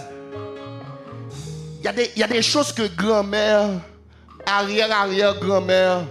Il 1.84 2.18
y, 2.18 2.22
a 2.22 2.26
des, 2.26 2.40
choses 2.40 2.72
que 2.72 2.84
grand-mère, 2.96 3.68
arrière-arrière-grand-mère, 4.46 6.06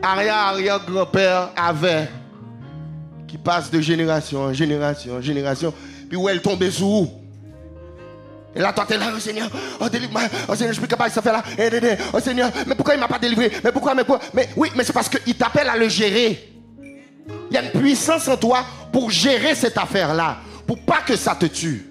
arrière-arrière-grand-père 0.00 1.50
avait 1.56 2.08
qui 3.26 3.36
passent 3.36 3.68
de 3.68 3.80
génération 3.80 4.42
en 4.42 4.52
génération 4.52 5.16
en 5.16 5.20
génération. 5.20 5.74
Puis 6.08 6.16
où 6.16 6.28
elle 6.28 6.40
tombait 6.40 6.70
sous 6.70 6.86
où? 6.86 7.10
Et 8.54 8.60
là, 8.60 8.72
toi, 8.72 8.84
tu 8.86 8.94
es 8.94 8.96
là, 8.96 9.06
oh 9.12 9.18
Seigneur, 9.18 9.50
oh 9.80 9.88
délivre-moi, 9.88 10.22
oh 10.48 10.54
Seigneur, 10.54 10.68
je 10.68 10.74
suis 10.74 10.82
plus 10.82 10.88
capable 10.88 11.10
de 11.10 11.14
ça 11.14 11.20
faire 11.20 11.32
là, 11.32 11.42
eh, 11.58 11.68
eh, 11.72 11.80
eh, 11.82 11.96
oh 12.12 12.20
Seigneur, 12.20 12.52
mais 12.68 12.76
pourquoi 12.76 12.94
il 12.94 12.98
ne 12.98 13.02
m'a 13.02 13.08
pas 13.08 13.18
délivré? 13.18 13.50
Mais 13.64 13.72
pourquoi, 13.72 13.96
mais 13.96 14.04
pourquoi 14.04 14.24
Mais 14.34 14.48
oui, 14.56 14.70
mais 14.76 14.84
c'est 14.84 14.92
parce 14.92 15.08
qu'il 15.08 15.34
t'appelle 15.34 15.68
à 15.68 15.76
le 15.76 15.88
gérer. 15.88 16.48
Il 17.50 17.54
y 17.54 17.56
a 17.56 17.62
une 17.64 17.72
puissance 17.72 18.28
en 18.28 18.36
toi 18.36 18.64
pour 18.92 19.10
gérer 19.10 19.56
cette 19.56 19.78
affaire-là, 19.78 20.36
pour 20.64 20.78
pas 20.78 21.00
que 21.04 21.16
ça 21.16 21.34
te 21.34 21.46
tue. 21.46 21.87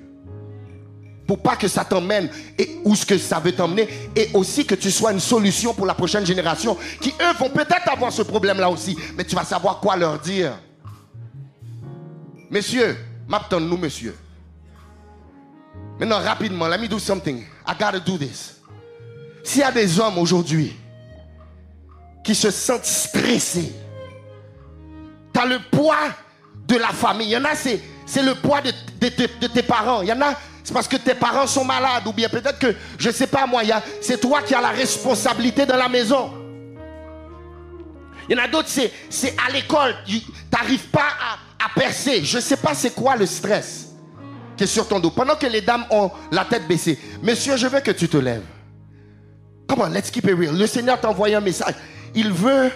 Pour 1.28 1.40
pas 1.40 1.58
que 1.58 1.68
ça 1.68 1.84
t'emmène 1.84 2.30
et 2.58 2.80
où 2.86 2.96
ce 2.96 3.06
que 3.06 3.18
ça 3.18 3.40
veut 3.40 3.52
t'emmener 3.52 3.88
et 4.16 4.30
aussi 4.34 4.66
que 4.66 4.76
tu 4.76 4.90
sois 4.90 5.12
une 5.12 5.20
solution 5.20 5.74
pour 5.74 5.86
la 5.86 5.94
prochaine 5.94 6.26
génération 6.26 6.78
qui 7.02 7.10
eux 7.10 7.38
vont 7.38 7.50
peut-être 7.50 7.92
avoir 7.92 8.14
ce 8.14 8.22
problème-là 8.22 8.70
aussi, 8.70 8.98
mais 9.18 9.26
tu 9.26 9.36
vas 9.36 9.44
savoir 9.44 9.80
quoi 9.82 9.98
leur 9.98 10.20
dire. 10.20 10.58
Messieurs, 12.50 12.98
m'attendons-nous, 13.28 13.78
monsieur. 13.78 14.16
Maintenant, 16.00 16.20
rapidement, 16.22 16.68
let 16.68 16.78
me 16.78 16.88
do 16.88 17.00
something. 17.00 17.44
I 17.68 17.74
gotta 17.78 18.00
do 18.00 18.18
this. 18.18 18.56
S'il 19.44 19.62
y 19.62 19.64
a 19.64 19.72
des 19.72 20.00
hommes 20.00 20.18
aujourd'hui 20.18 20.76
qui 22.24 22.36
se 22.36 22.52
sentent 22.52 22.86
stressés, 22.86 23.74
tu 25.34 25.40
as 25.40 25.46
le 25.46 25.60
poids 25.72 26.10
de 26.68 26.76
la 26.76 26.90
famille. 26.90 27.28
Il 27.28 27.32
y 27.32 27.38
en 27.38 27.46
a, 27.46 27.56
c'est, 27.56 27.82
le 28.22 28.36
poids 28.36 28.62
de, 28.62 28.72
de, 29.00 29.48
tes 29.48 29.64
parents. 29.64 30.02
Il 30.02 30.10
y 30.10 30.14
en 30.14 30.22
a, 30.22 30.34
c'est 30.68 30.74
parce 30.74 30.90
que 30.90 30.98
tes 30.98 31.14
parents 31.14 31.48
sont 31.48 31.64
malades. 31.64 32.06
Ou 32.08 32.12
bien 32.12 32.28
peut-être 32.28 32.60
que, 32.60 32.76
je 33.00 33.08
ne 33.08 33.14
sais 33.14 33.28
pas 33.28 33.48
moi, 33.48 33.62
c'est 34.02 34.20
toi 34.20 34.42
qui 34.42 34.54
as 34.54 34.60
la 34.60 34.72
responsabilité 34.72 35.66
dans 35.66 35.78
la 35.78 35.88
maison. 35.88 36.30
Il 38.28 38.36
y 38.36 38.38
en 38.38 38.44
a 38.44 38.50
d'autres, 38.50 38.68
c'est, 38.68 39.34
à 39.48 39.50
l'école. 39.50 39.96
Tu 40.06 40.22
n'arrives 40.52 40.90
pas 40.90 41.08
à, 41.22 41.66
à 41.66 41.70
percer. 41.74 42.22
Je 42.26 42.36
ne 42.36 42.42
sais 42.42 42.58
pas 42.58 42.74
c'est 42.74 42.94
quoi 42.94 43.16
le 43.16 43.26
stress 43.26 43.94
qui 44.58 44.66
est 44.66 44.68
sur 44.68 44.86
ton 44.90 45.00
dos. 45.00 45.10
Pendant 45.10 45.38
que 45.38 45.46
les 45.46 45.62
dames 45.62 45.86
ont 45.90 46.12
la 46.34 46.44
tête 46.44 46.68
baissée. 46.68 47.00
Monsieur, 47.24 47.56
je 47.56 47.68
veux 47.68 47.80
que 47.80 47.92
tu 47.92 48.10
te 48.10 48.18
lèves. 48.18 48.44
Comment 49.70 49.88
let's 49.88 50.12
keep 50.12 50.26
it 50.26 50.36
real. 50.38 50.58
Le 50.58 50.68
Seigneur 50.68 51.00
t'a 51.00 51.10
envoyé 51.10 51.36
un 51.36 51.40
message. 51.40 51.76
Il 52.14 52.34
veut 52.34 52.72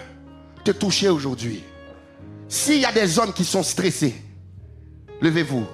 te 0.64 0.70
toucher 0.70 1.10
aujourd'hui. 1.10 1.62
S'il 2.48 2.80
y 2.80 2.86
a 2.86 2.92
des 2.92 3.18
hommes 3.18 3.34
qui 3.34 3.44
sont 3.44 3.62
stressés, 3.62 4.14
levez-vous. 5.20 5.66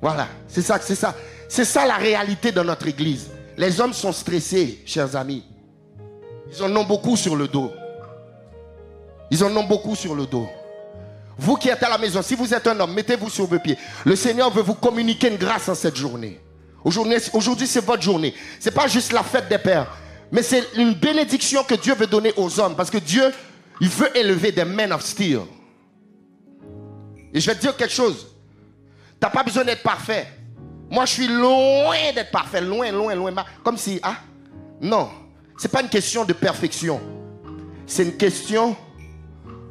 Voilà, 0.00 0.28
c'est 0.46 0.62
ça, 0.62 0.78
c'est 0.80 0.94
ça. 0.94 1.14
C'est 1.48 1.64
ça 1.64 1.86
la 1.86 1.96
réalité 1.96 2.52
dans 2.52 2.64
notre 2.64 2.86
église. 2.86 3.28
Les 3.56 3.80
hommes 3.80 3.92
sont 3.92 4.12
stressés, 4.12 4.82
chers 4.86 5.16
amis. 5.16 5.42
Ils 6.52 6.62
en 6.62 6.74
ont 6.76 6.84
beaucoup 6.84 7.16
sur 7.16 7.34
le 7.34 7.48
dos. 7.48 7.72
Ils 9.30 9.42
en 9.44 9.54
ont 9.56 9.64
beaucoup 9.64 9.96
sur 9.96 10.14
le 10.14 10.26
dos. 10.26 10.48
Vous 11.36 11.56
qui 11.56 11.68
êtes 11.68 11.82
à 11.82 11.88
la 11.88 11.98
maison, 11.98 12.22
si 12.22 12.34
vous 12.34 12.52
êtes 12.52 12.66
un 12.66 12.78
homme, 12.80 12.94
mettez-vous 12.94 13.30
sur 13.30 13.46
vos 13.46 13.58
pieds. 13.58 13.76
Le 14.04 14.16
Seigneur 14.16 14.50
veut 14.50 14.62
vous 14.62 14.74
communiquer 14.74 15.28
une 15.28 15.36
grâce 15.36 15.68
en 15.68 15.74
cette 15.74 15.96
journée. 15.96 16.40
Aujourd'hui, 16.84 17.66
c'est 17.66 17.84
votre 17.84 18.02
journée. 18.02 18.34
Ce 18.60 18.68
n'est 18.68 18.74
pas 18.74 18.86
juste 18.86 19.12
la 19.12 19.22
fête 19.22 19.48
des 19.48 19.58
pères, 19.58 19.96
mais 20.32 20.42
c'est 20.42 20.64
une 20.76 20.94
bénédiction 20.94 21.62
que 21.64 21.74
Dieu 21.74 21.94
veut 21.94 22.06
donner 22.06 22.32
aux 22.36 22.60
hommes. 22.60 22.76
Parce 22.76 22.90
que 22.90 22.98
Dieu, 22.98 23.30
il 23.80 23.88
veut 23.88 24.16
élever 24.16 24.52
des 24.52 24.64
men 24.64 24.92
of 24.92 25.04
steel. 25.04 25.40
Et 27.32 27.40
je 27.40 27.46
vais 27.46 27.54
te 27.56 27.60
dire 27.60 27.76
quelque 27.76 27.92
chose. 27.92 28.27
Tu 29.20 29.26
n'as 29.26 29.30
pas 29.30 29.42
besoin 29.42 29.64
d'être 29.64 29.82
parfait. 29.82 30.26
Moi, 30.90 31.04
je 31.04 31.12
suis 31.12 31.28
loin 31.28 32.12
d'être 32.14 32.30
parfait. 32.30 32.60
Loin, 32.60 32.90
loin, 32.92 33.14
loin. 33.14 33.32
Comme 33.62 33.76
si, 33.76 33.98
ah, 34.02 34.16
non. 34.80 35.10
Ce 35.58 35.66
n'est 35.66 35.70
pas 35.70 35.82
une 35.82 35.88
question 35.88 36.24
de 36.24 36.32
perfection. 36.32 37.00
C'est 37.86 38.04
une 38.04 38.16
question 38.16 38.76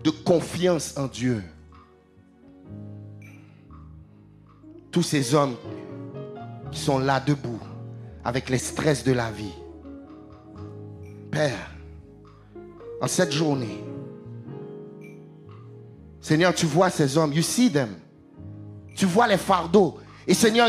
de 0.03 0.09
confiance 0.09 0.95
en 0.97 1.07
Dieu. 1.07 1.43
tous 4.97 5.03
ces 5.03 5.35
hommes 5.35 5.55
qui 6.71 6.79
sont 6.79 6.97
là 6.97 7.19
debout 7.19 7.59
avec 8.25 8.49
les 8.49 8.57
stress 8.57 9.03
de 9.03 9.11
la 9.11 9.29
vie. 9.29 9.53
Père, 11.29 11.69
en 12.99 13.07
cette 13.07 13.31
journée, 13.31 13.83
Seigneur, 16.19 16.55
tu 16.55 16.65
vois 16.65 16.89
ces 16.89 17.15
hommes, 17.15 17.31
you 17.31 17.43
see 17.43 17.71
them. 17.71 17.89
Tu 18.97 19.05
vois 19.05 19.27
les 19.27 19.37
fardeaux. 19.37 19.99
Et 20.27 20.33
Seigneur, 20.33 20.67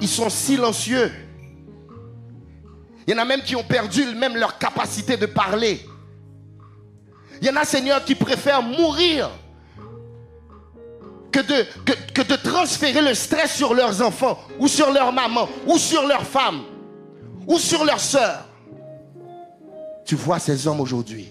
ils 0.00 0.08
sont 0.08 0.28
silencieux. 0.28 1.10
Il 3.06 3.14
y 3.14 3.18
en 3.18 3.22
a 3.22 3.24
même 3.24 3.40
qui 3.42 3.56
ont 3.56 3.62
perdu 3.62 4.04
même 4.16 4.36
leur 4.36 4.58
capacité 4.58 5.16
de 5.16 5.26
parler. 5.26 5.80
Il 7.40 7.46
y 7.46 7.50
en 7.50 7.56
a, 7.56 7.64
Seigneur, 7.64 8.04
qui 8.04 8.14
préfèrent 8.14 8.62
mourir 8.62 9.30
que 11.30 11.40
de, 11.40 11.66
que, 12.12 12.22
de 12.22 12.36
transférer 12.36 13.00
le 13.00 13.14
stress 13.14 13.56
sur 13.56 13.74
leurs 13.74 14.02
enfants, 14.02 14.38
ou 14.58 14.68
sur 14.68 14.92
leur 14.92 15.12
maman, 15.12 15.48
ou 15.66 15.78
sur 15.78 16.06
leur 16.06 16.24
femme, 16.24 16.62
ou 17.46 17.58
sur 17.58 17.84
leur 17.84 18.00
soeur. 18.00 18.44
Tu 20.04 20.14
vois 20.14 20.38
ces 20.38 20.66
hommes 20.66 20.80
aujourd'hui. 20.80 21.28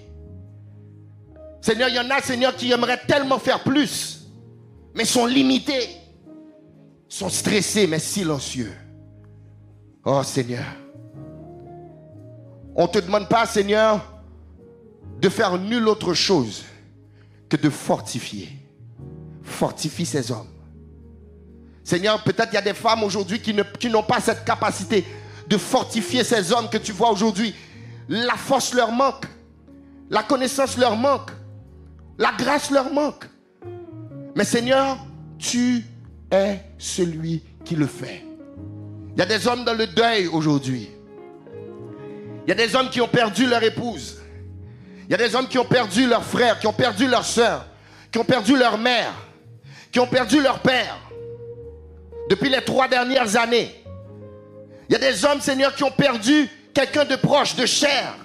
Seigneur, 1.62 1.90
il 1.90 1.96
y 1.96 2.00
en 2.00 2.10
a, 2.10 2.22
Seigneur, 2.22 2.56
qui 2.56 2.72
aimeraient 2.72 3.02
tellement 3.06 3.38
faire 3.38 3.64
plus, 3.64 4.26
mais 4.96 5.06
sont 5.06 5.28
limités, 5.28 6.01
sont 7.12 7.30
stressés, 7.30 7.88
mais 7.88 8.00
silencieux. 8.00 8.74
Oh 10.06 10.24
Seigneur, 10.24 10.66
on 12.76 12.84
ne 12.84 12.88
te 12.88 13.00
demande 13.00 13.28
pas, 13.28 13.46
Seigneur, 13.46 14.02
de 15.20 15.30
faire 15.30 15.58
nulle 15.58 15.88
autre 15.88 16.14
chose 16.14 16.64
que 17.50 17.58
de 17.58 17.70
fortifier 17.70 18.50
fortifie 19.44 20.06
ces 20.06 20.32
hommes. 20.32 20.48
Seigneur, 21.84 22.24
peut-être 22.24 22.50
il 22.52 22.56
y 22.56 22.58
a 22.58 22.62
des 22.62 22.74
femmes 22.74 23.04
aujourd'hui 23.04 23.42
qui, 23.42 23.54
qui 23.80 23.90
n'ont 23.90 24.04
pas 24.04 24.22
cette 24.22 24.46
capacité 24.46 25.06
de 25.48 25.58
fortifier 25.58 26.24
ces 26.24 26.54
hommes 26.54 26.70
que 26.70 26.78
tu 26.78 26.92
vois 26.94 27.12
aujourd'hui. 27.12 27.54
La 28.08 28.36
force 28.36 28.74
leur 28.74 28.92
manque. 28.92 29.26
La 30.10 30.24
connaissance 30.24 30.78
leur 30.78 30.96
manque. 30.96 31.32
La 32.18 32.32
grâce 32.38 32.72
leur 32.72 32.94
manque. 32.94 33.26
Mais 34.36 34.46
Seigneur, 34.46 34.98
tu 35.38 35.84
es 36.32 36.60
celui 36.78 37.44
qui 37.66 37.76
le 37.76 37.88
fait. 37.88 38.24
Il 39.16 39.20
y 39.20 39.22
a 39.22 39.26
des 39.26 39.48
hommes 39.48 39.64
dans 39.66 39.74
le 39.74 39.88
deuil 39.88 40.28
aujourd'hui. 40.28 40.90
Il 42.46 42.50
y 42.50 42.52
a 42.52 42.56
des 42.56 42.76
hommes 42.76 42.90
qui 42.90 43.02
ont 43.02 43.08
perdu 43.08 43.46
leur 43.46 43.62
épouse. 43.62 44.22
Il 45.06 45.12
y 45.12 45.14
a 45.14 45.18
des 45.18 45.36
hommes 45.36 45.48
qui 45.48 45.58
ont 45.58 45.66
perdu 45.66 46.08
leur 46.08 46.24
frère, 46.24 46.60
qui 46.60 46.68
ont 46.68 46.74
perdu 46.74 47.08
leur 47.08 47.26
soeur, 47.26 47.66
qui 48.12 48.18
ont 48.18 48.24
perdu 48.24 48.58
leur 48.58 48.78
mère, 48.78 49.14
qui 49.92 50.00
ont 50.00 50.08
perdu 50.08 50.42
leur 50.42 50.60
père 50.60 50.98
depuis 52.30 52.50
les 52.50 52.64
trois 52.64 52.88
dernières 52.88 53.36
années. 53.36 53.76
Il 54.88 54.94
y 54.94 54.96
a 54.96 55.00
des 55.00 55.26
hommes, 55.26 55.42
Seigneur, 55.42 55.76
qui 55.76 55.84
ont 55.84 55.92
perdu 55.92 56.50
quelqu'un 56.74 57.06
de 57.06 57.16
proche, 57.16 57.56
de 57.56 57.66
chair. 57.66 58.16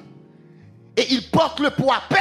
Et 0.97 1.13
ils 1.13 1.29
portent 1.31 1.61
le 1.61 1.71
poids. 1.71 2.03
Père, 2.09 2.21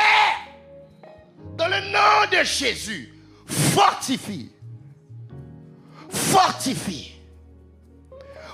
dans 1.58 1.68
le 1.68 1.80
nom 1.92 2.30
de 2.32 2.44
Jésus, 2.44 3.14
fortifie. 3.48 4.50
Fortifie. 6.36 7.14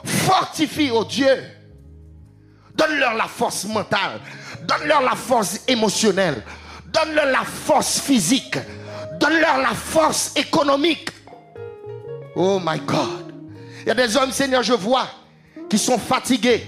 Fortifie, 0.03 0.91
oh 0.93 1.03
Dieu. 1.03 1.35
Donne-leur 2.75 3.15
la 3.15 3.25
force 3.25 3.65
mentale. 3.65 4.19
Donne-leur 4.67 5.01
la 5.01 5.15
force 5.15 5.61
émotionnelle. 5.67 6.43
Donne-leur 6.93 7.25
la 7.25 7.43
force 7.43 7.99
physique. 7.99 8.55
Donne-leur 9.19 9.57
la 9.57 9.73
force 9.73 10.33
économique. 10.35 11.09
Oh 12.35 12.59
my 12.63 12.79
God. 12.81 13.33
Il 13.81 13.87
y 13.87 13.91
a 13.91 13.95
des 13.95 14.15
hommes, 14.15 14.31
Seigneur, 14.31 14.61
je 14.61 14.73
vois, 14.73 15.07
qui 15.67 15.79
sont 15.79 15.97
fatigués. 15.97 16.63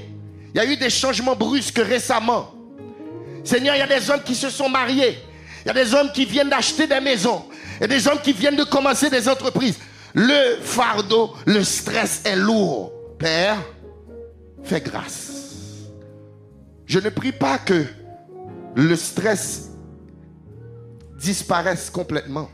Il 0.55 0.57
y 0.57 0.59
a 0.61 0.66
eu 0.66 0.78
des 0.78 0.89
changements 0.89 1.36
brusques 1.36 1.78
récemment. 1.78 2.55
Seigneur, 3.43 3.76
il 3.76 3.80
y 3.80 3.82
a 3.84 3.99
des 3.99 4.09
hommes 4.09 4.24
qui 4.24 4.34
se 4.34 4.49
sont 4.49 4.68
mariés. 4.68 5.20
Il 5.64 5.68
y 5.68 5.72
a 5.72 5.74
des 5.74 5.93
hommes 5.93 6.11
qui 6.11 6.26
viennent 6.26 6.49
d'acheter 6.49 6.88
des 6.88 6.99
maisons. 6.99 7.45
Il 7.76 7.82
y 7.82 7.84
a 7.84 7.88
des 7.88 8.07
hommes 8.07 8.20
qui 8.20 8.34
viennent 8.34 8.55
de 8.55 8.64
commencer 8.64 9.11
des 9.11 9.30
entreprises. 9.30 9.78
Le 10.14 10.57
fardeau, 10.61 11.34
le 11.45 11.64
stress 11.64 12.22
est 12.26 12.36
lourd. 12.36 12.91
Père, 13.18 13.57
fais 14.64 14.82
grâce. 14.82 15.32
Je 16.86 16.99
ne 16.99 17.09
prie 17.09 17.32
pas 17.32 17.57
que 17.57 17.86
le 18.76 18.95
stress 18.95 19.70
disparaisse 21.18 21.89
complètement. 21.89 22.49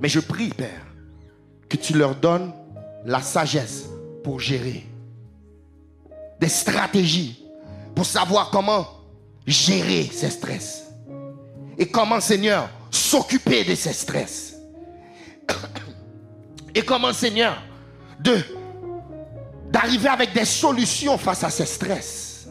Mais 0.00 0.08
je 0.08 0.20
prie, 0.20 0.50
Père, 0.50 0.86
que 1.68 1.76
tu 1.76 1.94
leur 1.94 2.14
donnes 2.14 2.52
la 3.04 3.20
sagesse 3.20 3.86
pour 4.22 4.38
gérer. 4.38 4.86
Des 6.40 6.48
stratégies 6.48 7.44
pour 7.94 8.06
savoir 8.06 8.50
comment 8.50 8.86
gérer 9.46 10.08
ces 10.12 10.30
stress. 10.30 10.84
Et 11.78 11.86
comment, 11.86 12.20
Seigneur, 12.20 12.68
s'occuper 12.90 13.64
de 13.64 13.74
ces 13.74 13.92
stress. 13.92 14.57
Et 16.78 16.84
comment, 16.84 17.12
Seigneur, 17.12 17.60
de 18.20 18.36
d'arriver 19.68 20.08
avec 20.08 20.32
des 20.32 20.44
solutions 20.44 21.18
face 21.18 21.42
à 21.42 21.50
ces 21.50 21.66
stress? 21.66 22.46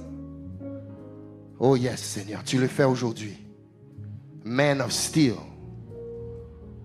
Oh 1.58 1.78
yes, 1.78 2.02
Seigneur, 2.02 2.44
tu 2.44 2.58
le 2.58 2.68
fais 2.68 2.84
aujourd'hui. 2.84 3.38
Man 4.44 4.82
of 4.82 4.92
steel. 4.92 5.36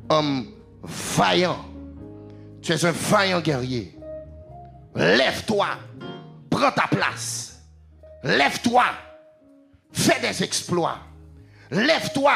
Homme 0.09 0.53
vaillant. 0.84 1.59
Tu 2.62 2.70
es 2.70 2.84
un 2.84 2.93
vaillant 2.93 3.40
guerrier. 3.40 3.99
Lève-toi. 4.95 5.66
Prends 6.49 6.70
ta 6.70 6.86
place. 6.86 7.61
Lève-toi. 8.22 8.84
Fais 9.90 10.20
des 10.20 10.45
exploits. 10.45 10.99
Lève-toi. 11.72 12.34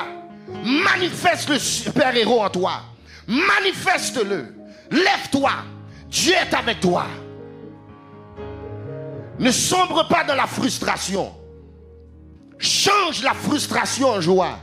Manifeste 0.65 1.49
le 1.51 1.61
super-héros 1.61 2.43
en 2.43 2.51
toi. 2.51 2.81
Manifeste-le. 3.29 4.56
Lève-toi. 4.91 5.51
Dieu 6.09 6.35
est 6.35 6.55
avec 6.55 6.81
toi. 6.81 7.07
Ne 9.39 9.51
sombre 9.51 10.09
pas 10.09 10.25
dans 10.25 10.35
la 10.35 10.47
frustration. 10.47 11.33
Change 12.59 13.23
la 13.23 13.35
frustration 13.35 14.09
en 14.09 14.21
joie. 14.21 14.59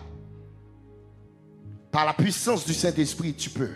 Par 1.91 2.05
la 2.05 2.13
puissance 2.13 2.65
du 2.65 2.73
Saint-Esprit, 2.73 3.35
tu 3.35 3.49
peux. 3.49 3.69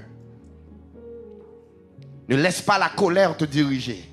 Ne 2.28 2.36
laisse 2.36 2.62
pas 2.62 2.80
la 2.80 2.89
colère 2.89 3.38
te 3.38 3.45
diriger. 3.45 4.04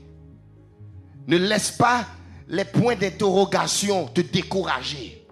Ne 1.26 1.38
laisse 1.38 1.70
pas 1.70 2.04
les 2.48 2.64
points 2.64 2.96
d'interrogation 2.96 4.06
te 4.08 4.20
décourager. 4.20 5.26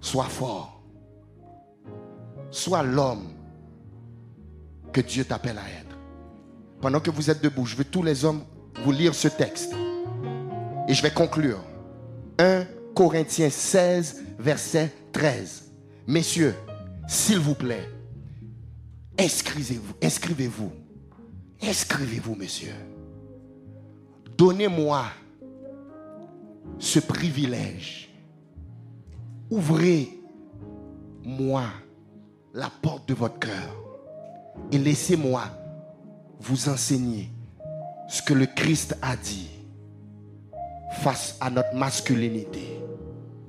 Sois 0.00 0.24
fort. 0.24 0.80
Sois 2.50 2.82
l'homme 2.82 3.37
que 4.92 5.00
Dieu 5.00 5.24
t'appelle 5.24 5.58
à 5.58 5.68
être. 5.68 5.96
Pendant 6.80 7.00
que 7.00 7.10
vous 7.10 7.30
êtes 7.30 7.42
debout, 7.42 7.66
je 7.66 7.76
veux 7.76 7.84
tous 7.84 8.02
les 8.02 8.24
hommes 8.24 8.44
vous 8.84 8.92
lire 8.92 9.14
ce 9.14 9.28
texte. 9.28 9.74
Et 10.88 10.94
je 10.94 11.02
vais 11.02 11.10
conclure. 11.10 11.62
1 12.38 12.64
Corinthiens 12.94 13.50
16, 13.50 14.24
verset 14.38 14.92
13. 15.12 15.72
Messieurs, 16.06 16.54
s'il 17.06 17.38
vous 17.38 17.54
plaît, 17.54 17.88
inscrivez-vous, 19.18 19.94
inscrivez-vous. 20.02 20.72
Inscrivez-vous, 21.62 22.36
messieurs. 22.36 22.72
Donnez-moi 24.36 25.06
ce 26.78 27.00
privilège. 27.00 28.14
Ouvrez-moi 29.50 30.14
la 32.54 32.70
porte 32.80 33.08
de 33.08 33.14
votre 33.14 33.40
cœur 33.40 33.87
et 34.72 34.78
laissez-moi 34.78 35.44
vous 36.40 36.68
enseigner 36.68 37.30
ce 38.08 38.22
que 38.22 38.34
le 38.34 38.46
Christ 38.46 38.96
a 39.02 39.16
dit 39.16 39.48
face 41.02 41.36
à 41.40 41.50
notre 41.50 41.74
masculinité. 41.74 42.80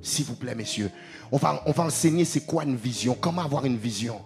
S'il 0.01 0.26
vous 0.26 0.36
plaît, 0.36 0.55
messieurs, 0.55 0.91
on 1.32 1.38
va, 1.38 1.62
on 1.66 1.72
va 1.72 1.84
enseigner 1.84 2.26
c'est 2.26 2.45
quoi 2.45 2.64
une 2.64 2.76
vision, 2.76 3.16
comment 3.20 3.41
avoir 3.41 3.66
une 3.66 3.78
vision? 3.78 4.22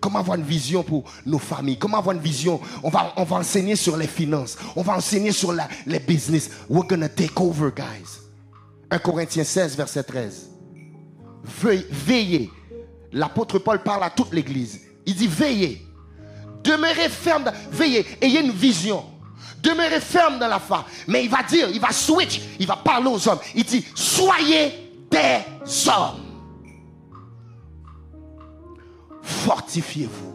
Comment 0.00 0.18
avoir 0.18 0.36
une 0.36 0.44
vision 0.44 0.82
pour 0.82 1.04
nos 1.24 1.38
familles? 1.38 1.78
Comment 1.78 1.96
avoir 1.96 2.14
une 2.14 2.20
vision? 2.20 2.60
On 2.82 2.90
va, 2.90 3.14
on 3.16 3.24
va 3.24 3.36
enseigner 3.36 3.74
sur 3.74 3.96
les 3.96 4.06
finances. 4.06 4.58
On 4.76 4.82
va 4.82 4.94
enseigner 4.94 5.32
sur 5.32 5.54
les 5.86 5.98
business. 5.98 6.50
We're 6.68 6.86
gonna 6.86 7.08
take 7.08 7.40
over, 7.40 7.70
guys. 7.74 8.20
1 8.90 8.98
Corinthiens 8.98 9.44
16, 9.44 9.74
verset 9.74 10.02
13. 10.02 10.50
Veillez. 11.90 12.50
L'apôtre 13.12 13.58
Paul 13.58 13.82
parle 13.82 14.04
à 14.04 14.10
toute 14.10 14.34
l'église. 14.34 14.82
Il 15.06 15.14
dit 15.14 15.26
veillez. 15.26 15.80
Demeurez 16.64 17.10
ferme. 17.10 17.52
Veillez. 17.70 18.04
Ayez 18.20 18.40
une 18.40 18.50
vision. 18.50 19.04
Demeurez 19.62 20.00
ferme 20.00 20.38
dans 20.38 20.48
la 20.48 20.58
foi. 20.58 20.84
Mais 21.06 21.24
il 21.24 21.30
va 21.30 21.42
dire, 21.42 21.68
il 21.70 21.80
va 21.80 21.90
switch, 21.90 22.40
il 22.58 22.66
va 22.66 22.76
parler 22.76 23.08
aux 23.08 23.28
hommes. 23.28 23.38
Il 23.54 23.64
dit, 23.64 23.84
soyez 23.94 24.90
des 25.10 25.88
hommes. 25.88 26.20
Fortifiez-vous. 29.22 30.34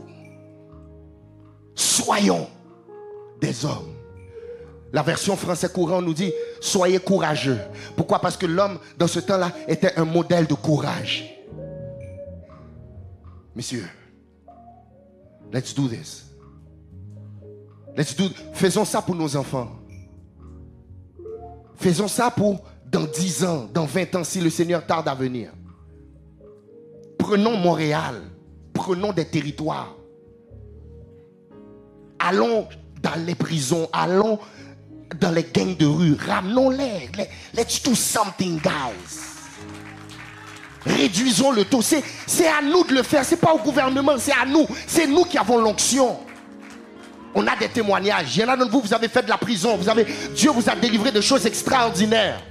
Soyons 1.76 2.50
des 3.40 3.66
hommes. 3.66 3.94
La 4.92 5.04
version 5.04 5.36
français 5.36 5.70
courant 5.70 6.02
nous 6.02 6.16
dit, 6.16 6.34
soyez 6.60 7.00
courageux. 7.00 7.60
Pourquoi? 7.96 8.20
Parce 8.20 8.36
que 8.36 8.48
l'homme, 8.48 8.80
dans 8.98 9.08
ce 9.08 9.20
temps-là, 9.20 9.52
était 9.68 9.96
un 10.00 10.06
modèle 10.06 10.48
de 10.48 10.56
courage. 10.56 11.26
Messieurs, 13.56 13.88
let's 15.52 15.74
do 15.74 15.88
this. 15.88 16.26
Faisons 18.54 18.86
ça 18.86 19.02
pour 19.02 19.16
nos 19.16 19.36
enfants. 19.36 19.72
Faisons 21.76 22.08
ça 22.08 22.32
pour 22.32 22.64
dans 22.86 23.06
10 23.06 23.44
ans, 23.46 23.70
dans 23.74 23.86
20 23.86 24.16
ans, 24.16 24.24
si 24.24 24.42
le 24.42 24.50
Seigneur 24.50 24.86
tarde 24.86 25.08
à 25.08 25.16
venir. 25.16 25.52
Prenons 27.18 27.58
Montréal. 27.58 28.22
Prenons 28.74 29.14
des 29.14 29.26
territoires. 29.26 29.96
Allons 32.18 32.68
dans 33.02 33.26
les 33.26 33.36
prisons. 33.36 33.90
Allons 33.94 34.40
dans 35.20 35.32
les 35.32 35.44
gangs 35.44 35.76
de 35.78 35.86
rue. 35.86 36.16
Ramenons-les. 36.16 37.10
Let's 37.54 37.84
do 37.84 37.94
something, 37.94 38.60
guys. 38.60 39.29
Réduisons 40.86 41.52
le 41.52 41.66
taux. 41.66 41.82
C'est 41.82 42.48
à 42.48 42.62
nous 42.62 42.84
de 42.84 42.94
le 42.94 43.04
faire. 43.04 43.26
C'est 43.26 43.38
pas 43.38 43.54
au 43.54 43.60
gouvernement, 43.60 44.14
c'est 44.18 44.32
à 44.32 44.46
nous. 44.46 44.68
C'est 44.88 45.08
nous 45.08 45.24
qui 45.24 45.38
avons 45.38 45.58
l'onction. 45.60 46.20
On 47.36 47.46
a 47.46 47.56
des 47.56 47.70
témoignages. 47.70 48.36
Il 48.36 48.42
y 48.42 48.46
en 48.46 48.50
a 48.50 48.58
d'entre 48.58 48.72
vous, 48.72 48.82
vous 48.82 48.94
avez 48.94 49.08
fait 49.08 49.24
de 49.24 49.30
la 49.30 49.38
prison. 49.38 49.78
Vous 49.78 49.90
avez, 49.90 50.06
Dieu 50.36 50.52
vous 50.52 50.70
a 50.70 50.76
délivré 50.76 51.12
de 51.12 51.22
choses 51.22 51.46
extraordinaires. 51.46 52.42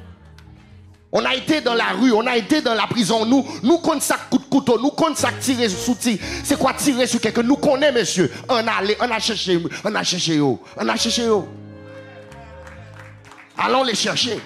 On 1.11 1.25
a 1.25 1.35
été 1.35 1.63
dans 1.63 1.75
la 1.75 1.93
rue, 1.99 2.13
on 2.13 2.27
a 2.27 2.37
été 2.37 2.61
dans 2.61 2.75
la 2.75 2.87
prison. 2.87 3.25
Nous, 3.25 3.45
nous, 3.63 3.79
quand 3.79 4.01
ça 4.03 4.17
coûte 4.31 4.43
de 4.43 4.49
couteau. 4.49 4.79
Nous 4.79 4.91
comptons 4.91 5.15
ça 5.15 5.31
tirer 5.41 5.69
sous 5.69 5.97
C'est 6.45 6.59
quoi 6.59 6.75
tirer 6.75 7.07
sur 7.07 7.21
quelqu'un? 7.21 7.43
Nous 7.43 7.57
connaissons, 7.57 7.95
monsieur. 7.95 8.31
On 8.49 8.57
a 8.57 8.83
on 9.01 9.11
a 9.11 9.19
cherché, 9.19 9.59
on 9.85 9.95
a 9.95 10.03
cherché, 10.03 10.41
on 10.41 10.59
a 10.77 10.97
cherché. 10.97 11.27
Allons 13.57 13.85
les 13.85 13.95
chercher. 13.95 14.39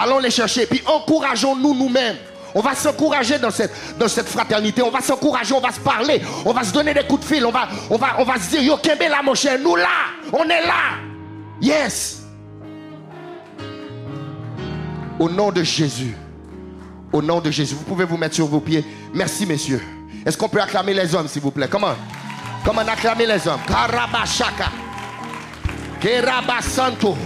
Allons 0.00 0.18
les 0.18 0.30
chercher. 0.30 0.66
Puis 0.66 0.82
encourageons-nous 0.86 1.74
nous-mêmes. 1.74 2.16
On 2.54 2.60
va 2.60 2.74
s'encourager 2.74 3.38
dans 3.38 3.50
cette, 3.50 3.72
dans 3.98 4.08
cette 4.08 4.28
fraternité. 4.28 4.82
On 4.82 4.90
va 4.90 5.00
s'encourager, 5.00 5.54
on 5.54 5.60
va 5.60 5.70
se 5.70 5.80
parler. 5.80 6.20
On 6.44 6.52
va 6.52 6.64
se 6.64 6.72
donner 6.72 6.94
des 6.94 7.04
coups 7.04 7.20
de 7.20 7.34
fil. 7.34 7.44
On 7.44 7.50
va, 7.50 7.68
on 7.90 7.96
va, 7.96 8.16
on 8.18 8.24
va 8.24 8.36
se 8.36 8.50
dire, 8.50 8.62
yo, 8.62 8.76
Kembe 8.78 9.08
là, 9.08 9.22
mon 9.22 9.34
cher, 9.34 9.58
nous 9.62 9.76
là. 9.76 9.88
On 10.32 10.44
est 10.44 10.66
là. 10.66 10.96
Yes. 11.60 12.22
Au 15.18 15.28
nom 15.28 15.52
de 15.52 15.62
Jésus. 15.62 16.16
Au 17.12 17.20
nom 17.20 17.40
de 17.40 17.50
Jésus. 17.50 17.74
Vous 17.74 17.84
pouvez 17.84 18.04
vous 18.04 18.16
mettre 18.16 18.34
sur 18.34 18.46
vos 18.46 18.60
pieds. 18.60 18.84
Merci, 19.12 19.44
messieurs. 19.44 19.82
Est-ce 20.24 20.36
qu'on 20.36 20.48
peut 20.48 20.60
acclamer 20.60 20.94
les 20.94 21.14
hommes, 21.14 21.28
s'il 21.28 21.42
vous 21.42 21.50
plaît? 21.50 21.68
Comment? 21.70 21.94
Comment 22.64 22.80
acclamer 22.80 23.26
les 23.26 23.46
hommes? 23.46 23.60
Karabashaka. 23.66 24.70
Kerabasanto. 26.00 27.16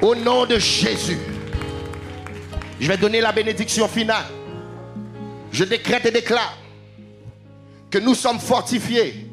Au 0.00 0.14
nom 0.14 0.46
de 0.46 0.58
Jésus. 0.58 1.18
Je 2.80 2.86
vais 2.86 2.96
donner 2.96 3.20
la 3.20 3.32
bénédiction 3.32 3.88
finale. 3.88 4.26
Je 5.50 5.64
décrète 5.64 6.06
et 6.06 6.10
déclare 6.10 6.56
que 7.90 7.98
nous 7.98 8.14
sommes 8.14 8.38
fortifiés 8.38 9.26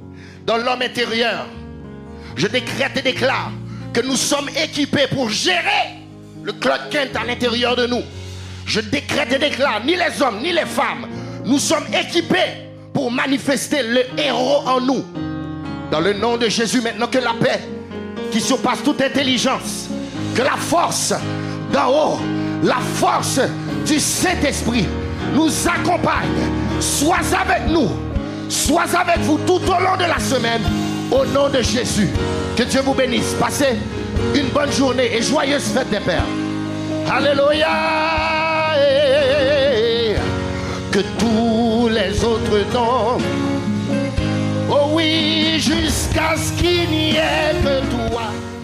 dans 0.46 0.58
l'homme 0.58 0.82
intérieur. 0.82 1.48
Je 2.36 2.48
décrète 2.48 2.98
et 2.98 3.02
déclare 3.02 3.52
que 3.94 4.02
nous 4.02 4.16
sommes 4.16 4.50
équipés 4.62 5.08
pour 5.14 5.30
gérer 5.30 6.00
le 6.44 6.54
Claude 6.54 6.80
à 7.16 7.26
l'intérieur 7.26 7.76
de 7.76 7.86
nous. 7.86 8.02
Je 8.66 8.80
décrète 8.80 9.32
et 9.34 9.40
déclare, 9.40 9.84
ni 9.86 9.96
les 9.96 10.22
hommes, 10.22 10.40
ni 10.42 10.52
les 10.52 10.66
femmes, 10.66 11.08
nous 11.46 11.60
sommes 11.60 11.86
équipés 11.94 12.72
pour 12.94 13.12
manifester 13.12 13.84
le 13.84 14.02
héros 14.18 14.62
en 14.66 14.82
nous. 14.82 15.06
Dans 15.92 16.00
le 16.00 16.14
nom 16.14 16.38
de 16.38 16.50
Jésus, 16.50 16.82
maintenant 16.82 17.08
que 17.08 17.20
la 17.20 17.34
paix 17.34 17.62
qui 18.32 18.42
surpasse 18.42 18.82
toute 18.84 19.02
intelligence, 19.02 19.85
que 20.36 20.42
la 20.42 20.58
force 20.58 21.14
d'en 21.72 21.90
haut 21.90 22.20
la 22.66 22.78
force 22.96 23.40
du 23.86 24.00
Saint-Esprit 24.00 24.86
nous 25.34 25.52
accompagne. 25.68 26.50
Sois 26.80 27.18
avec 27.40 27.68
nous. 27.68 27.90
Sois 28.50 28.86
avec 28.96 29.20
vous 29.20 29.38
tout 29.46 29.62
au 29.68 29.82
long 29.82 29.96
de 29.98 30.06
la 30.08 30.20
semaine. 30.20 30.62
Au 31.12 31.26
nom 31.26 31.50
de 31.50 31.62
Jésus. 31.62 32.10
Que 32.56 32.64
Dieu 32.64 32.82
vous 32.82 32.94
bénisse. 32.94 33.36
Passez 33.40 33.78
une 34.34 34.48
bonne 34.48 34.72
journée 34.72 35.16
et 35.16 35.22
joyeuse 35.22 35.64
fête 35.74 35.90
des 35.90 36.00
Pères. 36.00 36.24
Alléluia. 37.12 37.68
Que 40.92 41.00
tous 41.20 41.90
les 41.90 42.24
autres 42.24 42.74
noms. 42.74 43.18
Oh 44.70 44.90
oui, 44.94 45.60
jusqu'à 45.60 46.36
ce 46.36 46.52
qu'il 46.54 46.90
n'y 46.90 47.12
ait 47.12 47.54
que 47.64 48.55